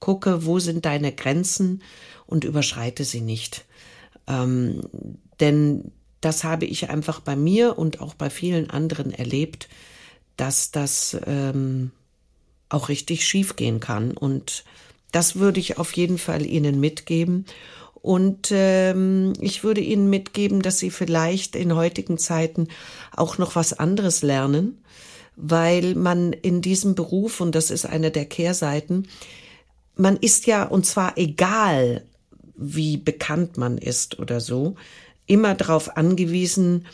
Gucke, 0.00 0.44
wo 0.44 0.58
sind 0.58 0.84
deine 0.84 1.12
Grenzen 1.12 1.82
und 2.26 2.44
überschreite 2.44 3.04
sie 3.04 3.20
nicht. 3.20 3.64
Ähm, 4.26 4.80
denn 5.40 5.92
das 6.20 6.44
habe 6.44 6.66
ich 6.66 6.90
einfach 6.90 7.20
bei 7.20 7.36
mir 7.36 7.78
und 7.78 8.00
auch 8.00 8.14
bei 8.14 8.30
vielen 8.30 8.70
anderen 8.70 9.12
erlebt, 9.12 9.68
dass 10.36 10.70
das 10.70 11.16
ähm, 11.26 11.90
auch 12.68 12.88
richtig 12.88 13.26
schief 13.26 13.56
gehen 13.56 13.80
kann. 13.80 14.12
Und 14.12 14.64
das 15.10 15.36
würde 15.36 15.60
ich 15.60 15.78
auf 15.78 15.92
jeden 15.92 16.18
Fall 16.18 16.46
Ihnen 16.46 16.80
mitgeben. 16.80 17.44
Und 18.02 18.48
ähm, 18.50 19.32
ich 19.40 19.62
würde 19.62 19.80
Ihnen 19.80 20.10
mitgeben, 20.10 20.60
dass 20.60 20.78
Sie 20.78 20.90
vielleicht 20.90 21.54
in 21.54 21.76
heutigen 21.76 22.18
Zeiten 22.18 22.66
auch 23.16 23.38
noch 23.38 23.54
was 23.54 23.72
anderes 23.72 24.22
lernen, 24.22 24.82
weil 25.36 25.94
man 25.94 26.32
in 26.32 26.60
diesem 26.60 26.96
Beruf, 26.96 27.40
und 27.40 27.54
das 27.54 27.70
ist 27.70 27.86
eine 27.86 28.10
der 28.10 28.24
Kehrseiten, 28.24 29.06
man 29.94 30.16
ist 30.16 30.46
ja, 30.46 30.64
und 30.64 30.84
zwar 30.84 31.16
egal, 31.16 32.04
wie 32.56 32.96
bekannt 32.96 33.56
man 33.56 33.78
ist 33.78 34.18
oder 34.18 34.40
so, 34.40 34.74
immer 35.26 35.54
darauf 35.54 35.96
angewiesen, 35.96 36.86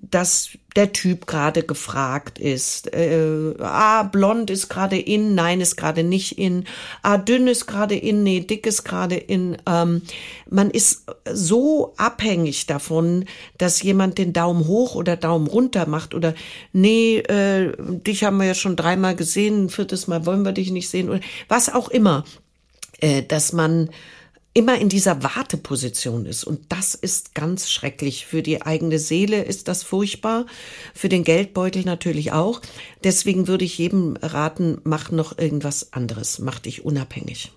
dass 0.00 0.50
der 0.76 0.92
Typ 0.92 1.26
gerade 1.26 1.64
gefragt 1.64 2.38
ist. 2.38 2.94
Äh, 2.94 3.54
ah, 3.58 4.04
blond 4.04 4.48
ist 4.48 4.68
gerade 4.68 4.96
in, 4.96 5.34
nein, 5.34 5.60
ist 5.60 5.76
gerade 5.76 6.04
nicht 6.04 6.38
in. 6.38 6.64
Ah, 7.02 7.18
dünn 7.18 7.48
ist 7.48 7.66
gerade 7.66 7.96
in, 7.96 8.22
nee, 8.22 8.40
dick 8.40 8.66
ist 8.66 8.84
gerade 8.84 9.16
in. 9.16 9.56
Ähm, 9.66 10.02
man 10.48 10.70
ist 10.70 11.06
so 11.30 11.94
abhängig 11.96 12.66
davon, 12.66 13.24
dass 13.58 13.82
jemand 13.82 14.18
den 14.18 14.32
Daumen 14.32 14.66
hoch 14.68 14.94
oder 14.94 15.16
Daumen 15.16 15.48
runter 15.48 15.86
macht 15.88 16.14
oder 16.14 16.34
nee, 16.72 17.18
äh, 17.18 17.72
dich 17.78 18.22
haben 18.22 18.38
wir 18.38 18.46
ja 18.46 18.54
schon 18.54 18.76
dreimal 18.76 19.16
gesehen, 19.16 19.64
ein 19.64 19.70
viertes 19.70 20.06
Mal 20.06 20.26
wollen 20.26 20.44
wir 20.44 20.52
dich 20.52 20.70
nicht 20.70 20.88
sehen 20.88 21.08
oder 21.08 21.20
was 21.48 21.74
auch 21.74 21.88
immer, 21.88 22.24
äh, 23.00 23.22
dass 23.22 23.52
man 23.52 23.90
immer 24.58 24.76
in 24.76 24.88
dieser 24.88 25.22
Warteposition 25.22 26.26
ist. 26.26 26.42
Und 26.42 26.72
das 26.72 26.96
ist 26.96 27.36
ganz 27.36 27.70
schrecklich. 27.70 28.26
Für 28.26 28.42
die 28.42 28.60
eigene 28.62 28.98
Seele 28.98 29.40
ist 29.44 29.68
das 29.68 29.84
furchtbar, 29.84 30.46
für 30.94 31.08
den 31.08 31.22
Geldbeutel 31.22 31.84
natürlich 31.84 32.32
auch. 32.32 32.60
Deswegen 33.04 33.46
würde 33.46 33.64
ich 33.64 33.78
jedem 33.78 34.16
raten, 34.20 34.80
mach 34.82 35.12
noch 35.12 35.38
irgendwas 35.38 35.92
anderes, 35.92 36.40
mach 36.40 36.58
dich 36.58 36.84
unabhängig. 36.84 37.52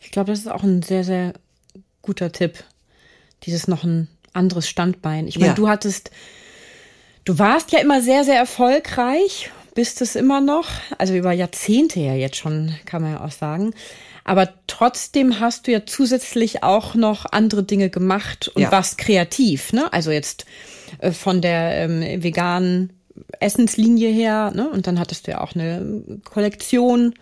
Ich 0.00 0.10
glaube, 0.12 0.30
das 0.30 0.38
ist 0.38 0.48
auch 0.50 0.62
ein 0.62 0.82
sehr, 0.82 1.02
sehr 1.02 1.32
guter 2.00 2.30
Tipp. 2.30 2.62
Dieses 3.42 3.66
noch 3.66 3.82
ein 3.82 4.06
anderes 4.32 4.68
Standbein. 4.68 5.26
Ich 5.26 5.36
meine, 5.36 5.48
Ja. 5.48 5.54
du 5.54 5.68
hattest, 5.68 6.12
du 7.24 7.40
warst 7.40 7.72
ja 7.72 7.80
immer 7.80 8.00
sehr, 8.00 8.22
sehr 8.22 8.36
erfolgreich, 8.36 9.50
bist 9.74 10.00
es 10.00 10.14
immer 10.14 10.40
noch. 10.40 10.68
Also 10.98 11.14
über 11.14 11.32
Jahrzehnte 11.32 11.98
ja 11.98 12.14
jetzt 12.14 12.36
schon, 12.36 12.72
kann 12.86 13.02
man 13.02 13.12
ja 13.14 13.24
auch 13.24 13.32
sagen. 13.32 13.74
Aber 14.24 14.48
trotzdem 14.66 15.40
hast 15.40 15.66
du 15.66 15.72
ja 15.72 15.84
zusätzlich 15.84 16.62
auch 16.62 16.94
noch 16.94 17.26
andere 17.32 17.62
Dinge 17.64 17.90
gemacht 17.90 18.48
und 18.54 18.62
Ja. 18.62 18.72
warst 18.72 18.98
kreativ, 18.98 19.72
ne? 19.72 19.92
Also 19.92 20.10
jetzt 20.10 20.46
äh, 20.98 21.10
von 21.12 21.40
der 21.40 21.76
ähm, 21.76 22.22
veganen 22.22 22.92
Essenslinie 23.40 24.10
her, 24.10 24.52
ne? 24.54 24.68
Und 24.70 24.86
dann 24.86 24.98
hattest 24.98 25.26
du 25.26 25.32
ja 25.32 25.40
auch 25.40 25.54
eine 25.54 26.02
Kollektion. 26.24 27.14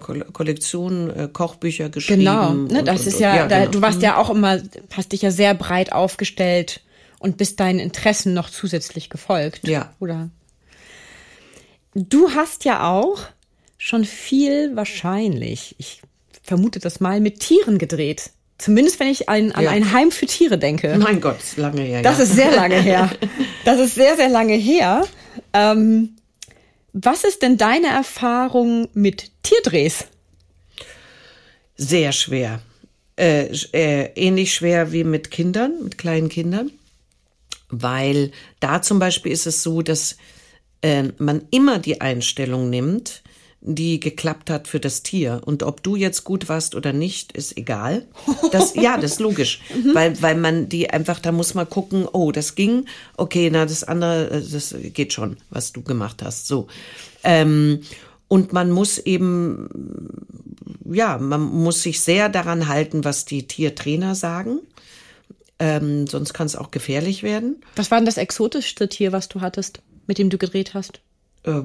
Ko 0.00 0.14
Kollektion, 0.32 1.10
äh, 1.10 1.28
Kochbücher 1.32 1.90
geschrieben. 1.90 2.20
Genau, 2.20 2.54
ne, 2.54 2.78
und- 2.78 2.88
das 2.88 3.00
und- 3.02 3.06
ist 3.08 3.14
und- 3.16 3.20
ja, 3.20 3.46
da, 3.46 3.58
genau. 3.60 3.70
du 3.72 3.82
warst 3.82 4.00
ja 4.00 4.16
auch 4.16 4.30
immer, 4.30 4.60
hast 4.96 5.12
dich 5.12 5.22
ja 5.22 5.30
sehr 5.30 5.54
breit 5.54 5.92
aufgestellt 5.92 6.80
und 7.18 7.36
bist 7.36 7.60
deinen 7.60 7.78
Interessen 7.78 8.32
noch 8.32 8.48
zusätzlich 8.48 9.10
gefolgt. 9.10 9.68
Ja. 9.68 9.92
Oder? 10.00 10.30
Du 11.94 12.30
hast 12.30 12.64
ja 12.64 12.88
auch 12.90 13.20
schon 13.84 14.06
viel 14.06 14.74
wahrscheinlich, 14.76 15.74
ich 15.76 16.00
vermute 16.42 16.78
das 16.78 17.00
mal, 17.00 17.20
mit 17.20 17.40
Tieren 17.40 17.76
gedreht. 17.76 18.30
Zumindest 18.56 18.98
wenn 18.98 19.08
ich 19.08 19.28
an, 19.28 19.52
an 19.52 19.64
Ja. 19.64 19.70
ein 19.70 19.92
Heim 19.92 20.10
für 20.10 20.24
Tiere 20.24 20.56
denke. 20.56 20.96
Mein 20.98 21.20
Gott, 21.20 21.36
lange 21.56 21.82
her. 21.82 22.00
Das 22.00 22.16
ja. 22.16 22.24
ist 22.24 22.34
sehr 22.34 22.50
lange 22.50 22.80
her. 22.80 23.10
Das 23.66 23.78
ist 23.80 23.94
sehr, 23.94 24.16
sehr 24.16 24.28
lange 24.28 24.54
her. 24.54 25.06
Ähm, 25.54 26.16
was 26.92 27.24
ist 27.24 27.42
denn 27.42 27.56
deine 27.56 27.88
Erfahrung 27.88 28.88
mit 28.92 29.30
Tierdrehs? 29.42 30.04
Sehr 31.76 32.12
schwer. 32.12 32.60
Äh, 33.16 33.46
äh, 33.72 34.10
ähnlich 34.16 34.54
schwer 34.54 34.92
wie 34.92 35.04
mit 35.04 35.30
Kindern, 35.30 35.82
mit 35.82 35.98
kleinen 35.98 36.28
Kindern. 36.28 36.70
Weil 37.70 38.32
da 38.60 38.82
zum 38.82 38.98
Beispiel 38.98 39.32
ist 39.32 39.46
es 39.46 39.62
so, 39.62 39.80
dass 39.82 40.16
äh, 40.82 41.04
man 41.18 41.42
immer 41.50 41.78
die 41.78 42.02
Einstellung 42.02 42.68
nimmt, 42.70 43.22
die 43.64 43.98
geklappt 43.98 44.50
hat 44.50 44.68
für 44.68 44.78
das 44.78 45.02
Tier. 45.02 45.40
Und 45.44 45.62
ob 45.62 45.82
du 45.82 45.96
jetzt 45.96 46.22
gut 46.22 46.48
warst 46.48 46.74
oder 46.74 46.92
nicht, 46.92 47.32
ist 47.32 47.56
egal. 47.56 48.06
Das, 48.52 48.74
ja, 48.74 48.96
das 48.96 49.12
ist 49.12 49.20
logisch. 49.20 49.60
Weil, 49.92 50.20
weil 50.22 50.36
man 50.36 50.68
die 50.68 50.90
einfach, 50.90 51.18
da 51.18 51.32
muss 51.32 51.54
man 51.54 51.68
gucken, 51.68 52.06
oh, 52.10 52.30
das 52.30 52.54
ging, 52.54 52.86
okay, 53.16 53.50
na, 53.50 53.64
das 53.64 53.84
andere, 53.84 54.30
äh, 54.30 54.42
das 54.42 54.74
geht 54.92 55.12
schon, 55.12 55.38
was 55.50 55.72
du 55.72 55.82
gemacht 55.82 56.22
hast. 56.22 56.46
So. 56.46 56.68
Ähm, 57.22 57.80
und 58.28 58.52
man 58.52 58.70
muss 58.70 58.98
eben 58.98 59.68
ja, 60.84 61.18
man 61.18 61.40
muss 61.40 61.82
sich 61.82 62.00
sehr 62.00 62.28
daran 62.28 62.68
halten, 62.68 63.04
was 63.04 63.24
die 63.24 63.46
Tiertrainer 63.46 64.14
sagen. 64.14 64.60
Ähm, 65.58 66.06
sonst 66.06 66.34
kann 66.34 66.46
es 66.46 66.56
auch 66.56 66.70
gefährlich 66.70 67.22
werden. 67.22 67.62
Was 67.76 67.90
war 67.90 67.98
denn 67.98 68.06
das 68.06 68.16
exotischste 68.16 68.88
Tier, 68.88 69.12
was 69.12 69.28
du 69.28 69.40
hattest, 69.40 69.82
mit 70.06 70.18
dem 70.18 70.30
du 70.30 70.38
gedreht 70.38 70.74
hast? 70.74 71.00
Äh, 71.44 71.62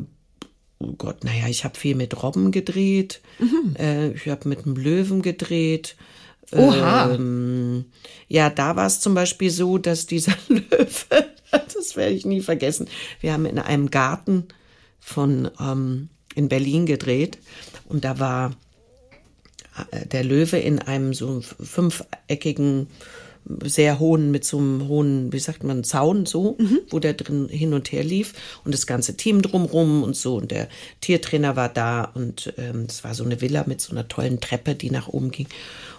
oh 0.80 0.94
Gott, 0.98 1.24
naja, 1.24 1.48
ich 1.48 1.64
habe 1.64 1.78
viel 1.78 1.96
mit 1.96 2.22
Robben 2.24 2.52
gedreht. 2.52 3.22
Äh, 3.78 4.12
ich 4.12 4.28
habe 4.28 4.50
mit 4.50 4.66
einem 4.66 4.76
Löwen 4.76 5.22
gedreht. 5.22 5.96
Oha. 6.52 7.14
Ähm, 7.14 7.86
ja, 8.28 8.50
da 8.50 8.76
war 8.76 8.88
es 8.88 9.00
zum 9.00 9.14
Beispiel 9.14 9.52
so, 9.52 9.78
dass 9.78 10.08
dieser 10.08 10.34
Löwe, 10.48 11.26
das 11.52 11.96
werde 11.96 12.14
ich 12.14 12.26
nie 12.26 12.42
vergessen, 12.42 12.88
wir 13.20 13.34
haben 13.34 13.46
in 13.46 13.60
einem 13.60 13.92
Garten 13.92 14.48
von 15.00 15.50
ähm, 15.60 16.10
in 16.36 16.50
Berlin 16.50 16.86
gedreht 16.86 17.38
und 17.86 18.04
da 18.04 18.20
war 18.20 18.56
äh, 19.92 20.06
der 20.08 20.24
Löwe 20.24 20.58
in 20.58 20.80
einem 20.80 21.14
so 21.14 21.42
fünfeckigen, 21.42 22.88
sehr 23.64 24.00
hohen, 24.00 24.32
mit 24.32 24.46
so 24.46 24.58
einem 24.58 24.88
hohen, 24.88 25.34
wie 25.34 25.40
sagt 25.40 25.64
man, 25.64 25.84
Zaun 25.84 26.26
so, 26.26 26.58
wo 26.90 27.00
der 27.00 27.14
drin 27.14 27.50
hin 27.50 27.74
und 27.74 27.92
her 27.92 28.04
lief 28.04 28.34
und 28.64 28.74
das 28.74 28.86
ganze 28.86 29.18
Team 29.18 29.42
drumrum 29.42 30.04
und 30.04 30.16
so. 30.16 30.36
Und 30.36 30.52
der 30.52 30.70
Tiertrainer 31.02 31.56
war 31.56 31.70
da 31.70 32.04
und 32.04 32.54
ähm, 32.58 32.86
es 32.88 33.04
war 33.04 33.16
so 33.16 33.24
eine 33.24 33.42
Villa 33.42 33.64
mit 33.68 33.82
so 33.82 33.92
einer 33.92 34.08
tollen 34.08 34.40
Treppe, 34.40 34.76
die 34.76 34.92
nach 34.92 35.08
oben 35.08 35.32
ging. 35.32 35.48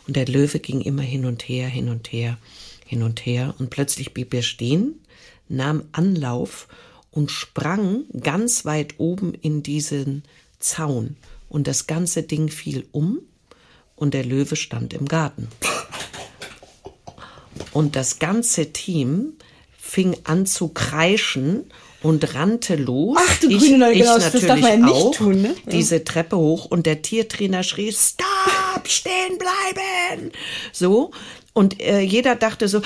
Und 0.07 0.17
der 0.17 0.27
Löwe 0.27 0.59
ging 0.59 0.81
immer 0.81 1.03
hin 1.03 1.25
und 1.25 1.43
her, 1.49 1.69
hin 1.69 1.89
und 1.89 2.13
her, 2.13 2.39
hin 2.87 3.03
und 3.03 3.25
her. 3.27 3.55
Und 3.59 3.71
plötzlich 3.71 4.15
blieb 4.15 4.33
er 4.35 4.43
stehen, 4.43 5.01
nahm 5.49 5.85
Anlauf 5.93 6.69
und 7.11 7.31
sprang 7.31 8.05
ganz 8.21 8.65
weit 8.65 8.95
oben 8.99 9.35
in 9.35 9.63
diesen 9.63 10.23
Zaun. 10.59 11.17
Und 11.49 11.67
das 11.67 11.87
ganze 11.87 12.23
Ding 12.23 12.49
fiel 12.49 12.87
um 12.93 13.21
und 13.97 14.15
der 14.15 14.25
Löwe 14.25 14.57
stand 14.57 14.95
im 14.95 15.07
Garten. 15.07 15.49
Und 17.73 17.97
das 17.97 18.19
ganze 18.19 18.73
Team 18.73 19.35
fing 19.79 20.17
an 20.25 20.47
zu 20.47 20.69
kreischen 20.69 21.65
und 22.03 22.35
rannte 22.35 22.77
los. 22.77 23.19
Ach 23.21 23.41
du 23.41 23.51
ich, 23.51 23.59
grüne 23.59 23.93
ich 23.93 24.01
genau, 24.01 24.19
das 24.19 24.33
darf 24.33 24.61
man 24.61 24.71
ja 24.71 24.77
nicht 24.77 24.95
auch, 24.95 25.15
tun, 25.15 25.43
ne? 25.43 25.49
Ja. 25.49 25.73
Diese 25.73 26.05
Treppe 26.05 26.37
hoch 26.37 26.65
und 26.67 26.87
der 26.87 27.03
Tiertrainer 27.03 27.63
schrie, 27.63 27.93
Stopp, 27.93 28.89
stehen 28.89 29.39
bleiben. 29.39 30.33
So. 30.73 31.11
Und 31.53 31.81
äh, 31.81 32.01
jeder 32.01 32.37
dachte 32.37 32.69
so, 32.69 32.81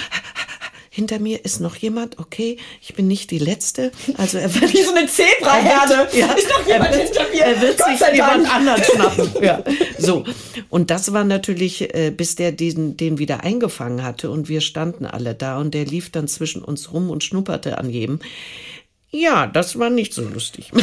hinter 0.95 1.18
mir 1.18 1.45
ist 1.45 1.61
noch 1.61 1.74
jemand, 1.74 2.20
okay, 2.20 2.57
ich 2.80 2.95
bin 2.95 3.09
nicht 3.09 3.32
die 3.32 3.40
Letzte. 3.40 3.90
Also 4.16 4.38
er 4.38 4.55
wird 4.61 4.72
Wie 4.72 4.82
so 4.82 4.95
eine 4.95 5.07
Zebraherde. 5.09 6.09
Ja, 6.14 6.32
Ist 6.32 6.49
noch 6.49 6.66
jemand 6.68 6.90
er 6.90 6.99
wird, 6.99 7.09
hinter 7.09 7.30
mir? 7.32 7.42
Er 7.42 7.61
wird 7.61 7.78
Gott 7.78 7.99
sich 7.99 8.14
jemand 8.14 8.55
anderen 8.55 8.84
schnappen. 8.84 9.30
Ja, 9.42 9.64
so. 9.99 10.22
Und 10.70 10.90
das 10.90 11.12
war 11.12 11.24
natürlich, 11.24 11.92
äh, 11.95 12.12
bis 12.16 12.36
der 12.36 12.53
diesen, 12.53 12.97
den 12.97 13.18
wieder 13.18 13.42
eingefangen 13.42 14.05
hatte 14.05 14.30
und 14.30 14.49
wir 14.49 14.61
standen 14.61 15.05
alle 15.05 15.34
da 15.34 15.59
und 15.59 15.74
der 15.74 15.84
lief 15.84 16.11
dann 16.11 16.28
zwischen 16.28 16.62
uns 16.62 16.92
rum 16.92 17.11
und 17.11 17.24
schnupperte 17.24 17.78
an 17.78 17.90
jedem. 17.90 18.20
Ja, 19.16 19.46
das 19.46 19.78
war 19.78 19.90
nicht 19.90 20.12
so 20.12 20.22
lustig. 20.22 20.70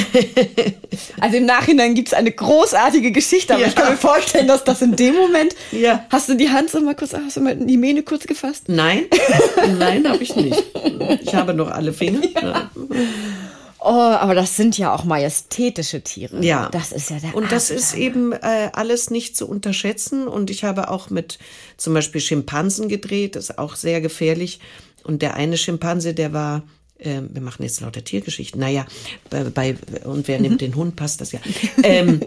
Also 1.20 1.38
im 1.38 1.46
Nachhinein 1.46 1.94
gibt 1.96 2.10
es 2.10 2.14
eine 2.14 2.32
großartige 2.32 3.12
Geschichte, 3.12 3.54
aber 3.54 3.64
Ja. 3.64 3.70
ich 3.70 3.76
kann 3.76 3.92
mir 3.92 3.98
vorstellen, 3.98 4.48
dass 4.48 4.64
das 4.64 4.82
in 4.82 4.96
dem 4.96 5.16
Moment. 5.16 5.56
Ja. 5.72 6.06
Hast 6.10 6.30
du 6.30 6.36
die 6.36 6.50
Hand 6.50 6.70
so 6.70 6.80
mal 6.82 6.96
kurz, 6.96 7.14
hast 7.14 7.38
du 7.38 7.42
mal 7.42 7.56
die 7.56 7.78
Mähne 7.78 8.04
kurz 8.04 8.26
gefasst? 8.26 8.64
Nein, 8.68 9.06
nein, 9.78 10.08
habe 10.08 10.22
ich 10.24 10.36
nicht. 10.36 10.62
Ich 11.22 11.34
habe 11.36 11.54
noch 11.54 11.70
alle 11.72 11.94
Finger. 11.94 12.22
Ja. 12.42 12.72
Oh, 13.80 13.88
aber 13.90 14.36
das 14.36 14.56
sind 14.58 14.78
ja 14.78 14.94
auch 14.94 15.06
majestätische 15.06 16.02
Tiere. 16.02 16.44
Ja. 16.44 16.70
Das 16.72 16.92
ist 16.92 17.10
ja 17.10 17.18
der 17.20 17.36
Und 17.36 17.52
das 17.52 17.66
Abgang. 17.72 17.78
ist 17.78 17.94
eben 17.96 18.32
äh, 18.34 18.70
alles 18.74 19.10
nicht 19.10 19.36
zu 19.38 19.48
unterschätzen. 19.48 20.28
Und 20.28 20.50
ich 20.50 20.64
habe 20.64 20.90
auch 20.90 21.10
mit 21.10 21.40
zum 21.78 21.94
Beispiel 21.94 22.22
Schimpansen 22.22 22.90
gedreht, 22.90 23.36
das 23.36 23.50
ist 23.52 23.58
auch 23.58 23.76
sehr 23.76 24.02
gefährlich. 24.02 24.60
Und 25.04 25.22
der 25.22 25.36
eine 25.36 25.58
Schimpanse, 25.58 26.14
der 26.14 26.32
war, 26.34 26.64
äh, 27.02 27.22
wir 27.30 27.42
machen 27.42 27.64
jetzt 27.64 27.82
lauter 27.82 28.04
Tiergeschichten, 28.04 28.60
naja, 28.60 28.86
bei, 29.30 29.44
bei 29.44 29.76
und 30.04 30.28
wer 30.28 30.40
nimmt 30.40 30.62
den 30.62 30.76
Hund, 30.76 30.96
passt 30.96 31.22
das 31.22 31.32
ja. 31.32 31.40
Ähm, 31.84 32.22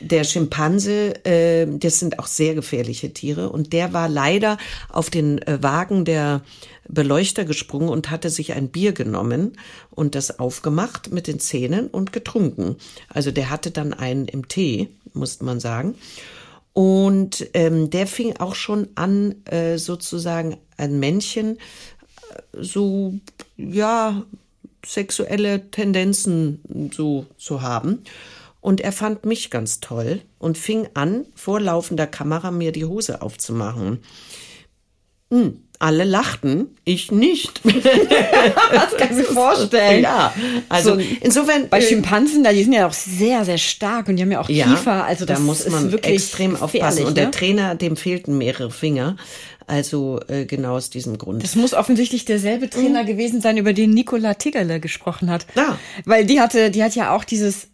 der 0.00 0.24
Schimpanse, 0.24 1.24
äh, 1.24 1.66
das 1.66 1.98
sind 1.98 2.18
auch 2.18 2.26
sehr 2.26 2.54
gefährliche 2.54 3.12
Tiere. 3.12 3.50
Und 3.50 3.72
der 3.72 3.92
war 3.92 4.08
leider 4.08 4.58
auf 4.88 5.10
den 5.10 5.40
äh, 5.42 5.62
Wagen 5.62 6.04
der 6.04 6.42
Beleuchter 6.88 7.44
gesprungen 7.44 7.88
und 7.88 8.10
hatte 8.10 8.30
sich 8.30 8.52
ein 8.52 8.68
Bier 8.68 8.92
genommen 8.92 9.52
und 9.90 10.14
das 10.14 10.38
aufgemacht 10.38 11.12
mit 11.12 11.26
den 11.26 11.40
Zähnen 11.40 11.88
und 11.88 12.12
getrunken. 12.12 12.76
Also 13.08 13.30
der 13.30 13.50
hatte 13.50 13.70
dann 13.70 13.94
einen 13.94 14.26
im 14.26 14.48
Tee, 14.48 14.88
muss 15.12 15.40
man 15.40 15.60
sagen. 15.60 15.94
Und 16.74 17.46
ähm, 17.54 17.88
der 17.88 18.08
fing 18.08 18.36
auch 18.38 18.56
schon 18.56 18.88
an, 18.96 19.36
äh, 19.46 19.78
sozusagen 19.78 20.56
ein 20.76 20.98
Männchen 20.98 21.58
so, 22.52 23.14
ja, 23.56 24.22
sexuelle 24.84 25.70
Tendenzen 25.70 26.90
so 26.92 27.26
zu 27.38 27.62
haben. 27.62 28.02
Und 28.60 28.80
er 28.80 28.92
fand 28.92 29.26
mich 29.26 29.50
ganz 29.50 29.80
toll 29.80 30.22
und 30.38 30.56
fing 30.56 30.88
an, 30.94 31.26
vor 31.34 31.60
laufender 31.60 32.06
Kamera 32.06 32.50
mir 32.50 32.72
die 32.72 32.86
Hose 32.86 33.20
aufzumachen. 33.20 33.98
Hm, 35.30 35.58
alle 35.78 36.04
lachten, 36.04 36.68
ich 36.84 37.10
nicht. 37.10 37.60
Das 38.72 38.96
kann 38.96 39.10
ich 39.10 39.16
mir 39.16 39.34
vorstellen. 39.34 40.02
ja, 40.02 40.32
also 40.68 40.94
So, 40.94 41.00
insofern. 41.20 41.68
Bei 41.68 41.78
äh, 41.78 41.82
Schimpansen, 41.82 42.44
da, 42.44 42.52
die 42.52 42.62
sind 42.62 42.72
ja 42.72 42.86
auch 42.86 42.92
sehr, 42.92 43.44
sehr 43.44 43.58
stark 43.58 44.08
und 44.08 44.16
die 44.16 44.22
haben 44.22 44.32
ja 44.32 44.40
auch 44.40 44.46
Kiefer. 44.46 45.04
Also 45.04 45.24
da 45.24 45.38
muss 45.38 45.68
man 45.68 45.92
wirklich 45.92 46.14
extrem 46.14 46.56
aufpassen. 46.56 47.04
Und 47.04 47.16
der 47.16 47.26
ne? 47.26 47.30
Trainer, 47.30 47.74
dem 47.74 47.96
fehlten 47.96 48.38
mehrere 48.38 48.70
Finger. 48.70 49.16
Also 49.66 50.20
äh, 50.28 50.44
genau 50.44 50.76
aus 50.76 50.90
diesem 50.90 51.18
Grund. 51.18 51.42
Das 51.42 51.56
muss 51.56 51.74
offensichtlich 51.74 52.24
derselbe 52.24 52.68
Trainer 52.68 53.04
gewesen 53.04 53.40
sein, 53.40 53.56
über 53.56 53.72
den 53.72 53.90
Nicola 53.90 54.34
Tiggerle 54.34 54.80
gesprochen 54.80 55.30
hat. 55.30 55.46
Ja. 55.56 55.78
Weil 56.04 56.26
die 56.26 56.40
hatte, 56.40 56.70
die 56.70 56.82
hat 56.82 56.94
ja 56.94 57.14
auch 57.14 57.24
dieses, 57.24 57.68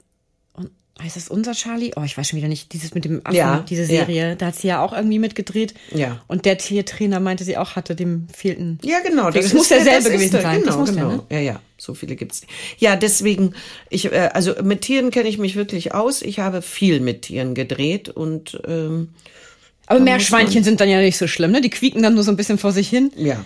heißt 1.02 1.16
das 1.16 1.28
unser 1.28 1.52
Charlie? 1.52 1.92
Oh, 1.96 2.02
ich 2.04 2.16
weiß 2.16 2.28
schon 2.28 2.36
wieder 2.36 2.48
nicht, 2.48 2.72
dieses 2.72 2.94
mit 2.94 3.04
dem 3.04 3.20
Affen, 3.24 3.36
Ja, 3.36 3.64
diese 3.68 3.86
Serie. 3.86 4.36
Da 4.36 4.46
hat 4.46 4.56
sie 4.56 4.68
ja 4.68 4.82
auch 4.82 4.92
irgendwie 4.92 5.18
mitgedreht. 5.18 5.74
Ja. 5.94 6.20
Und 6.28 6.44
der 6.44 6.58
Tiertrainer 6.58 7.20
meinte 7.20 7.44
sie 7.44 7.56
auch 7.56 7.76
hatte, 7.76 7.94
dem 7.94 8.28
fehlten. 8.32 8.78
Ja, 8.84 9.00
genau. 9.00 9.30
Das 9.30 9.52
muss 9.52 9.68
derselbe 9.68 10.04
das 10.04 10.12
gewesen 10.12 10.32
der, 10.32 10.42
sein. 10.42 10.62
Das 10.64 10.74
Genau, 10.74 10.78
muss 10.78 10.92
der, 10.92 11.02
genau. 11.02 11.16
ne? 11.16 11.22
Ja, 11.30 11.38
ja. 11.38 11.60
So 11.76 11.94
viele 11.94 12.14
gibt's. 12.16 12.42
Ja, 12.78 12.96
deswegen, 12.96 13.54
ich, 13.88 14.12
äh, 14.12 14.30
also 14.34 14.54
mit 14.62 14.82
Tieren 14.82 15.10
kenne 15.10 15.28
ich 15.28 15.38
mich 15.38 15.56
wirklich 15.56 15.94
aus. 15.94 16.20
Ich 16.22 16.38
habe 16.38 16.60
viel 16.62 17.00
mit 17.00 17.22
Tieren 17.22 17.54
gedreht 17.54 18.10
und 18.10 18.60
ähm, 18.66 19.08
Aber 19.90 19.98
Meerschweinchen 19.98 20.62
sind 20.62 20.80
dann 20.80 20.88
ja 20.88 21.00
nicht 21.00 21.18
so 21.18 21.26
schlimm, 21.26 21.50
ne? 21.50 21.60
Die 21.60 21.68
quieken 21.68 22.00
dann 22.00 22.14
nur 22.14 22.22
so 22.22 22.30
ein 22.30 22.36
bisschen 22.36 22.58
vor 22.58 22.70
sich 22.72 22.88
hin. 22.88 23.10
ja. 23.16 23.44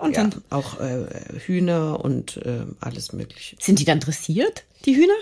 Und 0.00 0.14
ja 0.14 0.24
dann 0.24 0.42
auch 0.50 0.78
äh, 0.78 1.06
Hühner 1.46 2.04
und 2.04 2.36
äh, 2.38 2.66
alles 2.80 3.12
Mögliche. 3.12 3.56
sind 3.58 3.78
die 3.78 3.84
dann 3.84 3.98
dressiert, 3.98 4.64
die 4.84 4.94
Hühner? 4.94 5.14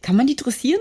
Kann 0.00 0.16
man 0.16 0.26
die 0.26 0.36
dressieren? 0.36 0.80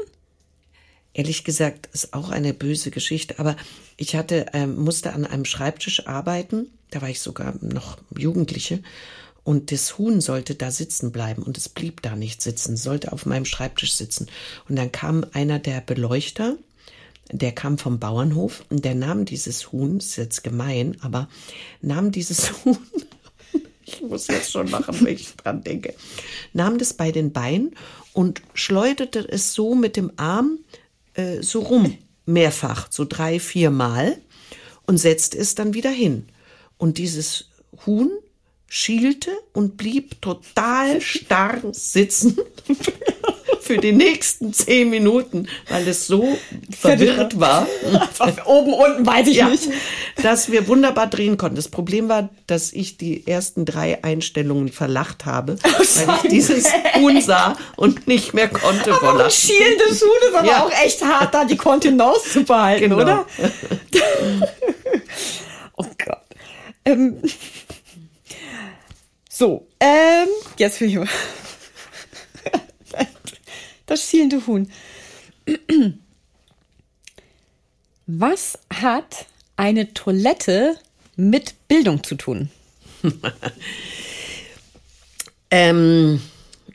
Ehrlich 1.13 1.43
gesagt, 1.43 1.89
ist 1.93 2.13
auch 2.13 2.29
eine 2.29 2.53
böse 2.53 2.91
Geschichte, 2.91 3.39
aber 3.39 3.57
ich 3.97 4.15
hatte, 4.15 4.45
ähm, 4.53 4.77
musste 4.77 5.13
an 5.13 5.25
einem 5.25 5.45
Schreibtisch 5.45 6.07
arbeiten, 6.07 6.67
da 6.91 7.01
war 7.01 7.09
ich 7.09 7.19
sogar 7.19 7.55
noch 7.61 7.97
Jugendliche, 8.17 8.81
und 9.43 9.71
das 9.71 9.97
Huhn 9.97 10.21
sollte 10.21 10.55
da 10.55 10.69
sitzen 10.69 11.11
bleiben 11.11 11.41
und 11.41 11.57
es 11.57 11.67
blieb 11.67 12.01
da 12.03 12.15
nicht 12.15 12.41
sitzen, 12.41 12.77
sollte 12.77 13.11
auf 13.11 13.25
meinem 13.25 13.45
Schreibtisch 13.45 13.95
sitzen. 13.95 14.27
Und 14.69 14.75
dann 14.75 14.91
kam 14.91 15.25
einer 15.33 15.57
der 15.57 15.81
Beleuchter, 15.81 16.57
der 17.31 17.51
kam 17.51 17.77
vom 17.77 17.99
Bauernhof 17.99 18.63
und 18.69 18.85
der 18.85 18.95
nahm 18.95 19.25
dieses 19.25 19.71
Huhn, 19.71 19.97
ist 19.97 20.17
jetzt 20.17 20.43
gemein, 20.43 20.97
aber 21.01 21.29
nahm 21.81 22.11
dieses 22.11 22.51
Huhn, 22.65 22.77
ich 23.85 24.01
muss 24.01 24.27
jetzt 24.27 24.51
schon 24.51 24.67
lachen, 24.67 24.95
wenn 25.01 25.15
ich 25.15 25.35
dran 25.35 25.63
denke, 25.63 25.93
nahm 26.53 26.77
das 26.77 26.93
bei 26.93 27.11
den 27.11 27.31
Beinen 27.31 27.75
und 28.13 28.41
schleuderte 28.53 29.19
es 29.19 29.53
so 29.53 29.75
mit 29.75 29.97
dem 29.97 30.11
Arm 30.17 30.59
äh, 31.13 31.41
so 31.41 31.61
rum, 31.61 31.97
mehrfach, 32.25 32.87
so 32.89 33.05
drei, 33.05 33.39
vier 33.39 33.71
Mal 33.71 34.17
und 34.85 34.97
setzte 34.97 35.37
es 35.37 35.55
dann 35.55 35.73
wieder 35.73 35.89
hin. 35.89 36.27
Und 36.77 36.97
dieses 36.97 37.49
Huhn 37.85 38.11
schielte 38.67 39.31
und 39.53 39.77
blieb 39.77 40.21
total 40.21 41.01
starr 41.01 41.61
sitzen 41.73 42.37
für 43.71 43.77
die 43.77 43.93
nächsten 43.93 44.51
zehn 44.53 44.89
Minuten, 44.89 45.47
weil 45.69 45.87
es 45.87 46.05
so 46.05 46.37
verwirrt 46.77 47.39
war, 47.39 47.65
Oben, 48.45 48.73
unten, 48.73 49.05
weiß 49.05 49.27
ich 49.27 49.37
ja, 49.37 49.47
nicht. 49.47 49.69
dass 50.21 50.51
wir 50.51 50.67
wunderbar 50.67 51.07
drehen 51.07 51.37
konnten. 51.37 51.55
Das 51.55 51.69
Problem 51.69 52.09
war, 52.09 52.27
dass 52.47 52.73
ich 52.73 52.97
die 52.97 53.25
ersten 53.25 53.63
drei 53.63 54.03
Einstellungen 54.03 54.73
verlacht 54.73 55.25
habe, 55.25 55.55
weil 55.63 56.17
ich 56.23 56.29
dieses 56.29 56.67
Huhn 56.95 57.21
sah 57.21 57.55
und 57.77 58.07
nicht 58.07 58.33
mehr 58.33 58.49
konnte 58.49 58.93
Aber 58.93 59.11
ein 59.11 59.17
Lachen. 59.19 59.31
schielendes 59.31 60.01
Huhn 60.01 60.09
ist 60.29 60.35
aber 60.35 60.47
Ja. 60.47 60.65
auch 60.65 60.71
echt 60.83 61.01
hart, 61.01 61.33
da 61.33 61.45
die 61.45 61.55
Kontenance 61.55 62.29
zu 62.29 62.43
behalten, 62.43 62.83
Genau. 62.89 62.97
oder? 62.97 63.25
oh 65.77 65.85
Gott. 66.05 66.17
Ähm. 66.83 67.21
So, 69.29 69.65
ähm, 69.79 70.27
jetzt 70.57 70.81
will 70.81 70.89
ich 70.89 70.95
mal. 70.95 71.07
Das 73.91 74.09
schielende 74.09 74.47
Huhn. 74.47 74.71
Was 78.07 78.57
hat 78.73 79.25
eine 79.57 79.93
Toilette 79.93 80.77
mit 81.17 81.67
Bildung 81.67 82.01
zu 82.01 82.15
tun? 82.15 82.49
Ähm, 85.53 86.21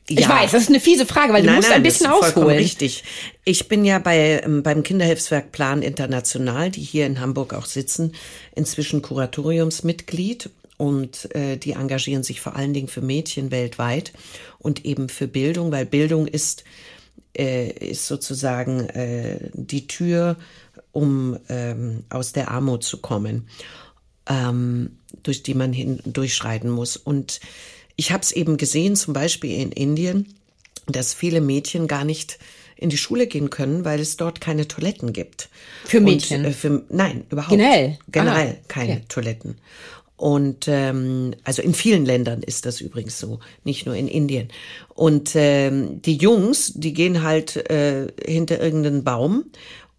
Ich 0.07 0.21
ja. 0.21 0.29
weiß, 0.29 0.51
das 0.51 0.65
ist 0.65 0.69
eine 0.69 0.81
fiese 0.81 1.07
Frage, 1.07 1.33
weil 1.33 1.43
du 1.43 1.51
musst 1.51 1.73
ein 1.73 1.83
bisschen 1.83 2.11
das 2.11 2.29
ist 2.29 2.37
ausholen. 2.37 2.59
Richtig. 2.59 3.05
Ich 3.47 3.69
bin 3.69 3.87
ja 3.87 3.99
bei, 3.99 4.43
ähm, 4.45 4.63
beim 4.63 4.83
Kinderhilfswerk 4.83 5.51
Plan 5.51 5.81
International, 5.81 6.71
die 6.71 6.83
hier 6.83 7.07
in 7.07 7.19
Hamburg 7.19 7.55
auch 7.55 7.65
sitzen, 7.65 8.13
inzwischen 8.55 9.01
Kuratoriumsmitglied 9.01 10.51
und 10.77 11.35
äh, 11.35 11.57
die 11.57 11.73
engagieren 11.73 12.23
sich 12.23 12.43
vor 12.43 12.55
allen 12.55 12.75
Dingen 12.75 12.89
für 12.89 13.01
Mädchen 13.01 13.51
weltweit 13.51 14.13
und 14.59 14.85
eben 14.85 15.09
für 15.09 15.27
Bildung, 15.27 15.73
weil 15.73 15.87
Bildung 15.87 16.27
ist, 16.27 16.65
äh, 17.37 17.69
ist 17.71 18.07
sozusagen 18.07 18.81
äh, 18.89 19.51
die 19.53 19.87
Tür, 19.87 20.37
um 20.93 21.39
ähm, 21.49 22.05
aus 22.09 22.33
der 22.33 22.51
Armut 22.51 22.85
zu 22.85 22.99
kommen 22.99 23.49
ähm, 24.29 24.99
durch 25.23 25.43
die 25.43 25.55
man 25.55 25.73
hin 25.73 26.01
durchschreiten 26.05 26.71
muss. 26.71 26.97
Und 26.97 27.41
ich 27.97 28.13
habe 28.13 28.23
es 28.23 28.33
eben 28.33 28.57
gesehen, 28.57 28.97
zum 28.97 29.15
Beispiel 29.15 29.59
in 29.61 29.73
Indien, 29.73 30.35
dass 30.87 31.15
viele 31.15 31.41
Mädchen 31.41 31.87
gar 31.87 32.05
nicht 32.05 32.39
in 32.77 32.91
die 32.91 32.99
Schule 32.99 33.27
gehen 33.27 33.49
können, 33.51 33.85
weil 33.85 34.01
es 34.01 34.17
dort 34.17 34.41
keine 34.41 34.69
Toiletten 34.69 35.13
gibt. 35.13 35.49
Für 35.85 36.01
Mädchen? 36.01 36.45
Und, 36.45 36.51
äh, 36.51 36.53
für, 36.53 36.85
nein, 36.91 37.25
überhaupt. 37.31 37.51
Generell? 37.51 37.99
Generell 38.09 38.59
Ah, 38.61 38.65
keine 38.69 38.93
okay. 38.93 39.05
Toiletten. 39.09 39.57
Und 40.17 40.67
ähm, 40.69 41.35
also 41.45 41.61
in 41.61 41.75
vielen 41.75 42.07
Ländern 42.07 42.43
ist 42.43 42.65
das 42.65 42.81
übrigens 42.81 43.19
so, 43.19 43.41
nicht 43.65 43.85
nur 43.85 43.95
in 43.95 44.09
Indien. 44.09 44.49
Und 44.95 45.33
ähm, 45.35 46.01
die 46.01 46.17
Jungs, 46.17 46.73
die 46.75 46.95
gehen 46.95 47.23
halt 47.23 47.57
äh, 47.71 48.07
hinter 48.25 48.61
irgendeinen 48.61 49.05
Baum 49.05 49.45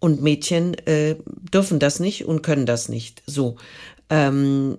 und 0.00 0.22
Mädchen 0.22 0.74
äh, 0.86 1.16
dürfen 1.52 1.78
das 1.78 2.00
nicht 2.00 2.24
und 2.24 2.42
können 2.42 2.66
das 2.66 2.88
nicht. 2.88 3.22
So. 3.26 3.56
Ähm, 4.10 4.78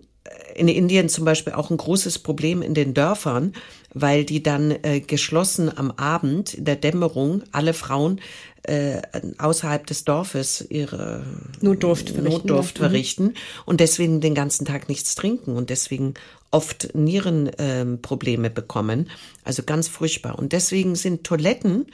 in 0.56 0.68
Indien 0.68 1.10
zum 1.10 1.26
Beispiel 1.26 1.54
auch 1.54 1.70
ein 1.70 1.78
großes 1.78 2.20
Problem 2.20 2.62
in 2.62 2.74
den 2.74 2.94
Dörfern, 2.94 3.54
weil 3.94 4.26
die 4.26 4.44
dann 4.44 4.72
äh, 4.84 5.00
geschlossen 5.00 5.76
am 5.76 5.92
Abend 5.92 6.54
in 6.54 6.66
der 6.66 6.76
Dämmerung 6.76 7.44
alle 7.52 7.74
Frauen 7.74 8.20
äh, 8.64 9.02
außerhalb 9.38 9.86
des 9.88 10.04
Dorfes 10.04 10.66
ihre 10.70 11.24
Notdurft 11.62 12.10
verrichten. 12.10 12.32
Notdurft. 12.32 12.80
Mhm. 12.80 12.84
verrichten 12.84 13.34
und 13.66 13.80
deswegen 13.80 14.22
den 14.22 14.36
ganzen 14.36 14.66
Tag 14.66 14.90
nichts 14.90 15.16
trinken 15.16 15.56
und 15.56 15.70
deswegen 15.70 16.14
oft 16.52 16.94
Nierenprobleme 16.96 18.50
bekommen. 18.50 19.10
Also 19.44 19.64
ganz 19.64 19.88
furchtbar. 19.88 20.38
Und 20.40 20.52
deswegen 20.52 20.96
sind 20.96 21.24
Toiletten 21.24 21.88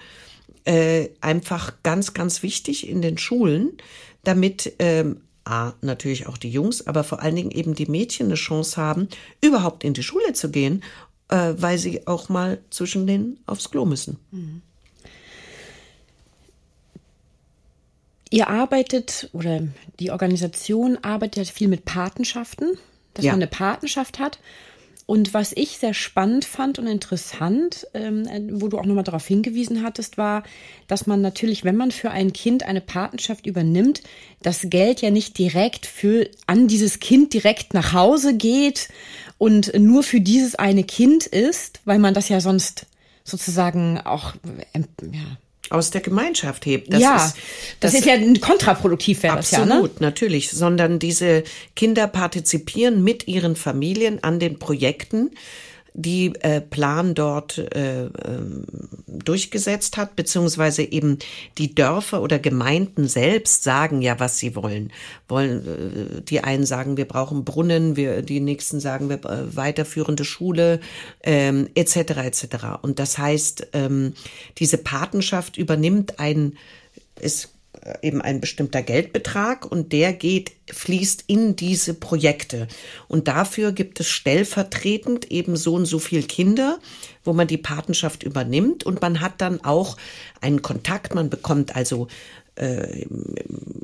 äh, 0.64 1.10
einfach 1.22 1.74
ganz, 1.84 2.14
ganz 2.14 2.42
wichtig 2.42 2.88
in 2.88 3.02
den 3.02 3.18
Schulen, 3.18 3.74
damit 4.24 4.74
ähm, 4.80 5.22
A, 5.44 5.74
natürlich 5.82 6.26
auch 6.26 6.38
die 6.38 6.50
Jungs, 6.50 6.88
aber 6.88 7.04
vor 7.04 7.22
allen 7.22 7.36
Dingen 7.36 7.52
eben 7.52 7.76
die 7.76 7.86
Mädchen 7.86 8.28
eine 8.28 8.36
Chance 8.36 8.78
haben, 8.78 9.08
überhaupt 9.42 9.84
in 9.84 9.94
die 9.94 10.02
Schule 10.02 10.34
zu 10.34 10.50
gehen, 10.50 10.84
äh, 11.30 11.54
weil 11.58 11.78
sie 11.78 12.08
auch 12.08 12.30
mal 12.30 12.60
zwischen 12.72 13.06
denen 13.06 13.40
aufs 13.46 13.70
Klo 13.70 13.86
müssen. 13.86 14.18
Ihr 18.36 18.50
arbeitet 18.50 19.30
oder 19.32 19.62
die 20.02 20.12
Organisation 20.12 20.98
arbeitet 21.02 21.48
viel 21.48 21.70
mit 21.70 21.86
Patenschaften, 21.86 22.78
dass 23.14 23.24
Ja. 23.24 23.32
man 23.32 23.40
eine 23.40 23.48
Patenschaft 23.48 24.20
hat. 24.20 24.40
Und 25.06 25.34
was 25.34 25.54
ich 25.56 25.78
sehr 25.78 25.94
spannend 25.94 26.44
fand 26.44 26.78
und 26.78 26.86
interessant, 26.88 27.88
ähm, 27.94 28.28
wo 28.60 28.68
du 28.68 28.78
auch 28.78 28.86
nochmal 28.86 29.06
darauf 29.06 29.26
hingewiesen 29.26 29.84
hattest, 29.84 30.18
war, 30.18 30.44
dass 30.90 31.08
man 31.08 31.22
natürlich, 31.22 31.64
wenn 31.64 31.78
man 31.78 31.92
für 31.92 32.12
ein 32.12 32.34
Kind 32.34 32.64
eine 32.64 32.82
Patenschaft 32.82 33.46
übernimmt, 33.46 34.02
das 34.42 34.66
Geld 34.70 35.02
ja 35.02 35.12
nicht 35.12 35.38
direkt 35.38 35.86
für 35.86 36.28
an 36.46 36.68
dieses 36.68 37.00
Kind 37.00 37.34
direkt 37.34 37.74
nach 37.74 37.94
Hause 37.94 38.36
geht 38.36 38.90
und 39.38 39.72
nur 39.80 40.04
für 40.04 40.20
dieses 40.20 40.56
eine 40.56 40.84
Kind 40.84 41.26
ist, 41.26 41.80
weil 41.86 42.00
man 42.00 42.14
das 42.14 42.28
ja 42.28 42.42
sonst 42.42 42.86
sozusagen 43.24 44.02
auch 44.02 44.34
ähm, 44.74 44.86
ja, 45.14 45.38
Aus 45.72 45.90
der 45.90 46.02
Gemeinschaft 46.02 46.66
hebt. 46.66 46.94
ja, 46.94 47.34
das, 47.80 47.94
ist 47.94 48.06
ja 48.06 48.16
kontraproduktiv, 48.40 49.24
wäre 49.24 49.38
das 49.38 49.52
ja, 49.52 49.66
ne? 49.66 49.74
Absolut, 49.74 50.02
natürlich. 50.02 50.52
Sondern 50.52 51.00
diese 51.00 51.44
Kinder 51.76 52.08
partizipieren 52.08 53.04
mit 53.04 53.28
ihren 53.28 53.56
Familien 53.56 54.24
an 54.24 54.40
den 54.40 54.60
Projekten, 54.60 55.32
die 55.98 56.34
äh, 56.42 56.60
Plan 56.60 57.16
dort 57.16 57.58
äh, 57.58 58.06
ähm, 58.06 58.66
durchgesetzt 59.08 59.96
hat, 59.96 60.18
beziehungsweise 60.18 60.84
eben 60.84 61.20
die 61.58 61.74
Dörfer 61.74 62.22
oder 62.22 62.38
Gemeinden 62.38 63.08
selbst 63.08 63.64
sagen 63.64 64.02
ja, 64.02 64.20
was 64.20 64.38
sie 64.38 64.56
wollen. 64.56 64.92
Wollen 65.30 66.18
äh, 66.18 66.22
die 66.22 66.44
einen 66.44 66.66
sagen, 66.66 66.98
wir 66.98 67.08
brauchen 67.08 67.46
Brunnen, 67.46 67.96
wir 67.96 68.22
die 68.22 68.42
nächsten 68.42 68.82
sagen, 68.82 69.08
wir 69.10 69.24
äh, 69.24 69.56
weiterführende 69.56 70.26
Schule 70.26 70.82
ähm, 71.24 71.70
etc. 71.76 71.96
etc. 71.96 72.46
Und 72.82 73.00
das 73.00 73.18
heißt, 73.18 73.68
ähm, 73.72 74.14
diese 74.58 74.78
Patenschaft 74.78 75.58
übernimmt 75.58 76.20
ein 76.20 76.58
ist 77.22 77.55
eben 78.02 78.22
ein 78.22 78.42
bestimmter 78.42 78.82
Geldbetrag 78.82 79.66
und 79.66 79.92
der 79.92 80.14
geht, 80.14 80.52
fließt 80.72 81.26
in 81.28 81.56
diese 81.56 81.94
Projekte. 81.94 82.68
Und 83.08 83.28
dafür 83.28 83.72
gibt 83.72 84.00
es 84.00 84.10
stellvertretend 84.10 85.32
eben 85.32 85.56
so 85.56 85.76
und 85.76 85.86
so 85.86 86.00
viel 86.00 86.24
Kinder, 86.24 86.80
wo 87.24 87.34
man 87.34 87.48
die 87.48 87.58
Patenschaft 87.58 88.24
übernimmt 88.24 88.84
und 88.84 89.02
man 89.02 89.22
hat 89.22 89.42
dann 89.42 89.64
auch 89.64 89.98
einen 90.42 90.62
Kontakt, 90.62 91.16
man 91.16 91.30
bekommt 91.30 91.76
also 91.76 92.08
äh, 92.56 93.06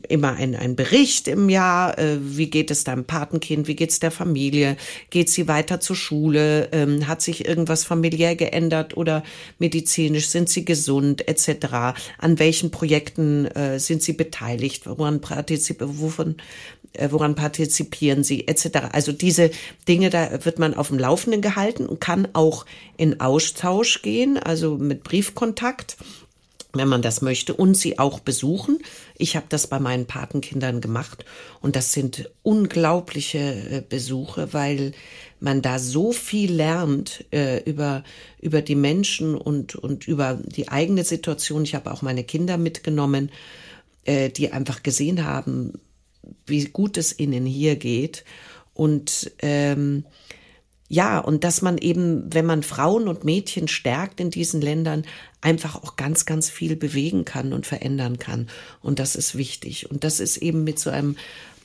immer 0.08 0.34
ein, 0.34 0.56
ein 0.56 0.76
Bericht 0.76 1.28
im 1.28 1.50
Jahr, 1.50 1.98
äh, 1.98 2.18
wie 2.22 2.50
geht 2.50 2.72
es 2.72 2.84
deinem 2.84 3.06
Patenkind, 3.06 3.68
wie 3.68 3.76
geht 3.76 3.92
es 3.92 4.00
der 4.00 4.12
Familie, 4.12 4.78
geht 5.10 5.30
sie 5.30 5.48
weiter 5.48 5.80
zur 5.80 5.96
Schule, 5.96 6.70
ähm, 6.72 7.08
hat 7.08 7.22
sich 7.22 7.48
irgendwas 7.48 7.84
familiär 7.84 8.36
geändert 8.36 8.96
oder 8.98 9.24
medizinisch, 9.60 10.28
sind 10.30 10.50
sie 10.50 10.66
gesund, 10.66 11.28
etc. 11.28 11.98
An 12.18 12.40
welchen 12.40 12.72
Projekten 12.72 13.46
äh, 13.46 13.80
sind 13.80 14.04
sie 14.04 14.14
beteiligt, 14.14 14.86
woran, 14.86 15.22
partizip 15.22 15.78
wovon, 15.82 16.36
äh, 16.94 17.10
woran 17.12 17.36
partizipieren 17.36 18.24
sie, 18.24 18.48
etc. 18.48 18.90
Also 18.92 19.12
diese 19.12 19.52
Dinge, 19.88 20.10
da 20.10 20.46
wird 20.46 20.60
man 20.60 20.74
auf 20.74 20.90
dem 20.90 21.00
Laufenden 21.00 21.42
gehalten 21.42 21.86
und 21.86 22.02
kann 22.02 22.28
auch 22.34 22.66
in 22.98 23.20
Austausch 23.20 24.02
gehen, 24.02 24.38
also 24.38 24.78
mit 24.78 25.04
Briefkontakt 25.04 25.98
wenn 26.74 26.88
man 26.88 27.02
das 27.02 27.22
möchte 27.22 27.54
und 27.54 27.76
sie 27.76 28.00
auch 28.00 28.20
besuchen. 28.20 28.80
Ich 29.18 29.36
habe 29.36 29.46
das 29.50 29.68
bei 29.68 29.80
meinen 29.80 30.06
Patenkindern 30.06 30.82
gemacht 30.82 31.26
und 31.62 31.76
das 31.76 31.94
sind 31.94 32.30
unglaubliche 32.44 33.40
äh, 33.40 33.84
Besuche, 33.88 34.54
weil 34.54 34.94
man 35.40 35.62
da 35.62 35.80
so 35.80 36.12
viel 36.12 36.54
lernt 36.54 37.26
äh, 37.32 37.64
über 37.64 38.04
über 38.40 38.62
die 38.62 38.76
Menschen 38.76 39.36
und 39.36 39.76
und 39.76 40.08
über 40.08 40.40
die 40.44 40.70
eigene 40.70 41.04
Situation. 41.04 41.64
Ich 41.64 41.76
habe 41.76 41.92
auch 41.92 42.02
meine 42.02 42.24
Kinder 42.24 42.58
mitgenommen, 42.58 43.32
äh, 44.06 44.30
die 44.30 44.52
einfach 44.52 44.84
gesehen 44.84 45.26
haben, 45.26 45.74
wie 46.46 46.66
gut 46.66 46.98
es 46.98 47.18
ihnen 47.20 47.46
hier 47.46 47.76
geht 47.76 48.24
und 48.74 49.32
ähm, 49.40 50.06
ja, 50.94 51.20
und 51.20 51.46
dass 51.46 51.62
man 51.62 51.78
eben, 51.78 52.34
wenn 52.34 52.46
man 52.46 52.64
Frauen 52.64 53.08
und 53.08 53.24
Mädchen 53.24 53.70
stärkt 53.70 54.20
in 54.20 54.30
diesen 54.30 54.60
Ländern, 54.60 55.06
einfach 55.39 55.82
auch 55.82 55.96
ganz, 55.96 56.26
ganz 56.26 56.50
viel 56.50 56.76
bewegen 56.76 57.24
kann 57.24 57.54
und 57.54 57.66
verändern 57.66 58.20
kann. 58.20 58.50
Und 58.82 59.00
das 59.00 59.16
ist 59.16 59.38
wichtig. 59.38 59.89
Und 59.89 60.04
das 60.04 60.20
ist 60.20 60.36
eben 60.36 60.66
mit 60.66 60.80
so 60.80 60.89
einem 60.89 61.16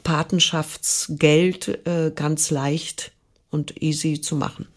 Patenschaftsgeld 0.04 1.86
äh, 1.88 2.12
ganz 2.14 2.52
leicht 2.52 3.10
und 3.50 3.82
easy 3.82 4.20
zu 4.20 4.36
machen. 4.36 4.68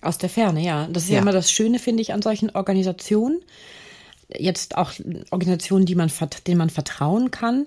Aus 0.00 0.18
der 0.18 0.30
Ferne, 0.30 0.64
ja. 0.64 0.88
Das 0.88 1.04
ist 1.04 1.10
ja, 1.10 1.16
Ja. 1.16 1.22
immer 1.22 1.30
das 1.30 1.52
Schöne, 1.52 1.78
finde 1.78 2.02
ich, 2.02 2.12
an 2.12 2.22
solchen 2.22 2.50
Organisationen. 2.50 3.40
Jetzt 4.36 4.76
auch 4.76 4.90
Organisationen, 5.30 5.86
die 5.86 5.94
man, 5.94 6.10
denen 6.48 6.58
man 6.58 6.70
vertrauen 6.70 7.30
kann. 7.30 7.66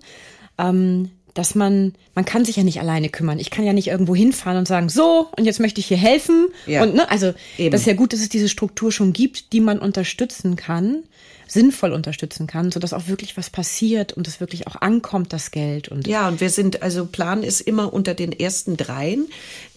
Ähm, 0.57 1.11
dass 1.35 1.53
man, 1.53 1.93
man 2.15 2.25
kann 2.25 2.45
sich 2.45 2.55
ja 2.55 2.63
nicht 2.63 2.79
alleine 2.79 3.09
kümmern. 3.09 3.39
Ich 3.39 3.51
kann 3.51 3.65
ja 3.65 3.73
nicht 3.73 3.87
irgendwo 3.87 4.15
hinfahren 4.15 4.57
und 4.57 4.67
sagen, 4.67 4.89
so, 4.89 5.27
und 5.37 5.45
jetzt 5.45 5.59
möchte 5.59 5.81
ich 5.81 5.85
hier 5.85 5.97
helfen. 5.97 6.47
Ja. 6.65 6.81
Und 6.81 6.95
ne, 6.95 7.11
also 7.11 7.33
Eben. 7.57 7.71
das 7.71 7.81
ist 7.81 7.87
ja 7.87 7.93
gut, 7.93 8.13
dass 8.13 8.21
es 8.21 8.29
diese 8.29 8.49
Struktur 8.49 8.91
schon 8.91 9.11
gibt, 9.11 9.51
die 9.51 9.59
man 9.59 9.79
unterstützen 9.79 10.55
kann, 10.55 11.03
sinnvoll 11.45 11.91
unterstützen 11.91 12.47
kann, 12.47 12.71
sodass 12.71 12.93
auch 12.93 13.07
wirklich 13.07 13.35
was 13.35 13.49
passiert 13.49 14.13
und 14.13 14.29
es 14.29 14.39
wirklich 14.39 14.65
auch 14.67 14.77
ankommt, 14.77 15.33
das 15.33 15.51
Geld. 15.51 15.89
Und 15.89 16.07
Ja, 16.07 16.29
und 16.29 16.39
wir 16.39 16.49
sind, 16.49 16.81
also 16.81 17.05
Plan 17.05 17.43
ist 17.43 17.59
immer 17.59 17.93
unter 17.93 18.13
den 18.13 18.31
ersten 18.31 18.77
dreien, 18.77 19.27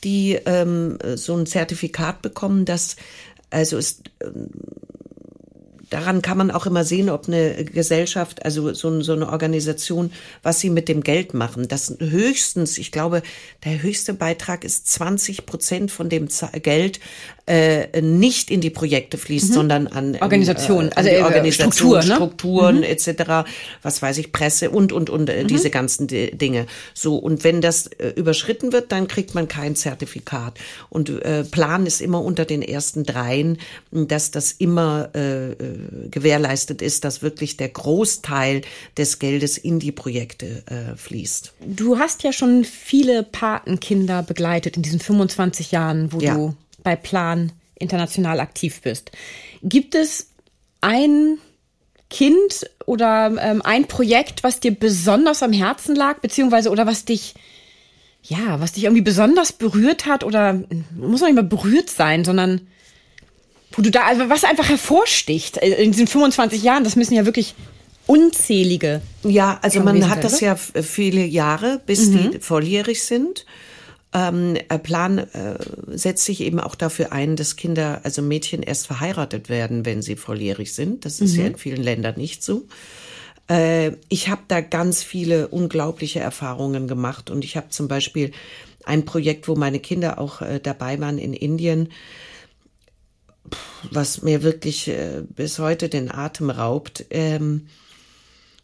die 0.05 0.39
ähm, 0.47 0.99
so 1.17 1.37
ein 1.37 1.45
Zertifikat 1.45 2.23
bekommen, 2.23 2.67
dass, 2.67 2.95
also 3.51 3.77
ist, 3.79 4.03
ähm, 4.23 4.49
daran 5.91 6.23
kann 6.23 6.39
man 6.39 6.51
auch 6.51 6.67
immer 6.67 6.85
sehen, 6.85 7.11
ob 7.11 7.29
eine 7.29 7.65
Gesellschaft, 7.65 8.45
also 8.45 8.73
so, 8.75 9.01
so 9.03 9.13
eine 9.13 9.29
Organisation, 9.29 10.13
was 10.43 10.61
sie 10.61 10.71
mit 10.71 10.89
dem 10.89 11.03
Geld 11.03 11.35
machen. 11.35 11.69
Das 11.69 11.95
höchstens, 11.99 12.79
ich 12.79 12.93
glaube, 12.93 13.23
der 13.65 13.83
höchste 13.83 14.15
Beitrag 14.15 14.65
ist 14.65 14.89
20 14.89 15.47
Prozent 15.47 15.91
von 15.91 16.09
dem 16.09 16.29
Geld 16.63 17.01
äh, 17.47 18.03
nicht 18.03 18.51
in 18.51 18.61
die 18.61 18.71
Projekte 18.71 19.17
fließt, 19.17 19.55
sondern 19.55 19.87
an 19.87 20.15
ähm, 20.15 20.21
Organisation, 20.23 20.89
äh, 20.89 20.93
also, 20.95 21.11
äh, 21.11 21.23
Organisation, 21.23 21.73
Struktur, 21.73 21.97
ne? 21.97 22.15
Strukturen 22.15 22.83
etc., 22.83 23.49
was 23.83 24.03
weiß 24.03 24.19
ich, 24.19 24.33
Presse 24.33 24.71
und, 24.71 24.93
und, 24.93 25.09
und, 25.09 25.31
äh, 25.31 25.45
diese 25.45 25.71
ganzen 25.71 26.07
Di- 26.07 26.37
Dinge. 26.37 26.67
So, 26.93 27.17
und 27.17 27.45
wenn 27.45 27.61
das 27.63 27.87
äh, 27.87 28.09
überschritten 28.17 28.73
wird, 28.73 28.93
dann 28.93 29.09
kriegt 29.09 29.35
man 29.35 29.49
kein 29.49 29.77
Zertifikat. 29.77 30.59
Und 30.91 31.09
äh, 31.09 31.45
Plan 31.45 31.87
ist 31.87 32.03
immer 32.03 32.23
unter 32.23 32.45
den 32.45 32.61
ersten 32.61 33.05
dreien, 33.05 33.59
dass 33.91 34.31
das 34.31 34.53
immer 34.53 35.09
äh, 35.15 35.53
gewährleistet 36.11 36.83
ist, 36.83 37.05
dass 37.05 37.23
wirklich 37.23 37.57
der 37.57 37.69
Großteil 37.69 38.63
des 38.97 39.19
Geldes 39.19 39.59
in 39.59 39.79
die 39.79 39.93
Projekte 39.93 40.63
äh, 40.67 40.97
fließt. 40.97 41.53
Du 41.67 41.99
hast 41.99 42.23
ja 42.23 42.33
schon 42.33 42.65
viele 42.65 43.23
Patenkinder 43.23 44.23
begleitet 44.23 44.77
in 44.77 44.83
diesen 44.83 45.01
25 45.01 45.73
Jahren, 45.73 46.13
wo 46.13 46.21
Ja. 46.21 46.35
du 46.35 46.55
bei 46.83 46.97
Plan 46.97 47.53
international 47.79 48.41
aktiv 48.41 48.81
bist. 48.83 49.11
Gibt 49.63 49.95
es 49.95 50.29
ein 50.81 51.39
Kind 52.11 52.69
oder 52.87 53.33
ähm, 53.41 53.61
ein 53.63 53.87
Projekt, 53.87 54.43
was 54.43 54.61
dir 54.61 54.75
besonders 54.75 55.43
am 55.43 55.53
Herzen 55.53 55.95
lag, 55.95 56.21
beziehungsweise 56.21 56.71
oder 56.71 56.87
was 56.87 57.05
dich 57.05 57.35
ja, 58.23 58.61
was 58.61 58.73
dich 58.73 58.85
irgendwie 58.85 59.03
besonders 59.03 59.53
berührt 59.53 60.05
hat 60.07 60.25
oder 60.25 60.53
muss 60.97 61.21
noch 61.21 61.29
nicht 61.29 61.37
mal 61.37 61.43
berührt 61.45 61.89
sein, 61.89 62.25
sondern 62.25 62.63
wo 63.73 63.83
du 63.83 63.91
da, 63.91 64.05
also 64.05 64.29
was 64.29 64.45
einfach 64.45 64.69
hervorsticht 64.69 65.59
äh, 65.59 65.83
in 65.83 65.93
diesen 65.93 66.07
25 66.07 66.63
Jahren, 66.63 66.85
das 66.85 66.97
müssen 66.97 67.15
ja 67.15 67.25
wirklich 67.25 67.55
unzählige. 68.07 69.03
Ja, 69.23 69.59
also 69.63 69.81
man 69.81 70.09
hat 70.09 70.25
das 70.25 70.41
ja 70.41 70.57
viele 70.57 71.25
Jahre, 71.25 71.81
bis 71.87 72.11
die 72.11 72.39
volljährig 72.41 73.03
sind. 73.03 73.45
Ähm, 74.15 74.57
äh, 74.71 74.79
Plan 74.79 75.19
äh, 75.19 75.59
setzt 75.89 76.25
sich 76.25 76.41
eben 76.41 76.59
auch 76.59 76.75
dafür 76.75 77.13
ein, 77.13 77.37
dass 77.37 77.57
Kinder, 77.57 78.01
also 78.05 78.23
Mädchen, 78.23 78.63
erst 78.63 78.87
verheiratet 78.87 79.51
werden, 79.51 79.85
wenn 79.85 80.01
sie 80.01 80.17
volljährig 80.17 80.73
sind. 80.73 81.05
Das 81.05 81.21
ist 81.21 81.37
ja 81.37 81.47
in 81.47 81.57
vielen 81.57 81.83
Ländern 81.83 82.17
nicht 82.17 82.43
so. 82.43 82.67
Äh, 83.51 83.93
ich 84.09 84.29
habe 84.29 84.43
da 84.49 84.63
ganz 84.63 85.03
viele 85.03 85.49
unglaubliche 85.49 86.21
Erfahrungen 86.21 86.89
gemacht 86.89 87.31
und 87.31 87.45
ich 87.45 87.59
habe 87.59 87.69
zum 87.69 87.89
Beispiel 87.89 88.33
ein 88.85 89.05
Projekt, 89.05 89.49
wo 89.49 89.57
meine 89.57 89.81
Kinder 89.81 90.19
auch 90.19 90.41
äh, 90.41 90.61
dabei 90.61 90.99
waren 91.01 91.19
in 91.19 91.35
Indien, 91.35 91.91
was 93.91 94.23
mir 94.23 94.43
wirklich 94.43 94.89
äh, 94.89 95.23
bis 95.29 95.59
heute 95.59 95.89
den 95.89 96.11
Atem 96.11 96.51
raubt. 96.51 97.07
Ähm, 97.11 97.69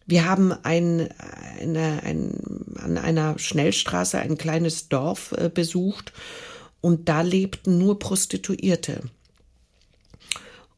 wir 0.07 0.29
haben 0.29 0.53
ein, 0.53 1.09
eine, 1.61 2.03
ein, 2.03 2.75
an 2.77 2.99
einer 2.99 3.39
Schnellstraße 3.39 4.19
ein 4.19 4.37
kleines 4.37 4.89
Dorf 4.89 5.33
äh, 5.33 5.49
besucht 5.49 6.13
und 6.81 7.09
da 7.09 7.23
lebten 7.23 7.79
nur 7.79 7.99
Prostituierte. 7.99 9.03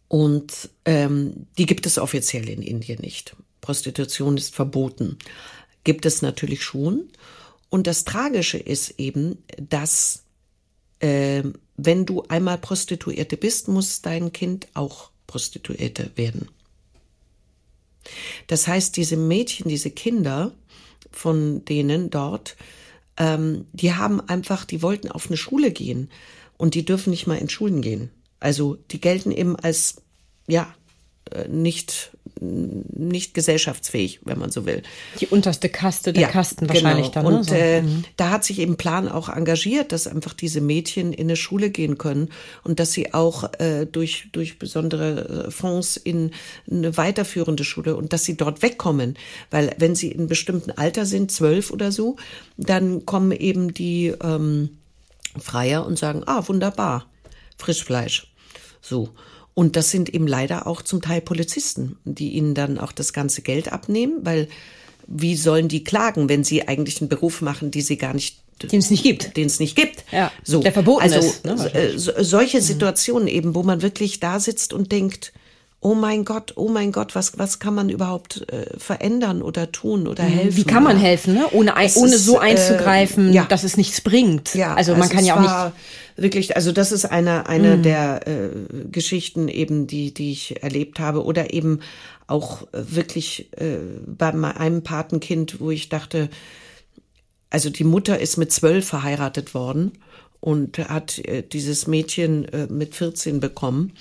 Und 0.09 0.71
ähm, 0.85 1.47
die 1.59 1.67
gibt 1.67 1.87
es 1.87 1.99
offiziell 1.99 2.49
in 2.49 2.63
Indien 2.63 3.01
nicht. 3.01 3.35
Prostitution 3.61 4.37
ist 4.37 4.55
verboten. 4.55 5.19
Gibt 5.83 6.07
es 6.07 6.23
natürlich 6.23 6.63
schon. 6.63 7.09
Und 7.69 7.89
das 7.89 8.05
Tragische 8.05 8.59
ist 8.59 9.01
eben, 9.01 9.43
dass 9.59 10.26
äh, 11.01 11.43
wenn 11.77 12.07
du 12.07 12.23
einmal 12.29 12.59
Prostituierte 12.59 13.37
bist, 13.37 13.69
muss 13.69 14.03
dein 14.03 14.33
Kind 14.33 14.69
auch 14.75 15.11
Prostituierte 15.27 16.11
werden. 16.17 16.49
Das 18.47 18.69
heißt, 18.69 18.97
diese 18.97 19.17
Mädchen, 19.17 19.69
diese 19.69 19.91
Kinder 19.91 20.53
von 21.11 21.65
denen 21.65 22.11
dort, 22.11 22.57
ähm, 23.17 23.67
die 23.73 23.95
haben 23.95 24.21
einfach, 24.21 24.65
die 24.65 24.83
wollten 24.83 25.11
auf 25.11 25.27
eine 25.27 25.37
Schule 25.37 25.71
gehen 25.71 26.11
und 26.57 26.75
die 26.75 26.85
dürfen 26.85 27.11
nicht 27.11 27.27
mal 27.27 27.39
in 27.39 27.49
Schulen 27.49 27.83
gehen. 27.83 28.11
Also 28.41 28.77
die 28.91 29.01
gelten 29.01 29.33
eben 29.33 29.57
als, 29.57 30.03
ja, 30.47 30.75
nicht 31.49 32.11
nicht 32.41 33.33
gesellschaftsfähig, 33.33 34.21
wenn 34.25 34.39
man 34.39 34.51
so 34.51 34.67
will. 34.67 34.83
Die 35.21 35.27
unterste 35.27 35.71
Kaste 35.71 36.13
der 36.13 36.25
ja, 36.25 36.29
Kasten 36.29 36.69
wahrscheinlich 36.69 37.13
genau. 37.13 37.31
dann. 37.31 37.33
Ne? 37.33 37.39
Und 37.39 37.53
äh, 37.53 37.83
mhm. 37.83 38.05
da 38.17 38.31
hat 38.31 38.45
sich 38.45 38.59
eben 38.59 38.77
Plan 38.77 39.09
auch 39.09 39.31
engagiert, 39.31 39.91
dass 39.93 40.07
einfach 40.07 40.35
diese 40.35 40.61
Mädchen 40.61 41.15
in 41.15 41.27
eine 41.27 41.37
Schule 41.37 41.71
gehen 41.71 41.97
können 41.97 42.29
und 42.63 42.79
dass 42.79 42.93
sie 42.93 43.15
auch 43.15 43.51
äh, 43.59 43.87
durch, 43.87 44.29
durch 44.33 44.59
besondere 44.59 45.47
äh, 45.47 45.51
Fonds 45.51 45.97
in 45.97 46.33
eine 46.71 46.97
weiterführende 46.99 47.65
Schule 47.65 47.97
und 47.97 48.13
dass 48.13 48.25
sie 48.25 48.37
dort 48.37 48.61
wegkommen. 48.61 49.17
Weil 49.51 49.75
wenn 49.79 49.95
sie 49.95 50.11
in 50.11 50.19
einem 50.19 50.29
bestimmten 50.29 50.73
Alter 50.73 51.07
sind, 51.07 51.33
zwölf 51.33 51.71
oder 51.71 51.91
so, 51.91 52.17
dann 52.59 53.07
kommen 53.07 53.33
eben 53.33 53.73
die 53.73 54.13
ähm, 54.23 54.77
Freier 55.39 55.87
und 55.87 55.99
sagen, 55.99 56.23
ah, 56.27 56.47
wunderbar, 56.47 57.07
Frischfleisch. 57.57 58.31
So. 58.83 59.09
Und 59.59 59.75
das 59.75 59.91
sind 59.91 60.13
eben 60.13 60.27
leider 60.27 60.67
auch 60.67 60.83
zum 60.83 61.01
Teil 61.01 61.23
Polizisten, 61.23 61.97
die 62.05 62.33
ihnen 62.33 62.55
dann 62.55 62.79
auch 62.79 62.93
das 62.93 63.15
ganze 63.15 63.41
Geld 63.41 63.73
abnehmen, 63.73 64.19
weil 64.21 64.49
wie 65.07 65.35
sollen 65.35 65.69
die 65.69 65.83
klagen, 65.83 66.29
wenn 66.29 66.45
sie 66.45 66.69
eigentlich 66.69 67.01
einen 67.01 67.09
Beruf 67.09 67.41
machen, 67.41 67.71
die 67.71 67.81
sie 67.81 67.97
gar 67.97 68.13
nicht 68.13 68.37
den 68.63 68.81
es 68.81 68.91
nicht 68.91 69.03
gibt. 69.03 69.37
Den 69.37 69.47
es 69.47 69.59
nicht 69.59 69.75
gibt. 69.75 70.05
Ja, 70.13 70.31
so. 70.45 70.61
Der 70.61 70.73
verboten 70.73 71.03
also, 71.03 71.19
ist. 71.21 71.45
Ne, 71.47 71.75
äh, 71.75 71.99
so, 71.99 72.13
solche 72.19 72.61
Situationen 72.61 73.29
eben, 73.29 73.55
wo 73.55 73.63
man 73.63 73.81
wirklich 73.81 74.21
da 74.21 74.41
sitzt 74.41 74.75
und 74.75 74.93
denkt, 74.93 75.33
oh 75.87 75.95
mein 75.95 76.25
Gott, 76.25 76.55
oh 76.57 76.69
mein 76.69 76.91
Gott, 76.91 77.15
was, 77.15 77.39
was 77.39 77.61
kann 77.61 77.73
man 77.73 77.91
überhaupt 77.91 78.45
äh, 78.51 78.77
verändern 78.77 79.41
oder 79.41 79.71
tun 79.71 80.09
oder 80.09 80.25
mhm. 80.25 80.31
helfen? 80.31 80.57
Wie 80.57 80.65
kann 80.65 80.83
man 80.83 80.97
helfen, 80.97 81.35
ne? 81.35 81.47
ohne, 81.53 81.77
ein, 81.77 81.89
ohne 81.95 82.19
so 82.19 82.41
einzugreifen, 82.41 83.29
äh, 83.29 83.35
ja. 83.35 83.45
dass 83.45 83.63
es 83.63 83.77
nichts 83.77 84.01
bringt? 84.01 84.57
Ja, 84.57 84.75
also 84.75 84.95
man 84.95 85.03
also 85.03 85.15
kann 85.15 85.25
ja 85.25 85.37
auch 85.37 85.41
nicht 85.41 85.77
wirklich, 86.17 86.57
also 86.57 86.73
das 86.73 86.91
ist 86.91 87.05
eine 87.05 87.49
eine 87.49 87.77
mhm. 87.77 87.83
der 87.85 88.27
äh, 88.27 88.49
Geschichten 88.91 89.47
eben, 89.47 89.87
die 89.87 90.13
die 90.13 90.33
ich 90.33 90.61
erlebt 90.61 90.99
habe 90.99 91.25
oder 91.25 91.55
eben 91.55 91.79
auch 92.27 92.67
wirklich 92.73 93.53
äh, 93.53 93.79
bei 94.07 94.33
einem 94.33 94.83
Patenkind, 94.83 95.61
wo 95.61 95.71
ich 95.71 95.89
dachte, 95.89 96.31
also 97.49 97.71
die 97.71 97.85
Mutter 97.85 98.19
ist 98.19 98.39
mit 98.39 98.51
zwölf 98.51 98.89
verheiratet 98.89 99.55
worden 99.55 99.93
und 100.47 100.79
hat 100.79 101.19
äh, 101.19 101.43
dieses 101.43 101.89
Mädchen 101.89 102.45
äh, 102.45 102.69
mit 102.69 102.95
14 102.95 103.41
bekommen. 103.41 103.95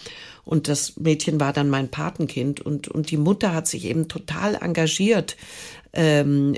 Und 0.44 0.68
das 0.68 0.96
Mädchen 0.96 1.40
war 1.40 1.54
dann 1.54 1.72
mein 1.72 1.90
Patenkind 1.90 2.62
und, 2.62 2.88
und 2.88 3.10
die 3.10 3.18
Mutter 3.18 3.52
hat 3.52 3.68
sich 3.68 3.86
eben 3.86 4.08
total 4.10 4.54
engagiert 4.54 5.38
ähm, 5.96 6.56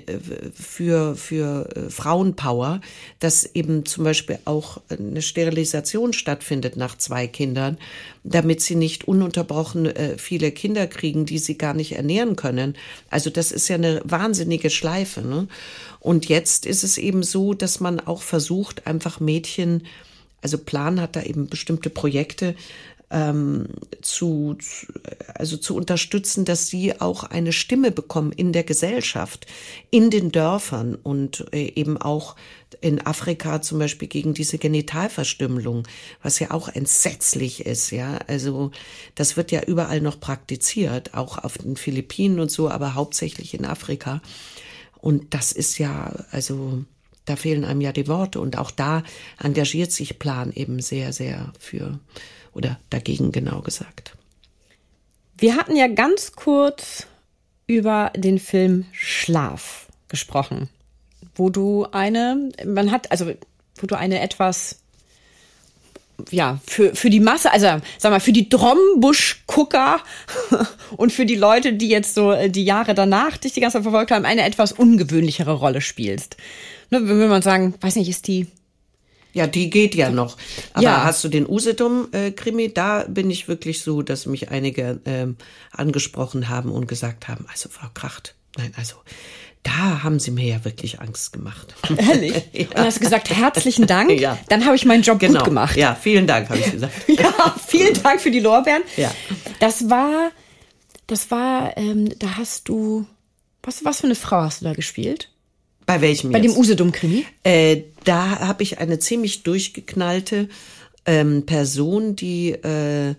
für, 0.53 1.15
für 1.15 1.69
äh, 1.75 1.89
Frauenpower, 1.89 2.81
dass 3.19 3.45
eben 3.45 3.85
zum 3.85 4.03
Beispiel 4.03 4.39
auch 4.45 4.81
eine 4.89 5.21
Sterilisation 5.21 6.13
stattfindet 6.13 6.75
nach 6.75 6.97
zwei 6.97 7.27
Kindern, 7.27 7.77
damit 8.23 8.61
sie 8.61 8.75
nicht 8.75 9.07
ununterbrochen 9.07 9.85
äh, 9.85 10.17
viele 10.17 10.51
Kinder 10.51 10.87
kriegen, 10.87 11.25
die 11.25 11.39
sie 11.39 11.57
gar 11.57 11.73
nicht 11.73 11.93
ernähren 11.93 12.35
können. 12.35 12.75
Also 13.09 13.29
das 13.29 13.51
ist 13.51 13.67
ja 13.67 13.75
eine 13.75 14.01
wahnsinnige 14.03 14.69
Schleife. 14.69 15.21
Ne? 15.21 15.47
Und 15.99 16.27
jetzt 16.27 16.65
ist 16.65 16.83
es 16.83 16.97
eben 16.97 17.23
so, 17.23 17.53
dass 17.53 17.79
man 17.79 17.99
auch 17.99 18.21
versucht, 18.21 18.87
einfach 18.87 19.19
Mädchen 19.19 19.83
also 20.41 20.57
Plan 20.59 21.01
hat 21.01 21.15
da 21.15 21.23
eben 21.23 21.47
bestimmte 21.47 21.89
Projekte, 21.89 22.55
ähm, 23.09 23.67
zu, 24.01 24.57
also 25.33 25.57
zu 25.57 25.75
unterstützen, 25.75 26.45
dass 26.45 26.67
sie 26.67 26.99
auch 26.99 27.23
eine 27.23 27.53
Stimme 27.53 27.91
bekommen 27.91 28.31
in 28.31 28.51
der 28.51 28.63
Gesellschaft, 28.63 29.47
in 29.91 30.09
den 30.09 30.31
Dörfern 30.31 30.95
und 30.95 31.45
äh, 31.53 31.71
eben 31.75 31.97
auch 31.97 32.35
in 32.81 33.05
Afrika 33.05 33.61
zum 33.61 33.79
Beispiel 33.79 34.09
gegen 34.09 34.33
diese 34.33 34.57
Genitalverstümmelung, 34.57 35.87
was 36.21 36.39
ja 36.39 36.51
auch 36.51 36.67
entsetzlich 36.67 37.65
ist, 37.65 37.91
ja. 37.91 38.19
Also 38.27 38.71
das 39.15 39.37
wird 39.37 39.51
ja 39.51 39.63
überall 39.63 40.01
noch 40.01 40.19
praktiziert, 40.19 41.13
auch 41.13 41.37
auf 41.37 41.57
den 41.57 41.77
Philippinen 41.77 42.39
und 42.41 42.51
so, 42.51 42.69
aber 42.69 42.93
hauptsächlich 42.93 43.53
in 43.53 43.65
Afrika. 43.65 44.21
Und 44.99 45.33
das 45.33 45.53
ist 45.53 45.77
ja, 45.77 46.11
also 46.31 46.83
da 47.23 47.35
fehlen 47.35 47.63
einem 47.63 47.81
ja 47.81 47.93
die 47.93 48.07
Worte. 48.07 48.41
Und 48.41 48.57
auch 48.57 48.71
da 48.71 49.03
engagiert 49.41 49.91
sich 49.91 50.19
Plan 50.19 50.51
eben 50.51 50.81
sehr, 50.81 51.13
sehr 51.13 51.53
für 51.59 51.99
oder 52.57 52.79
dagegen 52.89 53.31
genau 53.31 53.61
gesagt. 53.61 54.15
Wir 55.37 55.55
hatten 55.55 55.75
ja 55.75 55.87
ganz 55.87 56.33
kurz 56.33 57.05
über 57.67 58.11
den 58.15 58.39
Film 58.39 58.85
Schlaf 58.91 59.87
gesprochen, 60.07 60.69
wo 61.35 61.49
du 61.49 61.85
eine, 61.91 62.49
man 62.65 62.91
hat, 62.91 63.11
also 63.11 63.31
wo 63.79 63.87
du 63.87 63.95
eine 63.95 64.19
etwas 64.19 64.79
ja, 66.31 66.59
für, 66.65 66.95
für 66.95 67.11
die 67.11 67.19
Masse, 67.19 67.51
also 67.51 67.67
sag 67.99 68.11
mal, 68.11 68.19
für 68.19 68.31
die 68.31 68.49
Drombusch-Gucker 68.49 69.99
und 70.97 71.11
für 71.11 71.27
die 71.27 71.35
Leute, 71.35 71.73
die 71.73 71.89
jetzt 71.89 72.15
so 72.15 72.31
äh, 72.31 72.49
die 72.49 72.65
Jahre 72.65 72.95
danach 72.95 73.37
dich 73.37 73.53
die 73.53 73.59
ganze 73.59 73.77
Zeit 73.77 73.83
verfolgt 73.83 74.09
haben, 74.09 74.25
eine 74.25 74.43
etwas 74.43 74.71
ungewöhnlichere 74.71 75.53
Rolle 75.53 75.79
spielst. 75.79 76.37
Ne, 76.89 77.07
wenn 77.07 77.29
man 77.29 77.43
sagen, 77.43 77.75
weiß 77.81 77.97
nicht, 77.97 78.09
ist 78.09 78.27
die 78.27 78.47
ja, 79.37 79.45
die 79.45 79.69
geht 79.69 79.93
ja 79.93 80.09
noch. 80.09 80.35
Aber 80.73 80.83
ja. 80.83 81.03
hast 81.03 81.23
du 81.23 81.29
den 81.29 81.47
Usedom-Krimi? 81.47 82.73
Da 82.73 83.05
bin 83.07 83.29
ich 83.29 83.47
wirklich 83.47 83.83
so, 83.83 84.01
dass 84.01 84.25
mich 84.25 84.49
einige 84.49 84.99
ähm, 85.05 85.37
angesprochen 85.71 86.49
haben 86.49 86.71
und 86.71 86.87
gesagt 86.87 87.27
haben, 87.27 87.45
also 87.51 87.69
Frau 87.69 87.87
Kracht, 87.93 88.33
nein, 88.57 88.73
also 88.75 88.95
da 89.61 90.01
haben 90.01 90.19
sie 90.19 90.31
mir 90.31 90.45
ja 90.45 90.65
wirklich 90.65 91.01
Angst 91.01 91.33
gemacht. 91.33 91.75
Ehrlich? 91.97 92.33
ja. 92.51 92.65
Und 92.69 92.77
hast 92.79 92.99
gesagt, 92.99 93.29
herzlichen 93.29 93.85
Dank. 93.85 94.09
Ja. 94.19 94.39
Dann 94.49 94.65
habe 94.65 94.75
ich 94.75 94.85
meinen 94.85 95.03
Job 95.03 95.19
genau. 95.19 95.39
gut 95.39 95.45
gemacht. 95.45 95.75
Ja, 95.75 95.93
vielen 95.93 96.25
Dank, 96.25 96.49
habe 96.49 96.59
ich 96.59 96.71
gesagt. 96.71 96.93
ja, 97.07 97.55
vielen 97.67 97.93
Dank 98.01 98.19
für 98.19 98.31
die 98.31 98.39
Lorbeeren. 98.39 98.81
Ja. 98.95 99.13
Das 99.59 99.87
war, 99.87 100.31
das 101.05 101.29
war, 101.29 101.77
ähm, 101.77 102.09
da 102.17 102.37
hast 102.37 102.69
du, 102.69 103.05
was, 103.61 103.85
was 103.85 104.01
für 104.01 104.07
eine 104.07 104.15
Frau 104.15 104.41
hast 104.41 104.61
du 104.61 104.65
da 104.65 104.73
gespielt? 104.73 105.29
Bei 105.87 106.01
welchem 106.01 106.31
Bei 106.31 106.39
jetzt? 106.39 106.53
dem 106.53 106.59
Usedom-Krimi? 106.59 107.25
Äh, 107.43 107.83
da 108.03 108.39
habe 108.41 108.61
ich 108.61 108.77
eine 108.77 108.99
ziemlich 108.99 109.43
durchgeknallte 109.43 110.49
ähm, 111.05 111.45
Person, 111.45 112.15
die 112.15 112.51
äh, 112.51 113.15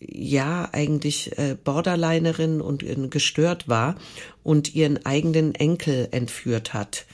ja 0.00 0.68
eigentlich 0.72 1.38
äh, 1.38 1.56
Borderlinerin 1.62 2.62
und 2.62 2.82
äh, 2.82 2.96
gestört 3.08 3.68
war 3.68 3.96
und 4.42 4.74
ihren 4.74 5.04
eigenen 5.04 5.54
Enkel 5.54 6.08
entführt 6.10 6.72
hat. 6.72 7.04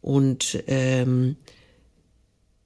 Und 0.00 0.62
ähm, 0.68 1.36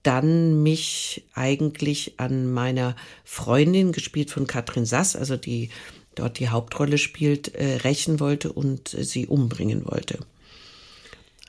dann 0.03 0.63
mich 0.63 1.25
eigentlich 1.33 2.15
an 2.19 2.53
meiner 2.53 2.97
Freundin, 3.25 3.93
gespielt 3.93 4.31
von 4.31 4.47
Katrin 4.47 4.85
Sass, 4.85 5.17
also 5.17 5.39
die 5.39 5.71
dort 6.17 6.39
die 6.39 6.51
Hauptrolle 6.51 6.99
spielt, 6.99 7.55
äh, 7.55 7.77
rächen 7.77 8.21
wollte 8.21 8.53
und 8.53 8.93
äh, 8.93 9.05
sie 9.05 9.27
umbringen 9.27 9.87
wollte. 9.87 10.19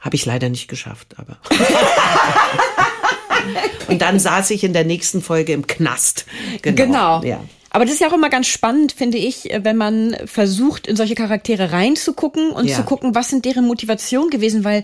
Habe 0.03 0.17
ich 0.17 0.25
leider 0.25 0.49
nicht 0.49 0.67
geschafft, 0.67 1.15
aber. 1.17 1.37
Und 3.87 4.01
dann 4.01 4.19
saß 4.19 4.51
ich 4.51 4.65
in 4.65 4.73
der 4.73 4.83
nächsten 4.83 5.21
Folge 5.21 5.53
im 5.53 5.65
Knast. 5.65 6.25
Genau. 6.61 6.75
genau. 6.75 7.23
Ja. 7.23 7.39
Aber 7.69 7.85
das 7.85 7.93
ist 7.93 8.01
ja 8.01 8.09
auch 8.09 8.13
immer 8.13 8.29
ganz 8.29 8.47
spannend, 8.47 8.91
finde 8.91 9.17
ich, 9.17 9.49
wenn 9.61 9.77
man 9.77 10.17
versucht, 10.25 10.87
in 10.87 10.97
solche 10.97 11.15
Charaktere 11.15 11.71
reinzugucken 11.71 12.51
und 12.51 12.67
ja. 12.67 12.75
zu 12.75 12.83
gucken, 12.83 13.15
was 13.15 13.29
sind 13.29 13.45
deren 13.45 13.65
Motivation 13.65 14.29
gewesen, 14.29 14.65
weil 14.65 14.83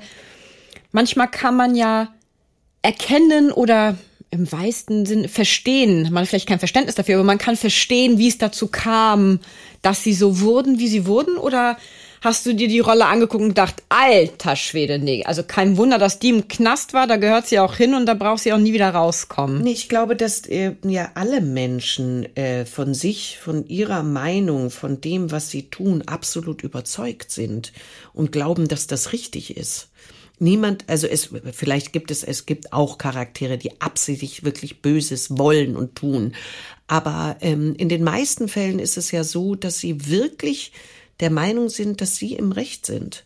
manchmal 0.94 1.28
kann 1.28 1.56
man 1.56 1.76
ja 1.76 2.08
erkennen 2.82 3.52
oder 3.52 3.98
im 4.32 4.52
weitesten 4.52 5.06
Sinn 5.06 5.28
verstehen. 5.28 6.04
Man 6.12 6.22
hat 6.22 6.30
vielleicht 6.30 6.48
kein 6.48 6.60
Verständnis 6.60 6.96
dafür, 6.96 7.16
aber 7.16 7.26
man 7.26 7.38
kann 7.38 7.58
verstehen, 7.58 8.20
wie 8.20 8.30
es 8.30 8.38
dazu 8.38 8.68
kam, 8.68 9.40
dass 9.82 10.04
sie 10.04 10.14
so 10.14 10.40
wurden, 10.40 10.80
wie 10.80 10.88
sie 10.88 11.06
wurden, 11.06 11.38
oder 11.38 11.78
hast 12.22 12.46
du 12.46 12.54
dir 12.54 12.68
die 12.68 12.80
Rolle 12.80 13.06
angeguckt 13.06 13.42
und 13.42 13.50
gedacht, 13.50 13.84
alter 13.90 14.56
Schwede, 14.56 15.00
nee. 15.00 15.24
Also 15.26 15.44
kein 15.44 15.78
Wunder, 15.78 15.98
dass 15.98 16.20
die 16.20 16.30
im 16.30 16.48
Knast 16.48 16.94
war, 16.94 17.08
da 17.08 17.18
gehört 17.18 17.48
sie 17.48 17.60
auch 17.60 17.76
hin 17.76 17.94
und 17.94 18.06
da 18.06 18.14
braucht 18.14 18.44
sie 18.44 18.54
auch 18.54 18.58
nie 18.58 18.74
wieder 18.74 18.90
rauskommen. 18.90 19.62
Nee, 19.62 19.72
ich 19.72 19.90
glaube, 19.90 20.16
dass 20.16 20.46
äh, 20.48 20.76
ja 20.84 21.12
alle 21.16 21.42
Menschen 21.42 22.36
äh, 22.36 22.66
von 22.66 22.94
sich, 22.94 23.38
von 23.42 23.68
ihrer 23.68 24.04
Meinung, 24.04 24.70
von 24.70 25.02
dem, 25.02 25.32
was 25.32 25.50
sie 25.50 25.70
tun, 25.70 26.04
absolut 26.06 26.64
überzeugt 26.64 27.32
sind 27.32 27.74
und 28.14 28.32
glauben, 28.32 28.68
dass 28.68 28.88
das 28.88 29.14
richtig 29.14 29.56
ist. 29.58 29.90
Niemand, 30.42 30.86
also 30.88 31.06
es, 31.06 31.30
vielleicht 31.52 31.92
gibt 31.92 32.12
es, 32.12 32.24
es 32.24 32.46
gibt 32.46 32.72
auch 32.72 32.98
Charaktere, 32.98 33.58
die 33.58 33.82
absichtlich 33.82 34.46
wirklich 34.46 34.82
Böses 34.82 35.38
wollen 35.38 35.76
und 35.76 35.96
tun. 35.96 36.34
Aber 36.88 37.36
ähm, 37.42 37.76
in 37.78 37.90
den 37.90 38.04
meisten 38.04 38.48
Fällen 38.48 38.80
ist 38.80 38.98
es 38.98 39.12
ja 39.12 39.26
so, 39.26 39.56
dass 39.56 39.80
sie 39.80 40.08
wirklich 40.08 40.72
der 41.20 41.30
Meinung 41.30 41.70
sind, 41.70 42.02
dass 42.02 42.16
sie 42.16 42.34
im 42.34 42.52
Recht 42.52 42.86
sind. 42.86 43.24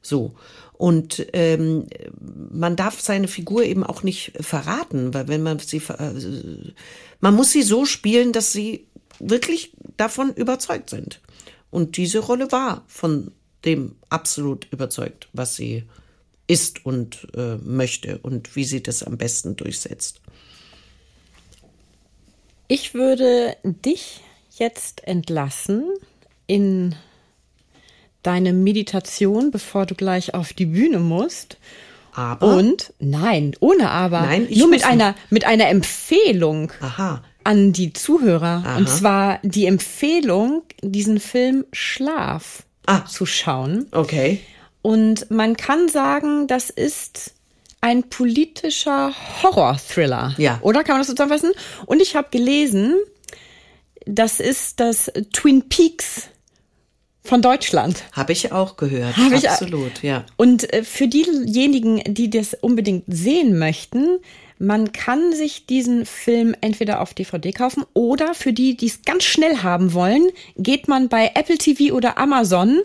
So. 0.00 0.34
Und 0.72 1.26
ähm, 1.32 1.86
man 2.50 2.74
darf 2.74 3.00
seine 3.00 3.28
Figur 3.28 3.62
eben 3.62 3.84
auch 3.84 4.02
nicht 4.02 4.32
verraten, 4.40 5.14
weil 5.14 5.28
wenn 5.28 5.42
man 5.42 5.58
sie, 5.60 5.76
äh, 5.76 6.72
man 7.20 7.34
muss 7.34 7.52
sie 7.52 7.62
so 7.62 7.84
spielen, 7.84 8.32
dass 8.32 8.52
sie 8.52 8.86
wirklich 9.20 9.72
davon 9.96 10.34
überzeugt 10.34 10.90
sind. 10.90 11.20
Und 11.70 11.96
diese 11.96 12.18
Rolle 12.18 12.50
war 12.50 12.84
von 12.88 13.32
dem 13.64 13.94
absolut 14.08 14.66
überzeugt, 14.72 15.28
was 15.32 15.54
sie 15.54 15.84
ist 16.48 16.84
und 16.84 17.28
äh, 17.34 17.56
möchte 17.56 18.18
und 18.18 18.56
wie 18.56 18.64
sie 18.64 18.82
das 18.82 19.02
am 19.02 19.16
besten 19.16 19.56
durchsetzt. 19.56 20.20
Ich 22.68 22.94
würde 22.94 23.56
dich 23.62 24.20
jetzt 24.58 25.06
entlassen 25.06 25.88
in 26.46 26.96
deine 28.22 28.52
Meditation, 28.52 29.50
bevor 29.50 29.86
du 29.86 29.94
gleich 29.94 30.34
auf 30.34 30.52
die 30.52 30.66
Bühne 30.66 30.98
musst. 30.98 31.56
Aber 32.14 32.56
Und 32.56 32.92
nein, 32.98 33.54
ohne 33.60 33.90
aber. 33.90 34.20
Nein, 34.22 34.46
ich 34.48 34.58
nur 34.58 34.68
mit 34.68 34.84
einer 34.84 35.14
mit 35.30 35.44
einer 35.46 35.68
Empfehlung 35.68 36.70
aha, 36.80 37.22
an 37.44 37.72
die 37.72 37.92
Zuhörer. 37.94 38.62
Aha. 38.64 38.76
Und 38.76 38.88
zwar 38.88 39.38
die 39.42 39.64
Empfehlung, 39.66 40.62
diesen 40.82 41.20
Film 41.20 41.64
Schlaf 41.72 42.64
Ah. 42.86 43.04
zu 43.06 43.26
schauen. 43.26 43.86
okay. 43.92 44.40
Und 44.82 45.30
man 45.30 45.56
kann 45.56 45.88
sagen, 45.88 46.48
das 46.48 46.68
ist 46.68 47.34
ein 47.80 48.02
politischer 48.08 49.12
Horror-Thriller. 49.42 50.34
Ja. 50.36 50.58
Oder 50.62 50.82
kann 50.82 50.94
man 50.94 51.00
das 51.00 51.06
so 51.06 51.12
zusammenfassen? 51.14 51.52
Und 51.86 52.02
ich 52.02 52.16
habe 52.16 52.28
gelesen, 52.30 52.96
das 54.06 54.40
ist 54.40 54.80
das 54.80 55.10
Twin 55.32 55.68
Peaks 55.68 56.28
von 57.24 57.40
Deutschland. 57.42 58.02
Habe 58.12 58.32
ich 58.32 58.52
auch 58.52 58.76
gehört. 58.76 59.16
Hab 59.16 59.32
ich- 59.32 59.48
Absolut, 59.48 60.02
ja. 60.02 60.24
Und 60.36 60.72
äh, 60.72 60.82
für 60.84 61.06
diejenigen, 61.08 62.02
die 62.06 62.30
das 62.30 62.54
unbedingt 62.60 63.04
sehen 63.06 63.58
möchten, 63.58 64.18
man 64.58 64.92
kann 64.92 65.32
sich 65.32 65.66
diesen 65.66 66.06
Film 66.06 66.54
entweder 66.60 67.00
auf 67.00 67.14
DVD 67.14 67.50
kaufen 67.50 67.84
oder 67.94 68.32
für 68.32 68.52
die, 68.52 68.76
die 68.76 68.86
es 68.86 69.02
ganz 69.04 69.24
schnell 69.24 69.58
haben 69.64 69.92
wollen, 69.92 70.28
geht 70.56 70.86
man 70.86 71.08
bei 71.08 71.32
Apple 71.34 71.58
TV 71.58 71.92
oder 71.92 72.16
Amazon 72.16 72.78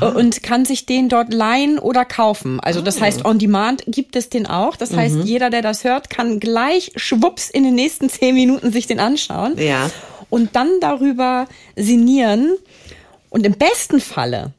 äh, 0.00 0.04
und 0.06 0.44
kann 0.44 0.64
sich 0.64 0.86
den 0.86 1.08
dort 1.08 1.32
leihen 1.34 1.80
oder 1.80 2.04
kaufen. 2.04 2.60
Also 2.60 2.80
das 2.82 3.00
heißt, 3.00 3.24
on 3.24 3.40
demand 3.40 3.82
gibt 3.88 4.14
es 4.14 4.28
den 4.28 4.46
auch. 4.46 4.76
Das 4.76 4.94
heißt, 4.94 5.16
jeder, 5.24 5.50
der 5.50 5.62
das 5.62 5.82
hört, 5.82 6.08
kann 6.08 6.38
gleich 6.38 6.92
schwupps 6.94 7.50
in 7.50 7.64
den 7.64 7.74
nächsten 7.74 8.08
zehn 8.08 8.34
Minuten 8.36 8.70
sich 8.70 8.86
den 8.86 9.00
anschauen 9.00 9.58
Ja. 9.58 9.90
und 10.30 10.54
dann 10.54 10.68
darüber 10.80 11.48
sinnieren 11.74 12.54
und 13.34 13.44
im 13.44 13.54
besten 13.54 14.00
Falle, 14.00 14.52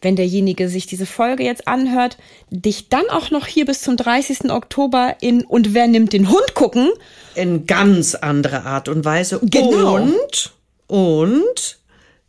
wenn 0.00 0.16
derjenige 0.16 0.70
sich 0.70 0.86
diese 0.86 1.04
Folge 1.04 1.44
jetzt 1.44 1.68
anhört, 1.68 2.16
dich 2.48 2.88
dann 2.88 3.04
auch 3.10 3.30
noch 3.30 3.46
hier 3.46 3.66
bis 3.66 3.82
zum 3.82 3.98
30. 3.98 4.50
Oktober 4.50 5.16
in 5.20 5.44
Und 5.44 5.74
wer 5.74 5.88
nimmt 5.88 6.14
den 6.14 6.30
Hund 6.30 6.54
gucken, 6.54 6.88
In 7.34 7.66
ganz 7.66 8.14
andere 8.14 8.64
Art 8.64 8.88
und 8.88 9.04
Weise. 9.04 9.40
Genau. 9.42 9.96
Und, 9.96 10.54
und 10.86 11.78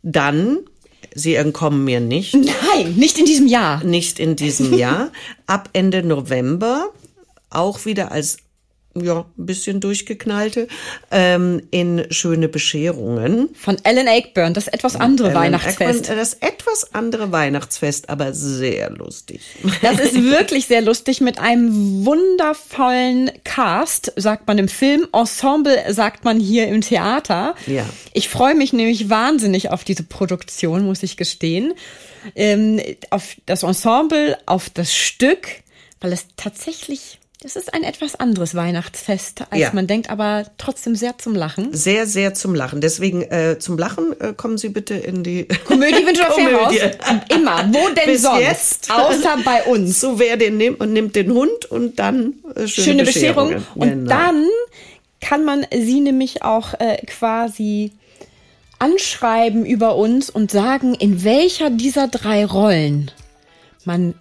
dann, 0.02 0.58
sie 1.14 1.34
entkommen 1.34 1.82
mir 1.82 2.00
nicht, 2.00 2.34
nein, 2.34 2.92
nicht 2.96 3.18
in 3.18 3.24
diesem 3.24 3.46
Jahr. 3.46 3.82
nicht 3.82 4.18
in 4.18 4.36
diesem 4.36 4.76
Jahr, 4.76 5.10
ab 5.46 5.70
Ende 5.72 6.02
November, 6.02 6.90
auch 7.48 7.86
wieder 7.86 8.12
als 8.12 8.36
ja, 9.02 9.26
ein 9.38 9.46
bisschen 9.46 9.80
durchgeknallte, 9.80 10.68
ähm, 11.10 11.62
in 11.70 12.06
schöne 12.10 12.48
Bescherungen. 12.48 13.50
Von 13.54 13.76
Alan 13.84 14.06
Ayckbourn, 14.06 14.54
das 14.54 14.68
etwas 14.68 14.96
andere 14.96 15.28
Alan 15.28 15.42
Weihnachtsfest. 15.42 16.10
Ackman, 16.10 16.18
Das 16.18 16.34
etwas 16.34 16.94
andere 16.94 17.32
Weihnachtsfest, 17.32 18.08
aber 18.08 18.32
sehr 18.32 18.90
lustig. 18.90 19.40
Das 19.82 19.98
ist 19.98 20.14
wirklich 20.22 20.66
sehr 20.66 20.82
lustig 20.82 21.20
mit 21.20 21.38
einem 21.38 22.04
wundervollen 22.04 23.30
Cast, 23.44 24.12
sagt 24.16 24.46
man 24.46 24.58
im 24.58 24.68
Film. 24.68 25.06
Ensemble 25.12 25.92
sagt 25.92 26.24
man 26.24 26.40
hier 26.40 26.68
im 26.68 26.80
Theater. 26.80 27.54
Ja. 27.66 27.86
Ich 28.12 28.28
freue 28.28 28.54
mich 28.54 28.72
nämlich 28.72 29.08
wahnsinnig 29.08 29.70
auf 29.70 29.84
diese 29.84 30.02
Produktion, 30.02 30.84
muss 30.84 31.02
ich 31.02 31.16
gestehen. 31.16 31.74
Ähm, 32.34 32.80
auf 33.10 33.36
das 33.46 33.62
Ensemble, 33.62 34.36
auf 34.46 34.70
das 34.70 34.94
Stück, 34.94 35.48
weil 36.00 36.12
es 36.12 36.26
tatsächlich, 36.36 37.18
das 37.46 37.54
ist 37.54 37.72
ein 37.72 37.84
etwas 37.84 38.16
anderes 38.16 38.56
Weihnachtsfest, 38.56 39.42
als 39.50 39.60
Ja. 39.60 39.70
man 39.72 39.86
denkt, 39.86 40.10
aber 40.10 40.46
trotzdem 40.58 40.96
sehr 40.96 41.16
zum 41.18 41.36
Lachen. 41.36 41.72
Sehr, 41.72 42.06
sehr 42.06 42.34
zum 42.34 42.56
Lachen. 42.56 42.80
Deswegen 42.80 43.22
äh, 43.22 43.56
zum 43.60 43.78
Lachen 43.78 44.18
äh, 44.20 44.32
kommen 44.36 44.58
Sie 44.58 44.68
bitte 44.70 44.94
in 44.94 45.22
die 45.22 45.44
Komödie. 45.66 46.02
Komödie. 46.02 46.80
Immer. 47.32 47.68
Wo 47.72 47.88
denn 47.90 48.06
Bis 48.06 48.22
sonst? 48.22 48.40
jetzt. 48.40 48.90
Außer 48.90 49.38
bei 49.44 49.62
uns. 49.62 50.00
So 50.00 50.18
wer 50.18 50.36
den 50.36 50.56
nimmt 50.56 50.80
und 50.80 50.92
nimmt 50.92 51.14
den 51.14 51.30
Hund 51.32 51.66
und 51.66 52.00
dann 52.00 52.34
äh, 52.56 52.66
schöne, 52.66 52.84
schöne 52.84 53.04
Bescherung. 53.04 53.54
Und 53.76 53.90
Genau. 53.90 54.08
dann 54.10 54.44
kann 55.20 55.44
man 55.44 55.64
sie 55.72 56.00
nämlich 56.00 56.42
auch 56.42 56.74
äh, 56.80 56.96
quasi 57.06 57.92
anschreiben 58.80 59.64
über 59.64 59.96
uns 59.96 60.30
und 60.30 60.50
sagen, 60.50 60.94
in 60.94 61.22
welcher 61.24 61.70
dieser 61.70 62.08
drei 62.08 62.44
Rollen 62.44 63.10
man, 63.84 64.14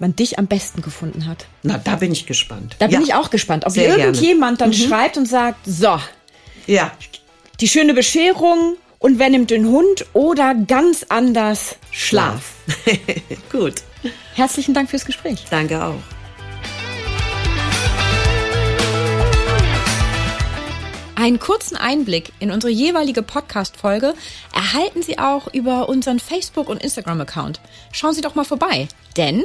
man 0.00 0.16
dich 0.16 0.38
am 0.38 0.46
besten 0.46 0.82
gefunden 0.82 1.26
hat. 1.26 1.46
Na, 1.62 1.78
da 1.78 1.96
bin 1.96 2.12
ich 2.12 2.26
gespannt. 2.26 2.76
Da 2.78 2.86
bin 2.86 2.96
ja. 2.96 3.02
ich 3.02 3.14
auch 3.14 3.30
gespannt, 3.30 3.66
ob 3.66 3.72
Sehr 3.72 3.84
gerne. 3.84 3.98
Mhm. 3.98 4.14
irgendjemand 4.14 4.60
dann 4.60 4.72
schreibt 4.72 5.16
und 5.16 5.26
sagt, 5.26 5.60
so, 5.66 5.98
Ja, 6.66 6.92
die 7.60 7.68
schöne 7.68 7.94
Bescherung 7.94 8.76
und 8.98 9.18
wer 9.18 9.30
nimmt 9.30 9.50
den 9.50 9.66
Hund 9.66 10.06
oder 10.12 10.54
ganz 10.54 11.06
anders 11.08 11.76
Schlaf. 11.90 12.52
gut. 13.52 13.82
Herzlichen 14.34 14.74
Dank 14.74 14.90
fürs 14.90 15.04
Gespräch. 15.04 15.44
Danke 15.50 15.82
auch. 15.84 16.00
Einen 21.16 21.38
kurzen 21.38 21.76
Einblick 21.76 22.32
in 22.40 22.50
unsere 22.50 22.72
jeweilige 22.72 23.20
Podcast-Folge 23.22 24.14
erhalten 24.54 25.02
Sie 25.02 25.18
auch 25.18 25.52
über 25.52 25.90
unseren 25.90 26.18
Facebook- 26.18 26.70
und 26.70 26.82
Instagram-Account. 26.82 27.60
Schauen 27.92 28.14
Sie 28.14 28.22
doch 28.22 28.34
mal 28.34 28.46
vorbei, 28.46 28.88
denn 29.18 29.44